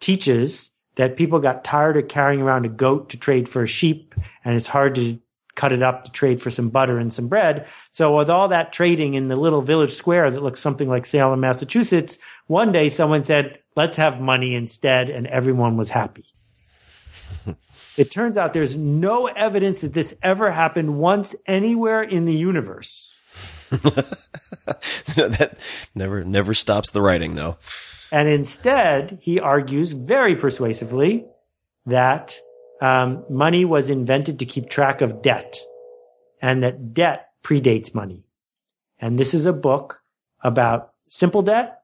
[0.00, 4.16] teaches that people got tired of carrying around a goat to trade for a sheep,
[4.44, 5.18] and it's hard to
[5.54, 7.66] cut it up to trade for some butter and some bread.
[7.92, 11.40] So with all that trading in the little village square that looks something like Salem,
[11.40, 15.08] Massachusetts, one day someone said, let's have money instead.
[15.08, 16.26] And everyone was happy.
[17.96, 23.20] it turns out there's no evidence that this ever happened once anywhere in the universe.
[23.70, 25.58] that
[25.94, 27.58] never never stops the writing though.
[28.10, 31.26] And instead, he argues very persuasively
[31.86, 32.36] that
[32.80, 35.58] um, money was invented to keep track of debt
[36.40, 38.24] and that debt predates money.
[38.98, 40.02] And this is a book
[40.42, 41.82] about simple debt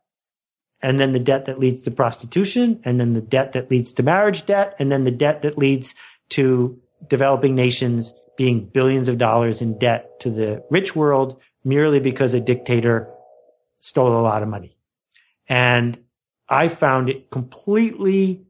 [0.83, 4.03] and then the debt that leads to prostitution and then the debt that leads to
[4.03, 5.95] marriage debt and then the debt that leads
[6.31, 6.79] to
[7.09, 12.41] developing nations being billions of dollars in debt to the rich world merely because a
[12.41, 13.09] dictator
[13.81, 14.77] stole a lot of money.
[15.49, 15.99] And
[16.49, 18.45] I found it completely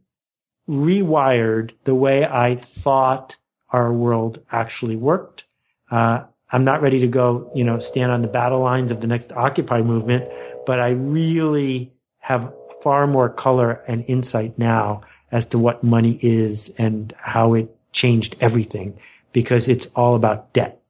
[0.68, 3.36] rewired the way I thought
[3.70, 5.44] our world actually worked.
[5.90, 9.06] Uh, I'm not ready to go, you know, stand on the battle lines of the
[9.06, 10.24] next Occupy movement,
[10.66, 12.52] but I really have
[12.82, 18.36] far more color and insight now as to what money is and how it changed
[18.40, 18.98] everything
[19.32, 20.80] because it's all about debt.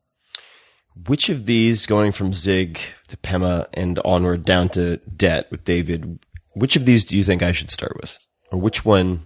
[1.07, 2.79] Which of these, going from Zig
[3.09, 6.21] to Pema and onward down to debt with David,
[6.55, 8.19] which of these do you think I should start with?
[8.51, 9.23] Or which one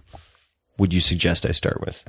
[0.77, 2.03] would you suggest I start with?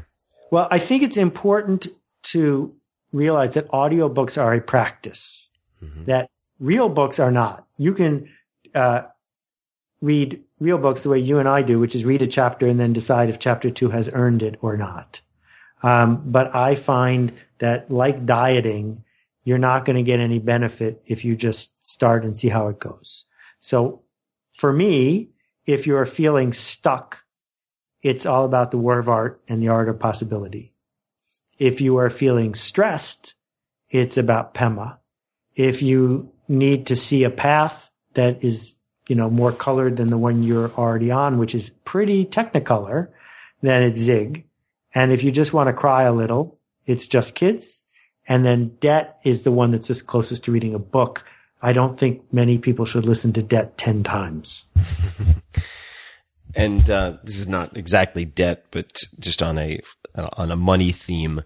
[0.50, 1.86] Well, I think it's important
[2.24, 2.74] to
[3.12, 5.50] realize that audiobooks are a practice,
[5.82, 6.04] mm-hmm.
[6.04, 7.66] that real books are not.
[7.76, 8.28] You can
[8.74, 9.02] uh,
[10.00, 12.78] read real books the way you and I do, which is read a chapter and
[12.78, 15.20] then decide if chapter two has earned it or not.
[15.82, 19.04] Um, but I find that like dieting,
[19.44, 22.78] you're not going to get any benefit if you just start and see how it
[22.78, 23.24] goes.
[23.60, 24.02] So
[24.52, 25.30] for me,
[25.66, 27.24] if you're feeling stuck
[28.02, 30.72] it's all about the war of art and the art of possibility.
[31.58, 33.34] If you are feeling stressed,
[33.90, 34.98] it's about Pema.
[35.54, 38.78] If you need to see a path that is,
[39.08, 43.08] you know, more colored than the one you're already on, which is pretty technicolor,
[43.60, 44.46] then it's Zig.
[44.94, 47.84] And if you just want to cry a little, it's just kids.
[48.26, 51.24] And then debt is the one that's just closest to reading a book.
[51.62, 54.64] I don't think many people should listen to debt 10 times.
[56.54, 59.80] And uh, this is not exactly debt, but just on a
[60.14, 61.42] on a money theme.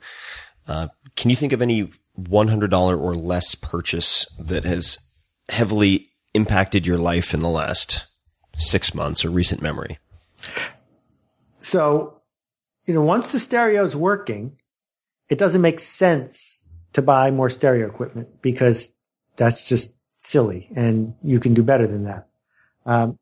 [0.67, 4.99] Uh, can you think of any one hundred dollar or less purchase that has
[5.49, 8.07] heavily impacted your life in the last
[8.57, 9.99] six months or recent memory?
[11.59, 12.21] So,
[12.87, 14.57] you know, once the stereo is working,
[15.29, 18.95] it doesn't make sense to buy more stereo equipment because
[19.37, 22.27] that's just silly and you can do better than that.
[22.87, 23.19] Um,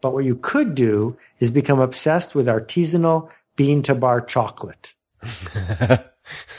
[0.00, 4.94] but what you could do is become obsessed with artisanal bean to bar chocolate.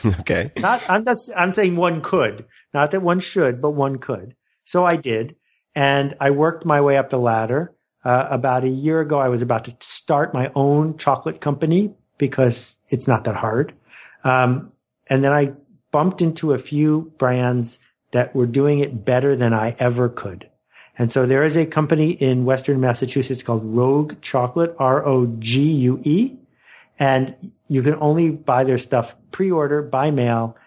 [0.06, 0.50] okay.
[0.58, 4.36] Not, I'm not, I'm saying one could, not that one should, but one could.
[4.64, 5.36] So I did.
[5.76, 7.74] And I worked my way up the ladder.
[8.04, 12.80] Uh, about a year ago, I was about to start my own chocolate company because
[12.90, 13.74] it's not that hard.
[14.24, 14.72] Um,
[15.08, 15.54] and then I
[15.92, 17.80] bumped into a few brands
[18.12, 20.50] that were doing it better than I ever could.
[20.98, 26.36] And so there is a company in Western Massachusetts called Rogue Chocolate, R-O-G-U-E.
[27.00, 30.58] And you can only buy their stuff pre-order by mail.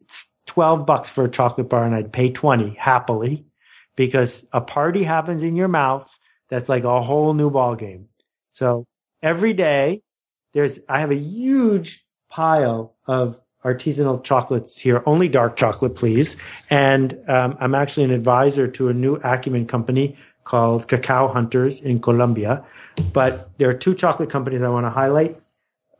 [0.00, 3.44] It's 12 bucks for a chocolate bar and I'd pay 20 happily
[3.94, 6.18] because a party happens in your mouth.
[6.48, 8.08] That's like a whole new ball game.
[8.50, 8.86] So
[9.22, 10.02] every day
[10.52, 16.36] there's, I have a huge pile of artisanal chocolates here, only dark chocolate, please.
[16.70, 22.00] And um, I'm actually an advisor to a new acumen company called Cacao Hunters in
[22.00, 22.64] Colombia.
[23.12, 25.40] But there are two chocolate companies I want to highlight.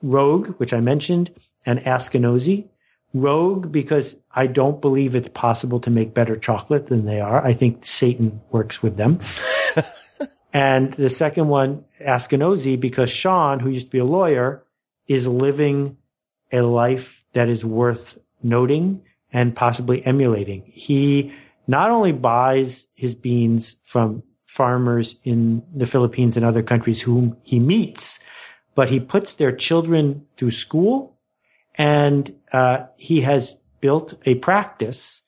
[0.03, 1.31] Rogue, which I mentioned,
[1.65, 2.69] and Askinosie.
[3.15, 7.45] Rogue, because I don't believe it's possible to make better chocolate than they are.
[7.45, 9.21] I think Satan works with them.
[10.53, 14.65] and the second one, Askinosie, because Shawn, who used to be a lawyer,
[15.07, 15.97] is living
[16.53, 19.03] a life that is worth noting
[19.33, 20.65] and possibly emulating.
[20.67, 21.33] He
[21.67, 27.59] not only buys his beans from farmers in the Philippines and other countries whom he
[27.59, 28.21] meets,
[28.75, 31.19] but he puts their children through school
[31.77, 35.23] and uh, he has built a practice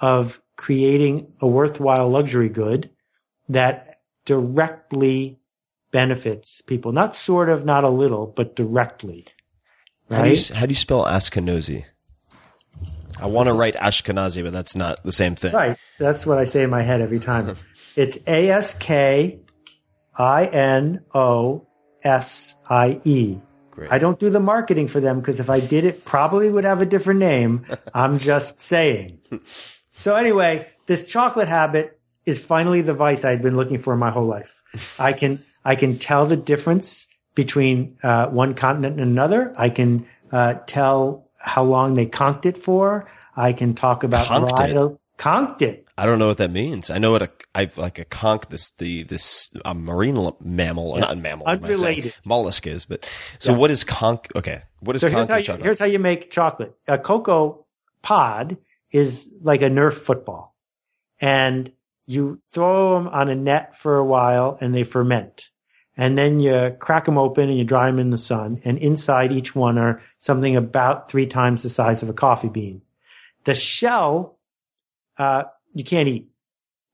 [0.00, 2.90] of creating a worthwhile luxury good
[3.48, 5.38] that directly
[5.90, 9.26] benefits people, not sort of, not a little, but directly.
[10.14, 10.28] Right?
[10.28, 11.84] How do you, how do you spell Askinosie?
[13.18, 15.52] I want to write Ashkenazi, but that's not the same thing.
[15.52, 15.78] Right.
[15.98, 17.56] That's what I say in my head every time.
[17.96, 19.40] it's A S K
[20.16, 21.66] I N O
[22.02, 23.38] S I E.
[23.90, 26.80] I don't do the marketing for them because if I did it, probably would have
[26.80, 27.66] a different name.
[27.94, 29.20] I'm just saying.
[29.92, 34.26] So anyway, this chocolate habit is finally the vice I'd been looking for my whole
[34.26, 34.62] life.
[34.98, 39.52] I can I can tell the difference between uh, one continent and another.
[39.56, 43.08] I can uh, tell how long they conched it for.
[43.36, 44.98] I can talk about conched it.
[45.16, 45.84] Conched it.
[45.96, 46.90] I don't know what that means.
[46.90, 51.00] I know what a I like a conch this the this a marine mammal, yeah.
[51.00, 52.84] not mammal, unrelated mollusk is.
[52.84, 53.06] But
[53.38, 53.60] so yes.
[53.60, 54.26] what is conch?
[54.34, 56.74] Okay, what is so here's how, you, here's how you make chocolate.
[56.88, 57.64] A cocoa
[58.02, 58.56] pod
[58.90, 60.56] is like a Nerf football,
[61.20, 61.70] and
[62.06, 65.50] you throw them on a net for a while, and they ferment.
[65.96, 68.60] And then you crack them open and you dry them in the sun.
[68.64, 72.82] And inside each one are something about three times the size of a coffee bean.
[73.44, 74.34] The shell
[75.18, 75.44] uh,
[75.74, 76.28] you can't eat.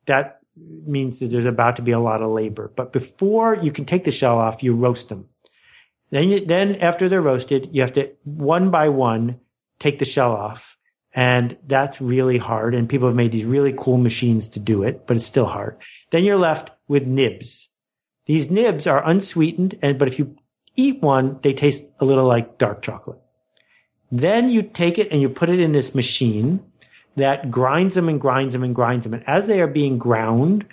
[0.07, 2.71] That means that there's about to be a lot of labor.
[2.75, 5.29] But before you can take the shell off, you roast them.
[6.11, 9.41] Then, you, then after they're roasted, you have to one by one
[9.79, 10.77] take the shell off.
[11.13, 12.75] And that's really hard.
[12.75, 15.77] And people have made these really cool machines to do it, but it's still hard.
[16.11, 17.69] Then you're left with nibs.
[18.31, 19.74] These nibs are unsweetened.
[19.82, 20.36] And, but if you
[20.77, 23.19] eat one, they taste a little like dark chocolate.
[24.12, 26.65] Then you take it and you put it in this machine
[27.16, 29.15] that grinds them and grinds them and grinds them.
[29.15, 30.65] And as they are being ground,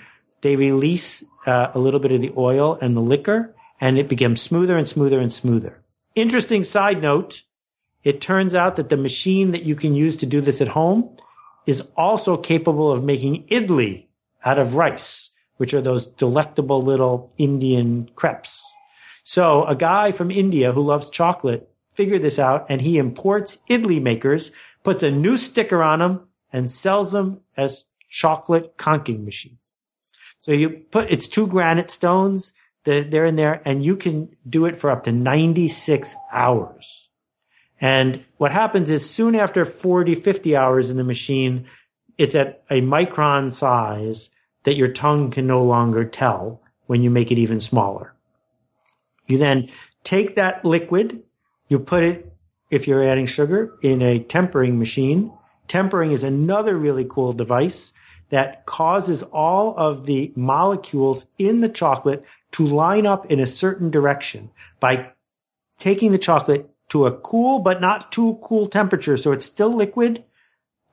[0.41, 4.39] they release uh, a little bit of the oil and the liquor, and it becomes
[4.39, 5.81] smoother and smoother and smoother.
[6.13, 7.41] Interesting side note.
[8.03, 11.11] It turns out that the machine that you can use to do this at home
[11.65, 14.05] is also capable of making idli
[14.45, 18.73] out of rice, which are those delectable little Indian crepes.
[19.23, 24.01] So a guy from India who loves chocolate figured this out and he imports idli
[24.01, 24.51] makers,
[24.83, 29.57] puts a new sticker on them and sells them as chocolate conching machines.
[30.39, 32.53] So you put, it's two granite stones.
[32.85, 37.09] They're in there and you can do it for up to 96 hours.
[37.81, 41.67] And what happens is soon after 40, 50 hours in the machine,
[42.17, 44.29] it's at a micron size
[44.67, 48.13] that your tongue can no longer tell when you make it even smaller.
[49.25, 49.69] You then
[50.03, 51.23] take that liquid,
[51.69, 52.31] you put it,
[52.69, 55.31] if you're adding sugar, in a tempering machine
[55.67, 57.93] Tempering is another really cool device
[58.29, 63.89] that causes all of the molecules in the chocolate to line up in a certain
[63.89, 64.49] direction
[64.79, 65.11] by
[65.77, 69.17] taking the chocolate to a cool but not too cool temperature.
[69.17, 70.23] So it's still liquid,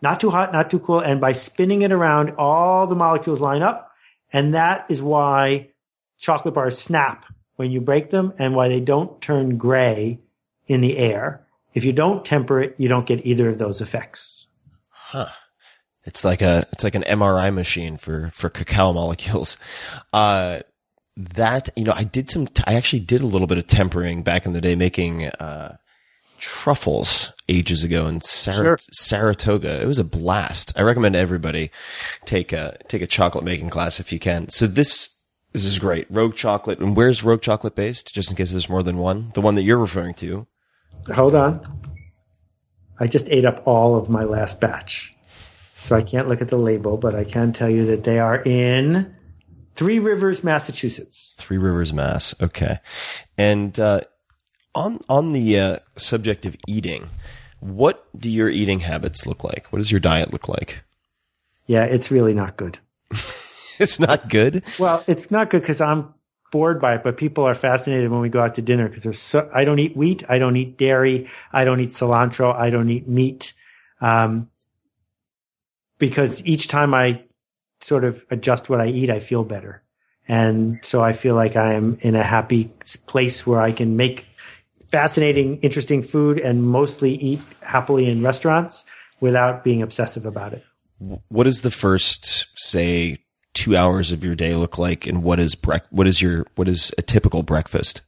[0.05, 1.01] not too hot, not too cool.
[1.01, 3.91] And by spinning it around, all the molecules line up.
[4.33, 5.71] And that is why
[6.19, 7.27] chocolate bars snap
[7.57, 10.21] when you break them and why they don't turn gray
[10.67, 11.47] in the air.
[11.73, 14.47] If you don't temper it, you don't get either of those effects.
[14.91, 15.29] Huh.
[16.05, 19.57] It's like a it's like an MRI machine for for cacao molecules.
[20.13, 20.61] Uh,
[21.17, 22.49] that you know, I did some.
[22.67, 25.77] I actually did a little bit of tempering back in the day, making uh,
[26.45, 28.79] truffles ages ago in Sar- Sure.
[28.93, 29.81] Saratoga.
[29.81, 30.73] It was a blast.
[30.77, 31.71] I recommend everybody
[32.27, 34.51] take a take a chocolate making class if you can.
[34.51, 35.19] So this
[35.53, 36.07] this is great.
[36.11, 36.81] Rogue chocolate.
[36.81, 38.15] And where's Rogue chocolate based?
[38.15, 39.31] Just in case there's more than one.
[39.35, 40.47] The one that you're referring to.
[41.15, 41.63] Hold on.
[43.01, 45.15] I just ate up all of my last batch.
[45.77, 48.43] So I can't look at the label, but I can tell you that they are
[48.45, 49.15] in
[49.75, 51.35] Three Rivers, Massachusetts.
[51.39, 52.35] Three Rivers, Mass.
[52.41, 52.79] Okay.
[53.37, 54.03] And uh,
[54.75, 57.09] on on the uh, subject of eating,
[57.61, 59.67] what do your eating habits look like?
[59.73, 60.83] What does your diet look like?
[61.67, 62.79] Yeah, it's really not good.
[63.79, 64.63] It's not good.
[64.79, 66.15] Well, it's not good because I'm
[66.53, 69.19] bored by it, but people are fascinated when we go out to dinner because there's
[69.19, 70.23] so, I don't eat wheat.
[70.29, 71.29] I don't eat dairy.
[71.53, 72.55] I don't eat cilantro.
[72.55, 73.53] I don't eat meat.
[74.01, 74.51] Um,
[75.99, 77.25] because each time I
[77.81, 79.83] sort of adjust what I eat, I feel better.
[80.29, 82.73] And so I feel like I am in a happy
[83.07, 84.27] place where I can make
[84.95, 88.85] fascinating, interesting food and mostly eat happily in restaurants
[89.19, 90.63] without being obsessive about it.
[91.29, 93.19] What does the first say
[93.55, 96.69] two hours of your day look like, and what is brec- What is your what
[96.69, 98.03] is a typical breakfast?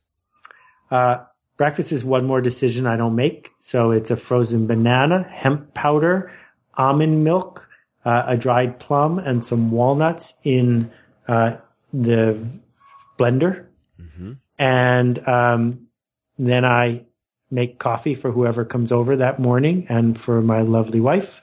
[0.88, 1.24] Uh,
[1.56, 3.50] breakfast is one more decision I don't make.
[3.58, 6.30] So it's a frozen banana, hemp powder,
[6.74, 7.68] almond milk,
[8.04, 10.92] uh, a dried plum, and some walnuts in
[11.26, 11.56] uh,
[11.92, 12.38] the
[13.18, 13.66] blender.
[14.58, 15.85] And um,
[16.38, 17.04] then I
[17.50, 21.42] make coffee for whoever comes over that morning and for my lovely wife.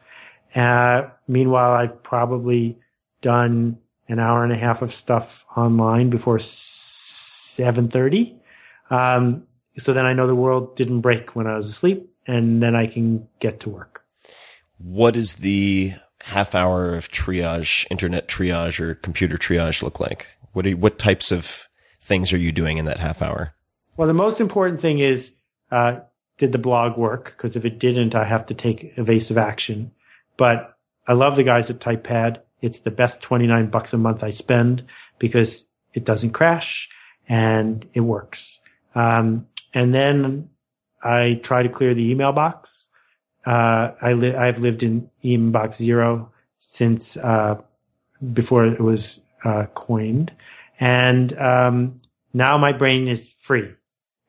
[0.55, 2.77] Uh, meanwhile, I've probably
[3.21, 8.37] done an hour and a half of stuff online before 7.30.
[8.89, 9.47] Um,
[9.77, 12.87] so then I know the world didn't break when I was asleep and then I
[12.87, 14.05] can get to work.
[14.77, 15.93] What does the
[16.23, 20.27] half hour of triage, internet triage, or computer triage look like?
[20.51, 21.67] What what types of
[22.01, 23.55] things are you doing in that half hour?
[23.95, 25.33] Well, the most important thing is,
[25.71, 25.99] uh,
[26.37, 27.25] did the blog work?
[27.25, 29.91] Because if it didn't, I have to take evasive action.
[30.35, 32.39] But I love the guys at TypePad.
[32.61, 34.83] It's the best 29 bucks a month I spend
[35.19, 36.89] because it doesn't crash
[37.29, 38.61] and it works.
[38.95, 40.49] Um, and then
[41.03, 42.89] I try to clear the email box.
[43.45, 47.61] Uh, I li- I've lived in inbox zero since, uh,
[48.33, 50.33] before it was, uh, coined.
[50.79, 51.99] And, um,
[52.33, 53.73] now my brain is free.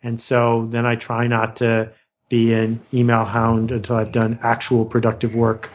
[0.04, 1.90] And so then I try not to
[2.28, 5.72] be an email hound until I've done actual productive work.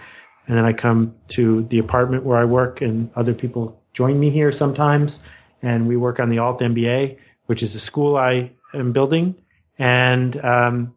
[0.48, 4.30] And then I come to the apartment where I work and other people join me
[4.30, 5.20] here sometimes.
[5.62, 9.36] And we work on the Alt MBA, which is a school I am building.
[9.78, 10.96] And, um,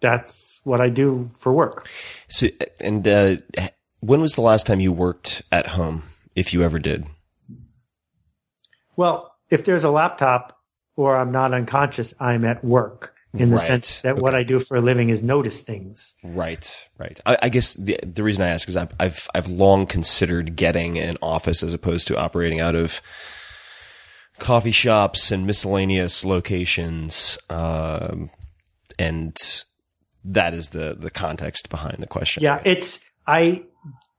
[0.00, 1.88] that's what I do for work.
[2.28, 2.46] So,
[2.80, 3.36] and uh,
[4.00, 6.04] when was the last time you worked at home,
[6.34, 7.06] if you ever did?
[8.96, 10.57] Well, if there's a laptop
[10.98, 13.64] or I'm not unconscious, I'm at work in the Right.
[13.64, 16.14] sense that what I do for a living is notice things.
[16.24, 17.20] Right, right.
[17.24, 20.98] I, I guess the the reason I ask is I've, I've I've long considered getting
[20.98, 23.00] an office as opposed to operating out of
[24.40, 28.30] coffee shops and miscellaneous locations, um,
[28.98, 29.36] and
[30.24, 32.42] that is the the context behind the question.
[32.42, 33.62] Yeah, it's I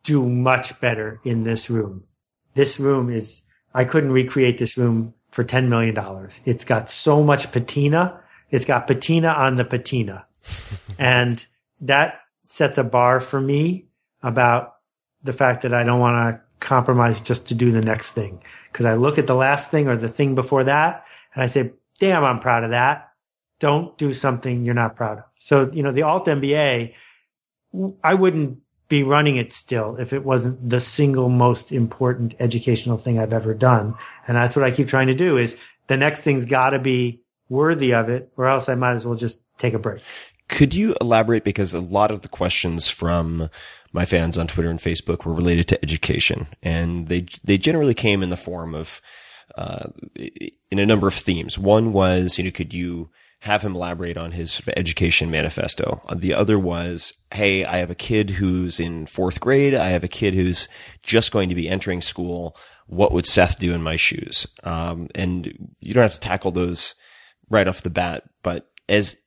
[0.03, 2.05] do much better in this room.
[2.53, 3.41] This room is
[3.73, 6.41] I couldn't recreate this room for ten million dollars.
[6.45, 8.21] It's got so much patina.
[8.49, 10.25] It's got patina on the patina.
[10.99, 11.45] and
[11.81, 13.85] that sets a bar for me
[14.23, 14.75] about
[15.23, 18.41] the fact that I don't want to compromise just to do the next thing.
[18.73, 21.73] Cause I look at the last thing or the thing before that and I say,
[21.99, 23.11] damn, I'm proud of that.
[23.59, 25.23] Don't do something you're not proud of.
[25.35, 26.93] So, you know, the alt MBA,
[28.03, 33.19] I wouldn't be running it still if it wasn't the single most important educational thing
[33.19, 33.95] I've ever done.
[34.27, 35.55] And that's what I keep trying to do is
[35.87, 39.15] the next thing's got to be worthy of it or else I might as well
[39.15, 40.01] just take a break.
[40.49, 41.43] Could you elaborate?
[41.43, 43.49] Because a lot of the questions from
[43.93, 48.23] my fans on Twitter and Facebook were related to education, and they they generally came
[48.23, 48.99] in the form of
[49.55, 49.89] uh,
[50.71, 51.59] in a number of themes.
[51.59, 53.09] One was, you know, could you
[53.41, 56.01] have him elaborate on his education manifesto.
[56.13, 59.73] The other was, hey, I have a kid who's in fourth grade.
[59.73, 60.67] I have a kid who's
[61.03, 62.57] just going to be entering school.
[62.87, 64.45] What would Seth do in my shoes?
[64.63, 66.95] Um, and you don't have to tackle those
[67.49, 69.17] right off the bat, but as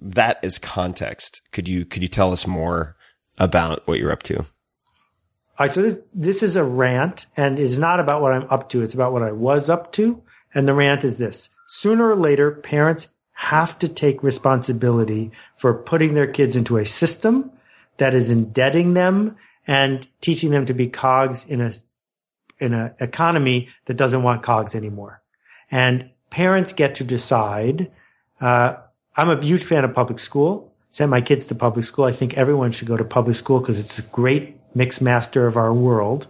[0.00, 2.96] that as context, could you could you tell us more
[3.38, 4.38] about what you're up to?
[4.38, 4.46] All
[5.64, 8.82] right, so this, this is a rant, and it's not about what I'm up to.
[8.82, 10.22] It's about what I was up to.
[10.54, 16.14] And the rant is this: sooner or later, parents have to take responsibility for putting
[16.14, 17.50] their kids into a system
[17.98, 19.36] that is indebting them
[19.66, 21.72] and teaching them to be cogs in a
[22.58, 25.20] in an economy that doesn't want cogs anymore.
[25.70, 27.90] And parents get to decide.
[28.40, 28.76] Uh,
[29.16, 30.72] I'm a huge fan of public school.
[30.88, 32.06] Send my kids to public school.
[32.06, 35.58] I think everyone should go to public school because it's a great mix master of
[35.58, 36.26] our world.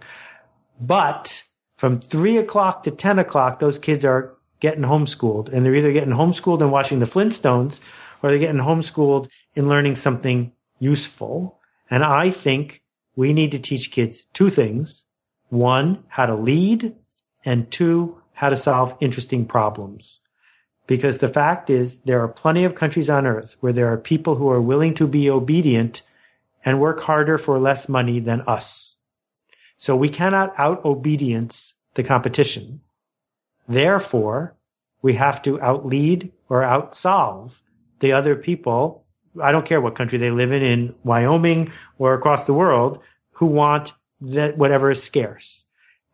[0.81, 1.43] But
[1.77, 6.13] from three o'clock to 10 o'clock, those kids are getting homeschooled and they're either getting
[6.13, 7.79] homeschooled and watching the Flintstones
[8.21, 11.59] or they're getting homeschooled in learning something useful.
[11.89, 12.81] And I think
[13.15, 15.05] we need to teach kids two things.
[15.49, 16.95] One, how to lead
[17.45, 20.19] and two, how to solve interesting problems.
[20.85, 24.35] Because the fact is there are plenty of countries on earth where there are people
[24.35, 26.01] who are willing to be obedient
[26.63, 28.97] and work harder for less money than us.
[29.77, 32.81] So we cannot out obedience the competition.
[33.67, 34.55] Therefore,
[35.01, 37.61] we have to outlead or outsolve
[37.99, 39.05] the other people.
[39.41, 43.01] I don't care what country they live in, in Wyoming or across the world,
[43.33, 45.65] who want that whatever is scarce.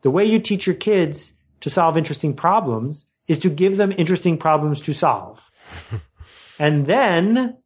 [0.02, 4.38] The way you teach your kids to solve interesting problems is to give them interesting
[4.38, 5.50] problems to solve.
[6.60, 7.58] and then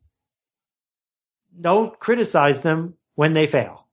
[1.60, 3.88] don't criticize them when they fail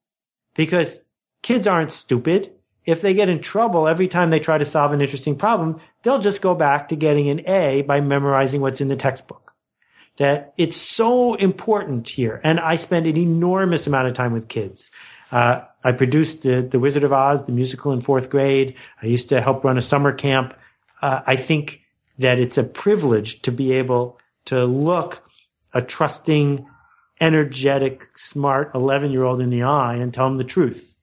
[0.54, 1.00] because
[1.42, 2.52] kids aren't stupid.
[2.86, 6.18] If they get in trouble every time they try to solve an interesting problem, they'll
[6.18, 9.54] just go back to getting an A by memorizing what's in the textbook.
[10.18, 12.40] That it's so important here.
[12.44, 14.90] And I spend an enormous amount of time with kids.
[15.32, 18.76] Uh, I produced the, the Wizard of Oz, the musical in fourth grade.
[19.02, 20.54] I used to help run a summer camp.
[21.02, 21.82] Uh, I think
[22.18, 25.28] that it's a privilege to be able to look
[25.72, 26.66] a trusting,
[27.20, 30.93] energetic, smart 11 year old in the eye and tell him the truth.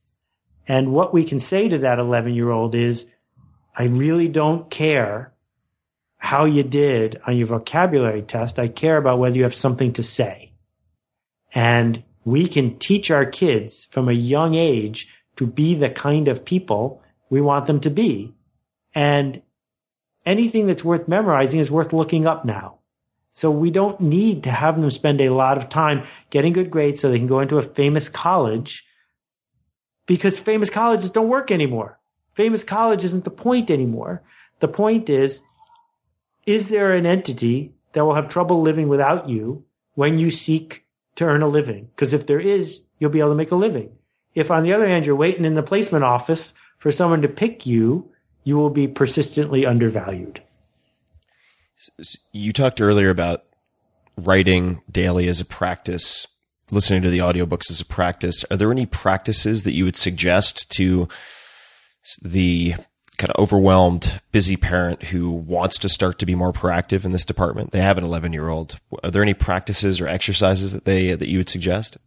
[0.72, 3.12] And what we can say to that 11 year old is,
[3.76, 5.34] I really don't care
[6.16, 8.58] how you did on your vocabulary test.
[8.58, 10.54] I care about whether you have something to say.
[11.54, 16.46] And we can teach our kids from a young age to be the kind of
[16.46, 18.34] people we want them to be.
[18.96, 19.42] And
[20.26, 22.78] anything that's worth memorizing is worth looking up now.
[23.30, 27.02] So we don't need to have them spend a lot of time getting good grades
[27.02, 28.86] so they can go into a famous college
[30.12, 31.98] because famous colleges don't work anymore.
[32.36, 34.22] Famous college isn't the point anymore.
[34.60, 35.42] The point is,
[36.46, 39.64] is there an entity that will have trouble living without you
[39.94, 40.86] when you seek
[41.16, 41.86] to earn a living?
[41.96, 43.94] Because if there is, you'll be able to make a living.
[44.36, 47.66] If on the other hand, you're waiting in the placement office for someone to pick
[47.66, 48.12] you,
[48.44, 50.42] you will be persistently undervalued.
[52.34, 53.46] You talked earlier about
[54.18, 56.28] writing daily as a practice,
[56.72, 58.44] listening to the audiobooks as a practice.
[58.52, 61.08] Are there any practices that you would suggest to
[62.22, 62.76] the
[63.18, 67.26] kind of overwhelmed, busy parent who wants to start to be more proactive in this
[67.26, 67.72] department?
[67.72, 68.80] They have an 11 year old.
[69.04, 71.98] Are there any practices or exercises that they, that you would suggest?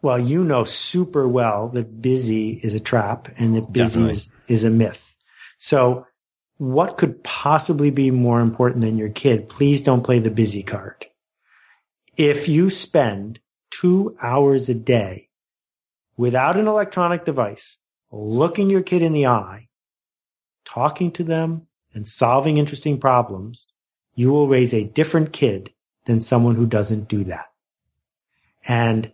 [0.00, 4.64] Well, you know super well that busy is a trap and that busy is, is
[4.64, 5.16] a myth.
[5.58, 6.06] So
[6.58, 9.48] what could possibly be more important than your kid?
[9.48, 11.06] Please don't play the busy card.
[12.16, 13.40] If you spend
[13.70, 15.30] two hours a day
[16.16, 17.78] without an electronic device,
[18.10, 19.68] looking your kid in the eye,
[20.64, 23.74] talking to them and solving interesting problems,
[24.14, 25.72] you will raise a different kid
[26.04, 27.46] than someone who doesn't do that.
[28.68, 29.12] And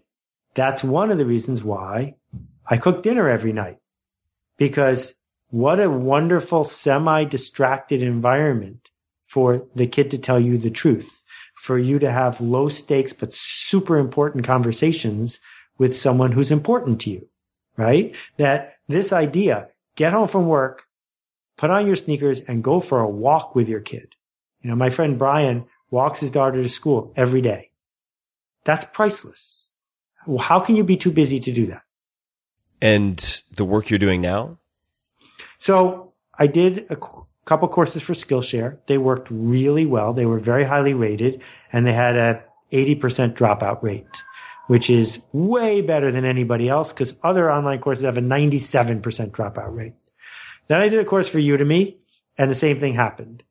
[0.55, 2.16] that's one of the reasons why
[2.66, 3.79] I cook dinner every night
[4.57, 5.15] because
[5.51, 8.91] what a wonderful semi distracted environment
[9.25, 11.18] for the kid to tell you the truth,
[11.69, 15.39] for you to have low stakes, but super important conversations
[15.77, 17.28] with someone who's important to you,
[17.77, 18.16] right?
[18.39, 20.86] That this idea, get home from work,
[21.59, 24.16] put on your sneakers and go for a walk with your kid.
[24.62, 27.70] You know, my friend Brian walks his daughter to school every day.
[28.65, 29.70] That's priceless.
[30.27, 31.82] Well, how can you be too busy to do that?
[32.81, 34.57] And the work you're doing now?
[35.59, 36.97] So I did a
[37.49, 38.77] couple courses for Skillshare.
[38.87, 40.12] They worked really well.
[40.12, 41.43] They were very highly rated
[41.73, 44.23] and they had a 80% dropout rate,
[44.66, 49.01] which is way better than anybody else because other online courses have a 97%
[49.31, 49.95] dropout rate.
[50.69, 51.97] Then I did a course for Udemy
[52.37, 53.43] and the same thing happened.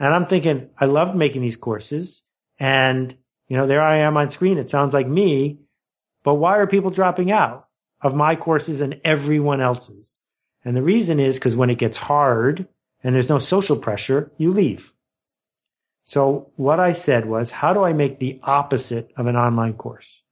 [0.00, 2.24] And I'm thinking, I loved making these courses.
[2.58, 3.14] And,
[3.46, 4.58] you know, there I am on screen.
[4.58, 5.60] It sounds like me,
[6.24, 7.68] but why are people dropping out
[8.00, 10.24] of my courses and everyone else's?
[10.64, 12.66] And the reason is because when it gets hard
[13.04, 14.92] and there's no social pressure, you leave.
[16.02, 20.24] So what I said was, how do I make the opposite of an online course?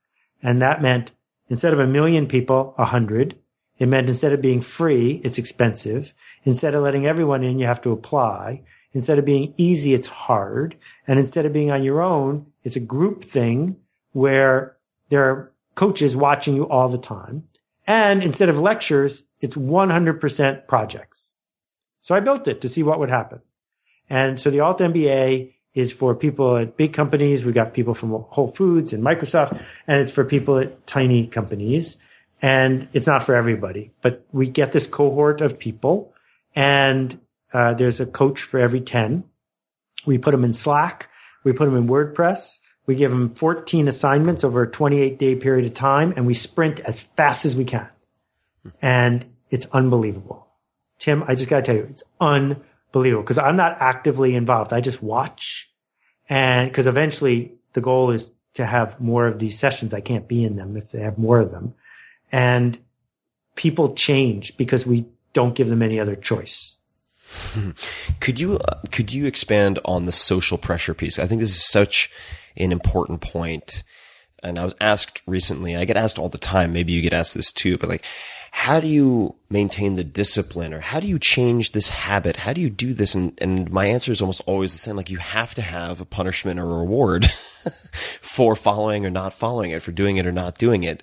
[0.43, 1.12] And that meant
[1.49, 3.39] instead of a million people, a hundred.
[3.78, 6.15] It meant instead of being free, it's expensive.
[6.44, 8.62] Instead of letting everyone in, you have to apply.
[8.93, 10.77] Instead of being easy, it's hard.
[11.07, 13.77] And instead of being on your own, it's a group thing
[14.12, 14.77] where
[15.09, 17.49] there are coaches watching you all the time.
[17.86, 21.31] And instead of lectures, it's 100% projects.
[22.03, 23.41] So I built it to see what would happen.
[24.11, 27.45] And so the Alt MBA is for people at big companies.
[27.45, 31.97] We've got people from Whole Foods and Microsoft, and it's for people at tiny companies.
[32.43, 36.12] And it's not for everybody, but we get this cohort of people
[36.55, 37.19] and
[37.53, 39.24] uh, there's a coach for every 10.
[40.07, 41.09] We put them in Slack.
[41.45, 42.61] We put them in WordPress.
[42.87, 46.81] We give them 14 assignments over a 28 day period of time and we sprint
[46.81, 47.89] as fast as we can.
[48.81, 50.49] And it's unbelievable.
[51.03, 54.73] Tim, I just got to tell you, it's unbelievable because I'm not actively involved.
[54.73, 55.69] I just watch.
[56.29, 59.93] And because eventually the goal is to have more of these sessions.
[59.93, 61.74] I can't be in them if they have more of them.
[62.31, 62.79] And
[63.57, 66.79] people change because we don't give them any other choice.
[68.20, 71.19] Could you uh, could you expand on the social pressure piece?
[71.19, 72.12] I think this is such
[72.57, 73.83] an important point.
[74.41, 77.35] And I was asked recently, I get asked all the time, maybe you get asked
[77.35, 78.05] this too, but like,
[78.55, 82.37] how do you maintain the discipline or how do you change this habit?
[82.37, 83.15] How do you do this?
[83.15, 84.95] And, and my answer is almost always the same.
[84.95, 87.24] Like you have to have a punishment or a reward
[88.20, 91.03] for following or not following it, for doing it or not doing it.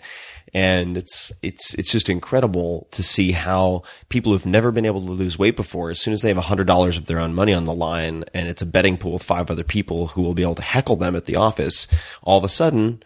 [0.54, 5.12] And it's, it's, it's just incredible to see how people who've never been able to
[5.12, 7.54] lose weight before, as soon as they have a hundred dollars of their own money
[7.54, 10.44] on the line and it's a betting pool with five other people who will be
[10.44, 11.88] able to heckle them at the office,
[12.22, 13.02] all of a sudden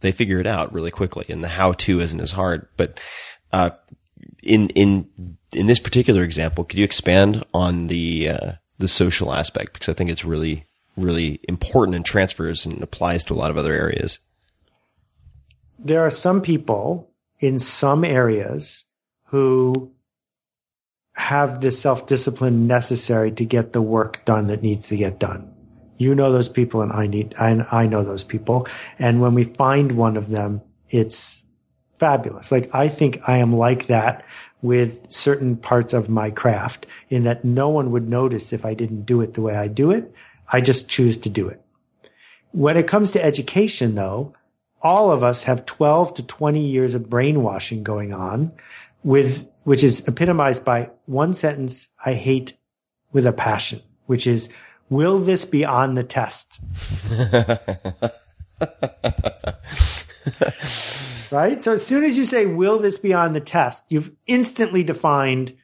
[0.00, 2.68] they figure it out really quickly and the how to isn't as hard.
[2.76, 3.00] But,
[3.52, 3.70] uh,
[4.42, 9.74] in, in, in this particular example, could you expand on the, uh, the social aspect?
[9.74, 10.66] Because I think it's really,
[10.96, 14.18] really important and transfers and applies to a lot of other areas
[15.78, 18.86] there are some people in some areas
[19.26, 19.92] who
[21.14, 25.52] have the self discipline necessary to get the work done that needs to get done.
[25.96, 28.66] You know those people and I need, I, I know those people.
[28.98, 31.44] And when we find one of them, it's
[31.98, 32.52] fabulous.
[32.52, 34.24] Like I think I am like that
[34.60, 39.02] with certain parts of my craft in that no one would notice if I didn't
[39.02, 40.12] do it the way I do it.
[40.50, 41.62] I just choose to do it.
[42.52, 44.32] When it comes to education though,
[44.80, 48.52] all of us have 12 to 20 years of brainwashing going on
[49.02, 52.54] with, which is epitomized by one sentence I hate
[53.12, 54.48] with a passion, which is,
[54.88, 56.60] will this be on the test?
[61.32, 61.60] right?
[61.60, 63.90] So as soon as you say, will this be on the test?
[63.90, 65.54] You've instantly defined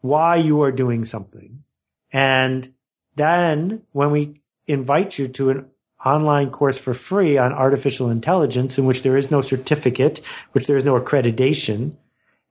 [0.00, 1.64] why you are doing something.
[2.12, 2.72] And
[3.16, 5.70] then when we invite you to an
[6.04, 10.20] online course for free on artificial intelligence in which there is no certificate,
[10.52, 11.96] which there is no accreditation.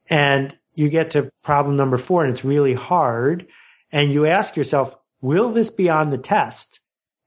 [0.10, 3.48] And you get to problem number four and it's really hard.
[3.92, 6.80] And you ask yourself, will this be on the test?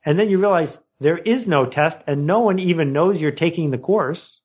[0.05, 3.71] And then you realize there is no test and no one even knows you're taking
[3.71, 4.43] the course.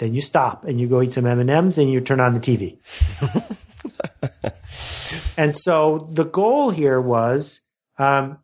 [0.00, 2.78] Then you stop and you go eat some M&Ms and you turn on the TV.
[5.38, 7.60] and so the goal here was,
[7.98, 8.38] um,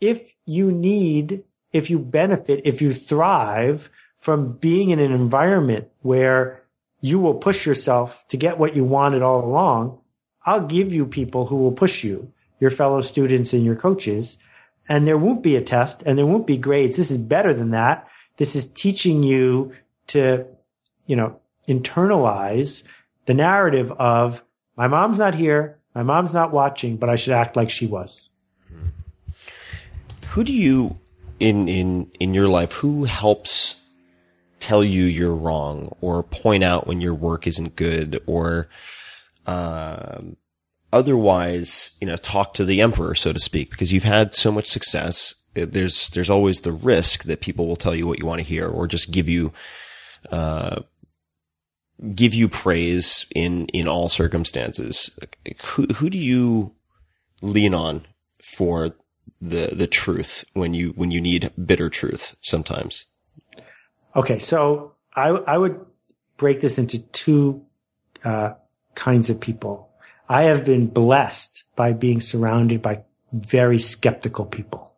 [0.00, 6.62] if you need if you benefit, if you thrive from being in an environment where
[7.00, 9.98] you will push yourself to get what you wanted all along,
[10.44, 14.38] I'll give you people who will push you, your fellow students and your coaches.
[14.88, 16.96] And there won't be a test and there won't be grades.
[16.96, 18.06] This is better than that.
[18.36, 19.72] This is teaching you
[20.08, 20.46] to,
[21.06, 22.84] you know, internalize
[23.26, 24.42] the narrative of
[24.76, 25.78] my mom's not here.
[25.94, 28.30] My mom's not watching, but I should act like she was.
[30.28, 30.98] Who do you
[31.42, 33.80] in in in your life who helps
[34.60, 38.68] tell you you're wrong or point out when your work isn't good or
[39.46, 40.36] um,
[40.92, 44.68] otherwise you know talk to the emperor so to speak because you've had so much
[44.68, 48.46] success there's there's always the risk that people will tell you what you want to
[48.46, 49.52] hear or just give you
[50.30, 50.80] uh,
[52.14, 55.18] give you praise in in all circumstances
[55.62, 56.74] who who do you
[57.40, 58.06] lean on
[58.42, 58.90] for
[59.40, 63.06] the the truth when you when you need bitter truth sometimes.
[64.16, 65.84] Okay, so I I would
[66.36, 67.64] break this into two
[68.24, 68.54] uh,
[68.94, 69.90] kinds of people.
[70.28, 74.96] I have been blessed by being surrounded by very skeptical people.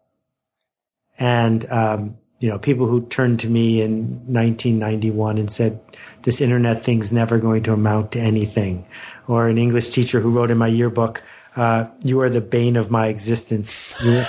[1.18, 5.80] And, um, you know, people who turned to me in 1991 and said,
[6.24, 8.84] this internet thing's never going to amount to anything.
[9.26, 11.22] Or an English teacher who wrote in my yearbook,
[11.56, 13.96] uh, you are the bane of my existence.
[14.04, 14.24] You,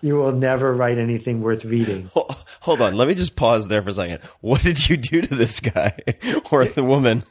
[0.00, 2.08] you will never write anything worth reading.
[2.14, 4.20] Hold on, let me just pause there for a second.
[4.40, 5.98] What did you do to this guy
[6.52, 7.24] or the woman?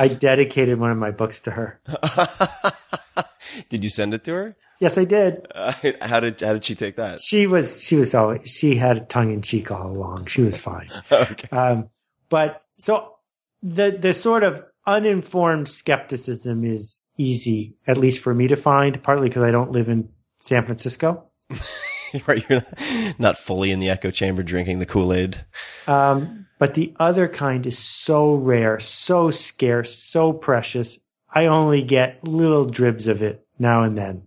[0.00, 1.80] I dedicated one of my books to her.
[3.68, 4.56] Did you send it to her?
[4.80, 5.46] Yes, I did.
[5.54, 5.72] Uh,
[6.02, 7.20] how did how did she take that?
[7.20, 10.26] She was she was always she had a tongue in cheek all along.
[10.26, 10.90] She was fine.
[11.12, 11.48] Okay.
[11.56, 11.90] Um,
[12.28, 13.16] but so
[13.62, 19.28] the the sort of uninformed skepticism is easy, at least for me to find, partly
[19.28, 20.08] because I don't live in
[20.40, 21.24] San Francisco.
[22.26, 25.44] right, you're not, not fully in the echo chamber drinking the Kool Aid.
[25.86, 30.98] Um, but the other kind is so rare, so scarce, so precious.
[31.32, 34.22] I only get little dribs of it now and then,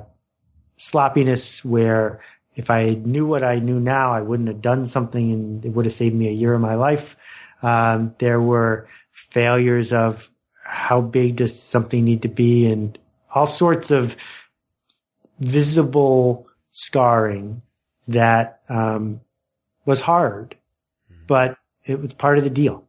[0.78, 2.20] sloppiness where
[2.56, 5.86] if I knew what I knew now, I wouldn't have done something and it would
[5.86, 7.16] have saved me a year of my life.
[7.62, 10.30] Um, there were failures of
[10.64, 12.98] how big does something need to be and
[13.34, 14.16] all sorts of
[15.40, 17.62] visible scarring
[18.08, 19.22] that um,
[19.86, 20.56] was hard,
[21.28, 22.88] but it was part of the deal.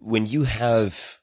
[0.00, 1.20] When you have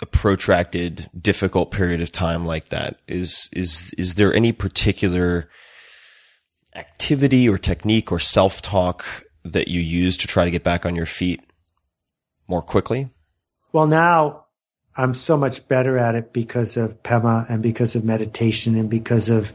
[0.00, 5.48] a protracted, difficult period of time like that, is is is there any particular
[6.74, 9.04] activity or technique or self talk
[9.44, 11.40] that you use to try to get back on your feet
[12.48, 13.10] more quickly?
[13.72, 14.46] Well, now
[14.96, 19.30] I'm so much better at it because of Pema and because of meditation and because
[19.30, 19.52] of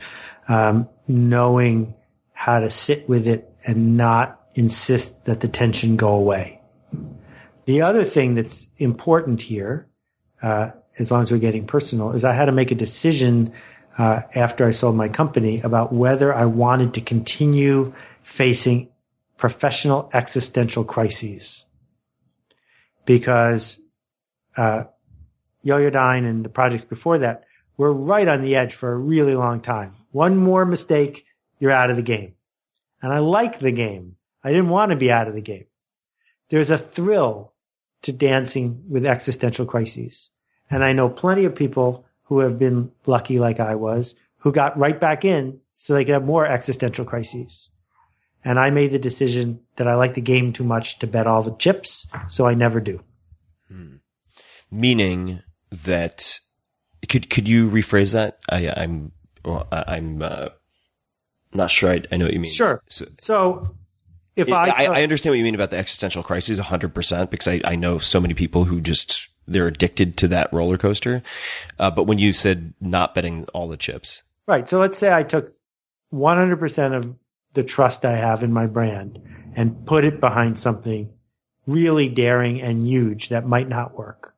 [0.48, 1.94] um, knowing
[2.34, 6.60] how to sit with it and not insist that the tension go away.
[7.66, 9.88] The other thing that's important here,
[10.42, 13.54] uh, as long as we're getting personal, is I had to make a decision
[13.98, 18.90] uh, after I sold my company about whether I wanted to continue facing
[19.38, 21.66] professional existential crises.
[23.06, 23.82] Because
[24.56, 24.86] uh,
[25.66, 27.46] Yoyodyne and the projects before that
[27.78, 29.96] were right on the edge for a really long time.
[30.12, 31.26] One more mistake,
[31.60, 32.34] you're out of the game.
[33.02, 34.16] And I like the game.
[34.44, 35.66] I didn't want to be out of the game.
[36.50, 37.54] There's a thrill
[38.04, 40.30] to dancing with existential crises.
[40.70, 44.78] And I know plenty of people who have been lucky like I was, who got
[44.78, 47.70] right back in so they could have more existential crises.
[48.44, 51.42] And I made the decision that I like the game too much to bet all
[51.44, 53.02] the chips, so I never do.
[54.72, 55.42] Meaning
[55.72, 56.40] that
[57.10, 58.40] could could you rephrase that?
[58.50, 59.12] I, I'm
[59.46, 60.50] well, I, I'm uh,
[61.54, 61.92] not sure.
[61.92, 62.52] I, I know what you mean.
[62.52, 62.82] Sure.
[62.90, 63.76] So, So
[64.36, 67.48] if it- I, I, I understand what you mean about the existential crisis 100% because
[67.48, 71.24] I, I know so many people who just they're addicted to that roller coaster.
[71.80, 74.68] Uh, but when you said not betting all the chips, Right.
[74.68, 75.54] So let's say I took
[76.14, 77.16] 100% of
[77.54, 79.20] the trust I have in my brand
[79.56, 81.12] and put it behind something
[81.68, 84.36] really daring and huge that might not work.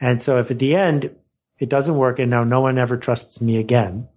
[0.00, 1.14] And so if at the end
[1.58, 4.08] it doesn't work and now no one ever trusts me again,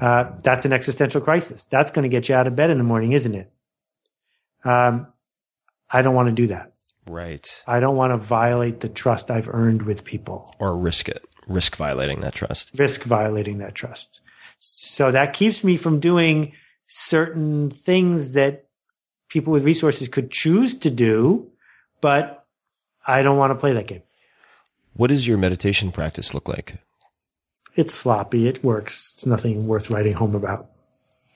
[0.00, 1.64] uh, that's an existential crisis.
[1.64, 3.50] That's going to get you out of bed in the morning, isn't it?
[4.64, 5.06] Um,
[5.90, 6.74] I don't want to do that.
[7.08, 7.62] Right.
[7.66, 10.54] I don't want to violate the trust I've earned with people.
[10.58, 12.78] Or risk it, risk violating that trust.
[12.78, 14.20] Risk violating that trust.
[14.58, 16.52] So that keeps me from doing
[16.86, 18.66] certain things that
[19.28, 21.50] people with resources could choose to do,
[22.00, 22.44] but
[23.06, 24.02] I don't want to play that game.
[24.94, 26.74] What does your meditation practice look like?
[27.76, 28.48] It's sloppy.
[28.48, 29.12] It works.
[29.14, 30.70] It's nothing worth writing home about.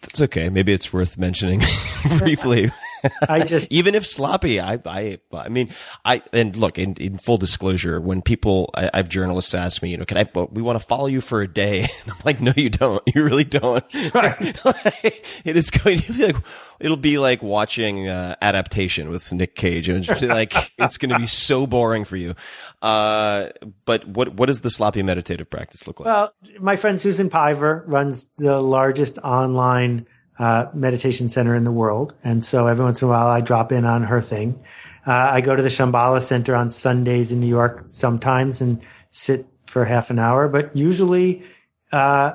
[0.03, 0.49] That's okay.
[0.49, 1.63] Maybe it's worth mentioning
[2.19, 2.71] briefly.
[3.29, 5.71] I just even if sloppy, I, I, I mean,
[6.05, 9.97] I, and look, in, in full disclosure, when people, I, have journalists ask me, you
[9.97, 11.81] know, can I, we want to follow you for a day.
[12.03, 13.03] And I'm like, no, you don't.
[13.15, 13.85] You really don't.
[14.15, 14.65] Right.
[14.65, 16.37] like, it is going to be like,
[16.83, 19.89] it'll be like watching, uh, adaptation with Nick Cage.
[19.89, 22.35] And like, it's going to be so boring for you.
[22.81, 23.49] Uh,
[23.85, 26.07] but what, what does the sloppy meditative practice look like?
[26.07, 30.07] Well, my friend Susan Piver runs the largest online
[30.39, 32.15] uh, meditation center in the world.
[32.25, 34.63] And so every once in a while I drop in on her thing.
[35.07, 38.81] Uh, I go to the Shambhala Center on Sundays in New York sometimes and
[39.11, 41.45] sit for half an hour, but usually,
[41.93, 42.35] uh,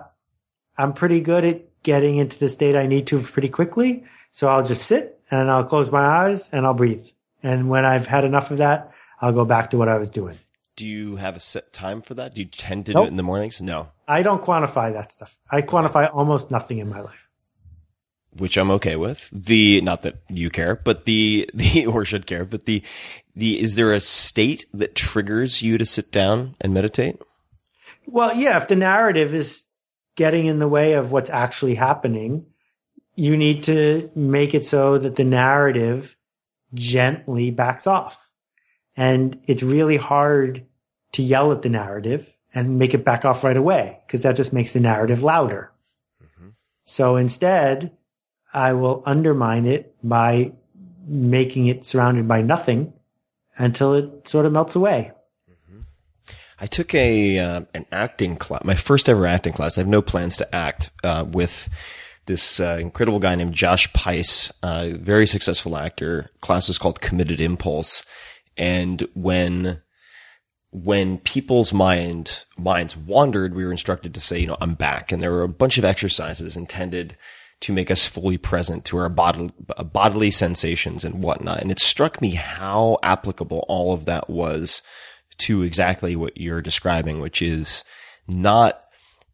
[0.78, 4.04] I'm pretty good at getting into the state I need to pretty quickly.
[4.32, 7.06] So I'll just sit and I'll close my eyes and I'll breathe.
[7.44, 8.92] And when I've had enough of that,
[9.22, 10.38] I'll go back to what I was doing.
[10.76, 12.36] Do you have a set time for that?
[12.36, 13.04] Do you tend to Nope.
[13.04, 13.60] do it in the mornings?
[13.62, 13.90] No.
[14.08, 15.38] I don't quantify that stuff.
[15.50, 17.24] I quantify almost nothing in my life.
[18.38, 19.30] which I'm okay with.
[19.32, 22.84] The not that you care, but the the or should care, but the
[23.36, 27.20] the is there a state that triggers you to sit down and meditate?
[28.06, 29.66] Well, yeah, if the narrative is
[30.16, 32.46] getting in the way of what's actually happening,
[33.18, 36.16] you need to make it so that the narrative
[36.74, 38.30] gently backs off.
[38.96, 40.66] And it's really hard
[41.14, 44.54] to yell at the narrative and make it back off right away because that just
[44.54, 45.72] makes the narrative louder.
[46.84, 47.92] So instead,
[48.54, 50.54] I will undermine it by
[51.06, 52.94] making it surrounded by nothing
[53.58, 55.12] until it sort of melts away.
[56.60, 59.78] I took a uh, an acting class, my first ever acting class.
[59.78, 61.70] I have no plans to act uh, with
[62.28, 66.30] this uh, incredible guy named Josh Pais, uh, very successful actor.
[66.42, 68.06] Class was called Committed Impulse,
[68.56, 69.82] and when
[70.72, 75.22] when people's mind minds wandered, we were instructed to say, you know, I'm back, and
[75.22, 77.18] there were a bunch of exercises intended
[77.62, 79.50] to make us fully present to our bodily,
[79.92, 81.62] bodily sensations and whatnot.
[81.62, 84.84] And it struck me how applicable all of that was
[85.40, 87.84] to exactly what you're describing, which is
[88.28, 88.84] not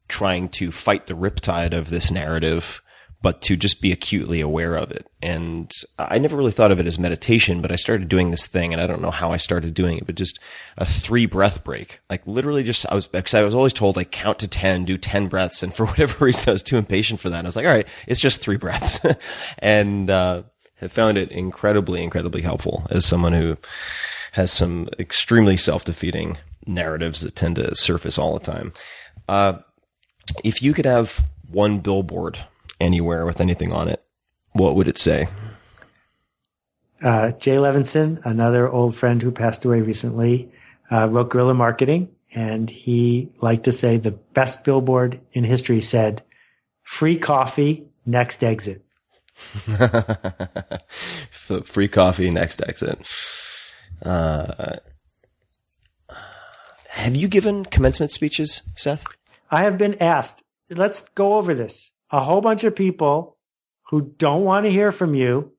[0.08, 2.82] trying to fight the riptide of this narrative,
[3.24, 5.08] but to just be acutely aware of it.
[5.22, 8.74] And I never really thought of it as meditation, but I started doing this thing
[8.74, 10.40] and I don't know how I started doing it, but just
[10.78, 12.02] a three breath break.
[12.10, 14.98] Like literally just, I was, because I was always told like count to 10, do
[14.98, 15.64] 10 breaths.
[15.64, 17.40] And for whatever reason, I was too impatient for that.
[17.40, 19.00] And I was like, all right, it's just three breaths.
[19.60, 20.44] and, uh,
[20.82, 23.56] have found it incredibly, incredibly helpful as someone who
[24.34, 28.74] has some extremely self-defeating narratives that tend to surface all the time.
[29.30, 29.60] Uh,
[30.44, 32.38] if you could have one billboard
[32.84, 34.04] anywhere with anything on it,
[34.52, 35.28] what would it say?
[37.02, 40.52] Uh, Jay Levinson, another old friend who passed away recently,
[40.92, 46.24] uh, wrote Guerrilla Marketing, and he liked to say the best billboard in history said,
[46.82, 48.86] "Free coffee, next exit."
[51.64, 53.00] Free coffee, next exit.
[54.02, 54.76] Uh,
[56.90, 59.04] have you given commencement speeches, Seth?
[59.50, 60.44] I have been asked.
[60.70, 61.93] Let's go over this.
[62.14, 63.38] A whole bunch of people
[63.88, 65.52] who don't want to hear from you,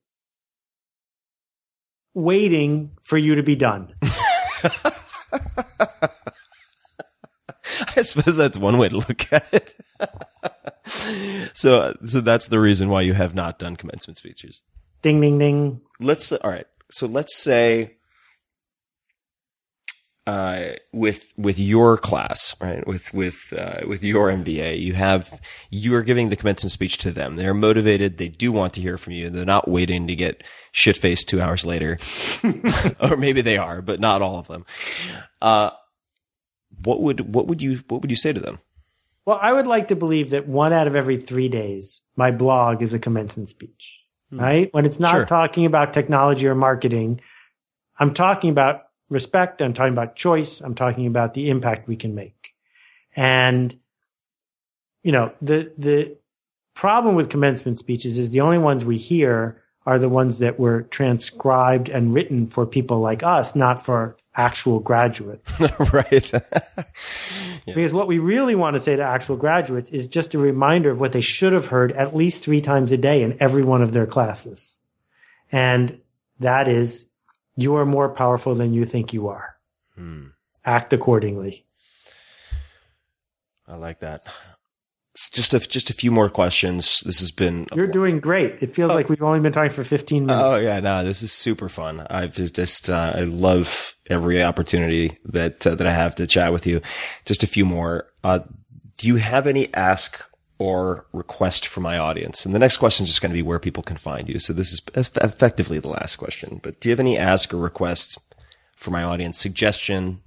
[2.15, 3.95] waiting for you to be done.
[7.97, 9.75] I suppose that's one way to look at it.
[11.55, 14.63] so, so that's the reason why you have not done commencement speeches.
[15.03, 15.81] Ding, ding, ding.
[16.01, 17.94] let's all right so let's say
[20.27, 22.87] uh, with with your class right?
[22.87, 25.41] With with uh, with your MBA you have
[25.71, 27.37] you are giving the commencement speech to them.
[27.37, 28.17] They're motivated.
[28.19, 29.29] They do want to hear from you.
[29.31, 30.43] They're not waiting to get
[30.73, 31.99] shit faced two hours later.
[33.01, 34.65] Or maybe they are but not all of them.
[35.43, 35.71] Uh,
[36.83, 38.59] what would what would you what would you say to them?
[39.27, 42.83] Well, I would like to believe that one out of every three days, my blog
[42.83, 44.69] is a commencement speech, right?
[44.75, 45.25] When it's not Sure.
[45.25, 47.21] talking about technology or marketing,
[47.99, 48.83] I'm talking about
[49.15, 49.63] respect.
[49.63, 50.61] I'm talking about choice.
[50.61, 52.55] I'm talking about the impact we can make.
[53.17, 53.75] And,
[55.03, 56.19] you know, the, the
[56.75, 60.83] problem with commencement speeches is the only ones we hear are the ones that were
[60.83, 65.61] transcribed and written for people like us, not for actual graduates.
[65.93, 66.33] right.
[67.67, 71.01] Because what we really want to say to actual graduates is just a reminder of
[71.01, 73.93] what they should have heard at least three times a day in every one of
[73.93, 74.79] their classes.
[75.51, 75.99] And
[76.41, 77.07] that is,
[77.57, 79.57] you are more powerful than you think you are.
[80.65, 81.67] Act accordingly.
[83.67, 84.23] I like that.
[85.33, 87.01] Just a just a few more questions.
[87.07, 88.63] This has been You're doing great.
[88.63, 90.45] It feels like we've only been talking for 15 minutes.
[90.45, 92.05] Oh yeah, no, this is super fun.
[92.11, 96.53] I've just, just uh, I love every opportunity that uh, that I have to chat
[96.53, 96.81] with you.
[97.25, 98.09] Just a few more.
[98.25, 98.41] Uh,
[98.99, 100.21] do you have any ask
[100.59, 102.47] or request for my audience?
[102.47, 104.39] And the next question is just going to be where people can find you.
[104.39, 106.61] So this is eff- effectively the last question.
[106.63, 108.19] But do you have any ask or request
[108.77, 109.39] for my audience?
[109.39, 110.21] Suggestion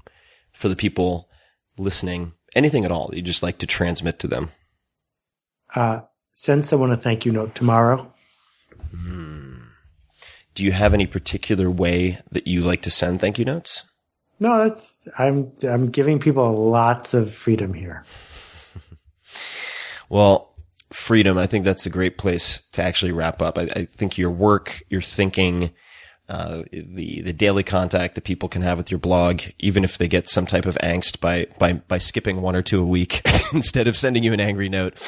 [0.52, 1.30] for the people
[1.78, 2.34] listening?
[2.56, 4.50] Anything at all that you just like to transmit to them?
[5.76, 6.02] Uh,
[6.34, 8.14] send someone a thank you note tomorrow.
[10.54, 13.84] Do you have any particular way that you like to send thank you notes?
[14.40, 18.04] No, that's, I'm, I'm giving people lots of freedom here.
[20.10, 20.54] Well,
[20.92, 21.38] freedom.
[21.38, 23.58] I think that's a great place to actually wrap up.
[23.58, 25.72] I, I think your work, your thinking,
[26.30, 30.08] uh, the the daily contact that people can have with your blog, even if they
[30.08, 33.22] get some type of angst by by by skipping one or two a week
[33.54, 35.00] instead of sending you an angry note,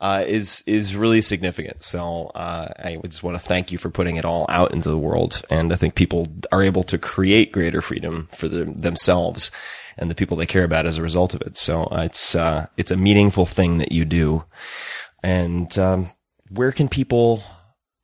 [0.00, 1.82] uh, is is really significant.
[1.82, 4.98] So uh, I just want to thank you for putting it all out into the
[4.98, 9.50] world, and I think people are able to create greater freedom for the, themselves
[9.96, 11.56] and the people they care about as a result of it.
[11.56, 14.44] So it's uh, it's a meaningful thing that you do.
[15.22, 16.08] And um,
[16.48, 17.42] where can people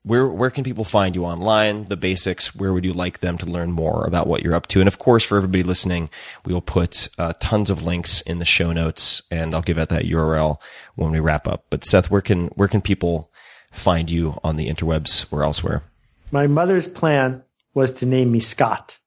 [0.06, 1.84] where where can people find you online?
[1.84, 2.54] The basics.
[2.54, 4.80] Where would you like them to learn more about what you're up to?
[4.80, 6.10] And of course, for everybody listening,
[6.44, 9.88] we will put uh, tons of links in the show notes, and I'll give out
[9.88, 10.58] that URL
[10.94, 11.66] when we wrap up.
[11.70, 13.32] But Seth, where can where can people
[13.72, 15.82] find you on the interwebs or elsewhere?
[16.30, 17.42] My mother's plan
[17.74, 18.98] was to name me Scott.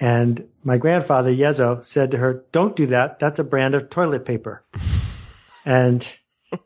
[0.00, 3.18] And my grandfather, Yezo, said to her, Don't do that.
[3.18, 4.64] That's a brand of toilet paper.
[5.64, 6.06] and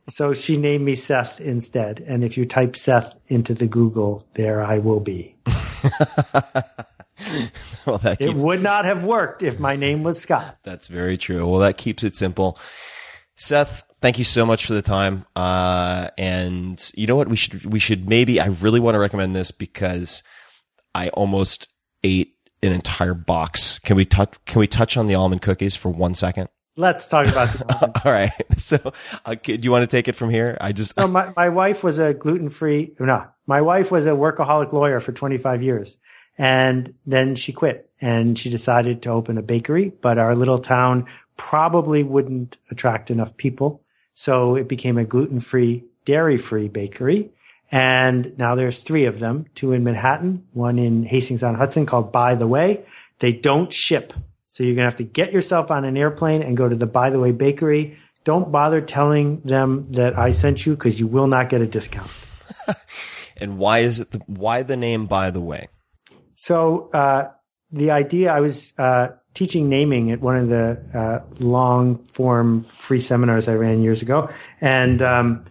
[0.09, 2.01] so she named me Seth instead.
[2.01, 5.37] And if you type Seth into the Google, there I will be.
[7.87, 10.59] well, that It would not have worked if my name was Scott.
[10.63, 11.47] that's very true.
[11.47, 12.59] Well, that keeps it simple.
[13.37, 15.25] Seth, thank you so much for the time.
[15.35, 17.29] Uh, and you know what?
[17.29, 18.41] We should we should maybe.
[18.41, 20.23] I really want to recommend this because
[20.95, 21.69] I almost
[22.03, 22.36] ate
[22.67, 23.79] an entire box.
[23.81, 24.35] Can we touch?
[24.45, 26.49] Can we touch on the almond cookies for one second?
[26.79, 28.31] Let's talk about the All right.
[28.59, 28.79] So,
[29.25, 30.59] uh, do you want to take it from here?
[30.61, 34.11] I just So my, my wife was a gluten free, no, my wife was a
[34.11, 35.97] workaholic lawyer for 25 years.
[36.39, 41.07] And then she quit and she decided to open a bakery, but our little town
[41.37, 43.83] probably wouldn't attract enough people.
[44.15, 47.31] So it became a gluten free, dairy free bakery.
[47.71, 52.13] And now there's three of them, two in Manhattan, one in Hastings on Hudson called
[52.13, 52.85] By the Way.
[53.19, 54.13] They don't ship.
[54.47, 56.87] So you're going to have to get yourself on an airplane and go to the
[56.87, 57.99] By the Way bakery.
[58.25, 62.11] Don't bother telling them that I sent you because you will not get a discount.
[63.37, 65.07] and why is it the, why the name?
[65.07, 65.69] By the way,
[66.35, 67.31] So uh,
[67.71, 72.99] the idea, I was uh, teaching naming at one of the uh, long form free
[72.99, 74.31] seminars I ran years ago,
[74.61, 75.45] and um,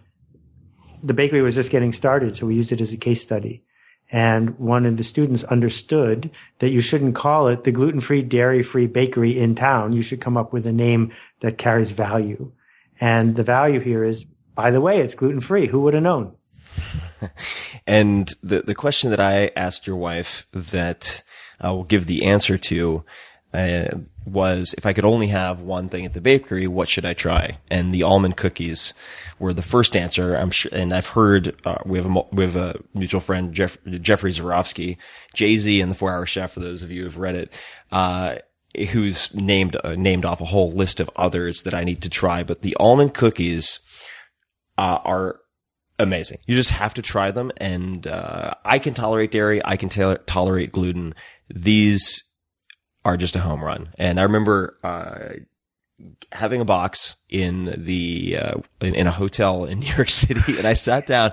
[1.02, 3.62] the bakery was just getting started, so we used it as a case study.
[4.10, 8.62] And one of the students understood that you shouldn't call it the gluten free, dairy
[8.62, 9.92] free bakery in town.
[9.92, 12.52] You should come up with a name that carries value.
[13.00, 14.24] And the value here is,
[14.54, 15.66] by the way, it's gluten free.
[15.66, 16.36] Who would have known?
[17.86, 21.22] And the the question that I asked your wife that
[21.60, 23.04] I will give the answer to
[23.54, 27.14] uh, was if I could only have one thing at the bakery, what should I
[27.14, 27.58] try?
[27.70, 28.92] And the almond cookies
[29.38, 30.34] were the first answer.
[30.34, 33.78] I'm sure, and I've heard uh, we have a we have a mutual friend Jeff,
[33.86, 34.96] Jeffrey Zurofsky,
[35.34, 36.52] Jay Z, and the Four Hour Chef.
[36.52, 37.52] For those of you who've read it.
[37.90, 38.36] Uh,
[38.90, 42.42] Who's named uh, named off a whole list of others that I need to try,
[42.42, 43.78] but the almond cookies
[44.76, 45.40] uh, are
[45.98, 46.38] amazing.
[46.46, 47.52] You just have to try them.
[47.56, 49.64] And uh, I can tolerate dairy.
[49.64, 51.14] I can ta- tolerate gluten.
[51.48, 52.22] These
[53.06, 53.88] are just a home run.
[53.98, 55.34] And I remember uh,
[56.32, 60.66] having a box in the uh, in, in a hotel in New York City, and
[60.66, 61.32] I sat down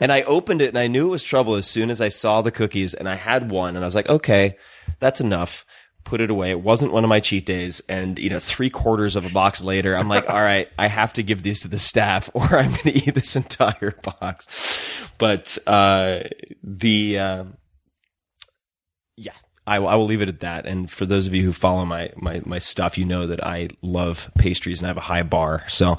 [0.00, 2.42] and I opened it, and I knew it was trouble as soon as I saw
[2.42, 4.56] the cookies, and I had one, and I was like, okay,
[5.00, 5.64] that's enough.
[6.04, 6.50] Put it away.
[6.50, 7.80] It wasn't one of my cheat days.
[7.88, 11.14] And, you know, three quarters of a box later, I'm like, all right, I have
[11.14, 14.46] to give these to the staff or I'm going to eat this entire box.
[15.16, 16.24] But, uh,
[16.62, 17.44] the, uh,
[19.16, 19.32] yeah,
[19.66, 20.66] I, I will leave it at that.
[20.66, 23.68] And for those of you who follow my, my, my stuff, you know that I
[23.80, 25.64] love pastries and I have a high bar.
[25.68, 25.96] So,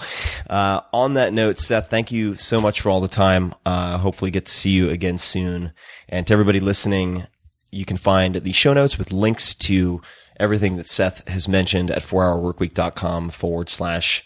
[0.49, 3.55] uh, on that note, Seth, thank you so much for all the time.
[3.65, 5.73] Uh, hopefully get to see you again soon.
[6.07, 7.25] And to everybody listening,
[7.71, 9.99] you can find the show notes with links to
[10.39, 14.23] everything that Seth has mentioned at 4hourworkweek.com forward slash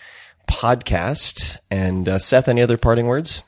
[0.50, 1.58] podcast.
[1.72, 3.44] And, uh, Seth, any other parting words?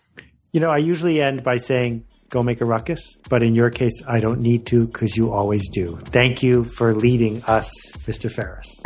[0.53, 3.17] You know, I usually end by saying, go make a ruckus.
[3.29, 5.97] But in your case, I don't need to because you always do.
[5.97, 7.69] Thank you for leading us,
[8.07, 8.31] Mr.
[8.31, 8.81] Ferriss.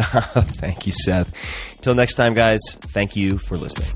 [0.57, 1.31] thank you, Seth.
[1.75, 3.87] Until next time, guys, thank you for listening.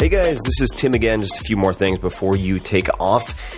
[0.00, 1.20] Hey guys, this is Tim again.
[1.20, 3.57] Just a few more things before you take off.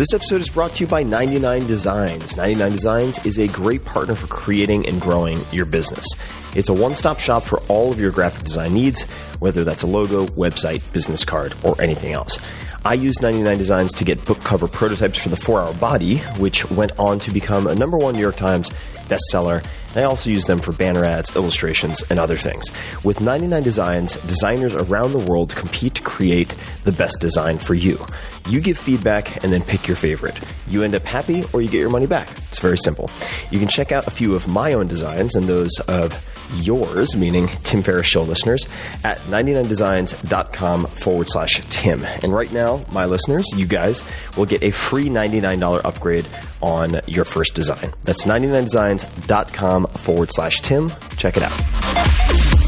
[0.00, 2.34] This episode is brought to you by 99 Designs.
[2.34, 6.06] 99 Designs is a great partner for creating and growing your business.
[6.54, 9.06] It's a one stop shop for all of your graphic design needs,
[9.40, 12.38] whether that's a logo, website, business card, or anything else.
[12.82, 16.70] I used 99 Designs to get book cover prototypes for the 4 Hour Body, which
[16.70, 18.70] went on to become a number one New York Times
[19.06, 19.62] bestseller.
[19.94, 22.64] I also use them for banner ads, illustrations, and other things.
[23.04, 26.54] With 99 Designs, designers around the world compete to create
[26.84, 28.02] the best design for you.
[28.48, 30.38] You give feedback and then pick your favorite.
[30.66, 32.30] You end up happy or you get your money back.
[32.30, 33.10] It's very simple.
[33.50, 36.14] You can check out a few of my own designs and those of
[36.54, 38.66] yours, meaning Tim Ferriss Show listeners,
[39.04, 42.04] at 99designs.com forward slash Tim.
[42.22, 44.02] And right now, my listeners, you guys,
[44.36, 46.26] will get a free $99 upgrade
[46.62, 47.94] on your first design.
[48.02, 50.90] That's 99designs.com forward slash Tim.
[51.16, 52.60] Check it out.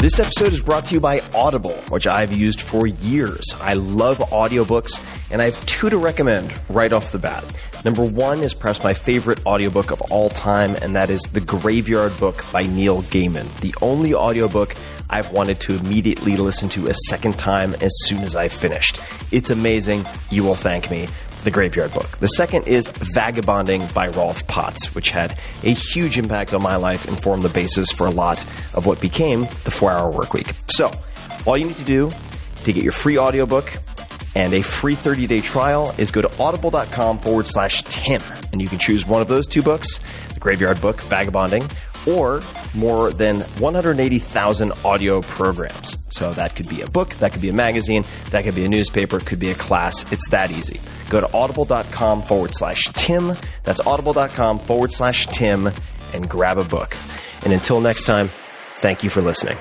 [0.00, 3.44] This episode is brought to you by Audible, which I've used for years.
[3.60, 4.98] I love audiobooks,
[5.30, 7.44] and I have two to recommend right off the bat.
[7.84, 12.14] Number one is perhaps my favorite audiobook of all time, and that is The Graveyard
[12.18, 13.48] Book by Neil Gaiman.
[13.60, 14.74] The only audiobook
[15.08, 19.00] I've wanted to immediately listen to a second time as soon as I finished.
[19.32, 20.04] It's amazing.
[20.30, 21.08] You will thank me.
[21.42, 22.18] The Graveyard Book.
[22.18, 27.08] The second is Vagabonding by Rolf Potts, which had a huge impact on my life
[27.08, 28.44] and formed the basis for a lot
[28.74, 30.52] of what became the 4 Hour Work Week.
[30.68, 30.90] So,
[31.46, 32.10] all you need to do
[32.64, 33.72] to get your free audiobook
[34.34, 38.22] and a free 30 day trial is go to audible.com forward slash Tim.
[38.52, 40.00] And you can choose one of those two books
[40.34, 41.64] The Graveyard Book, Vagabonding,
[42.06, 42.40] or
[42.74, 45.96] more than 180,000 audio programs.
[46.08, 48.68] So that could be a book, that could be a magazine, that could be a
[48.68, 50.10] newspaper, it could be a class.
[50.12, 50.80] It's that easy.
[51.10, 53.34] Go to audible.com forward slash Tim.
[53.64, 55.70] That's audible.com forward slash Tim
[56.12, 56.96] and grab a book.
[57.42, 58.30] And until next time,
[58.80, 59.58] thank you for listening.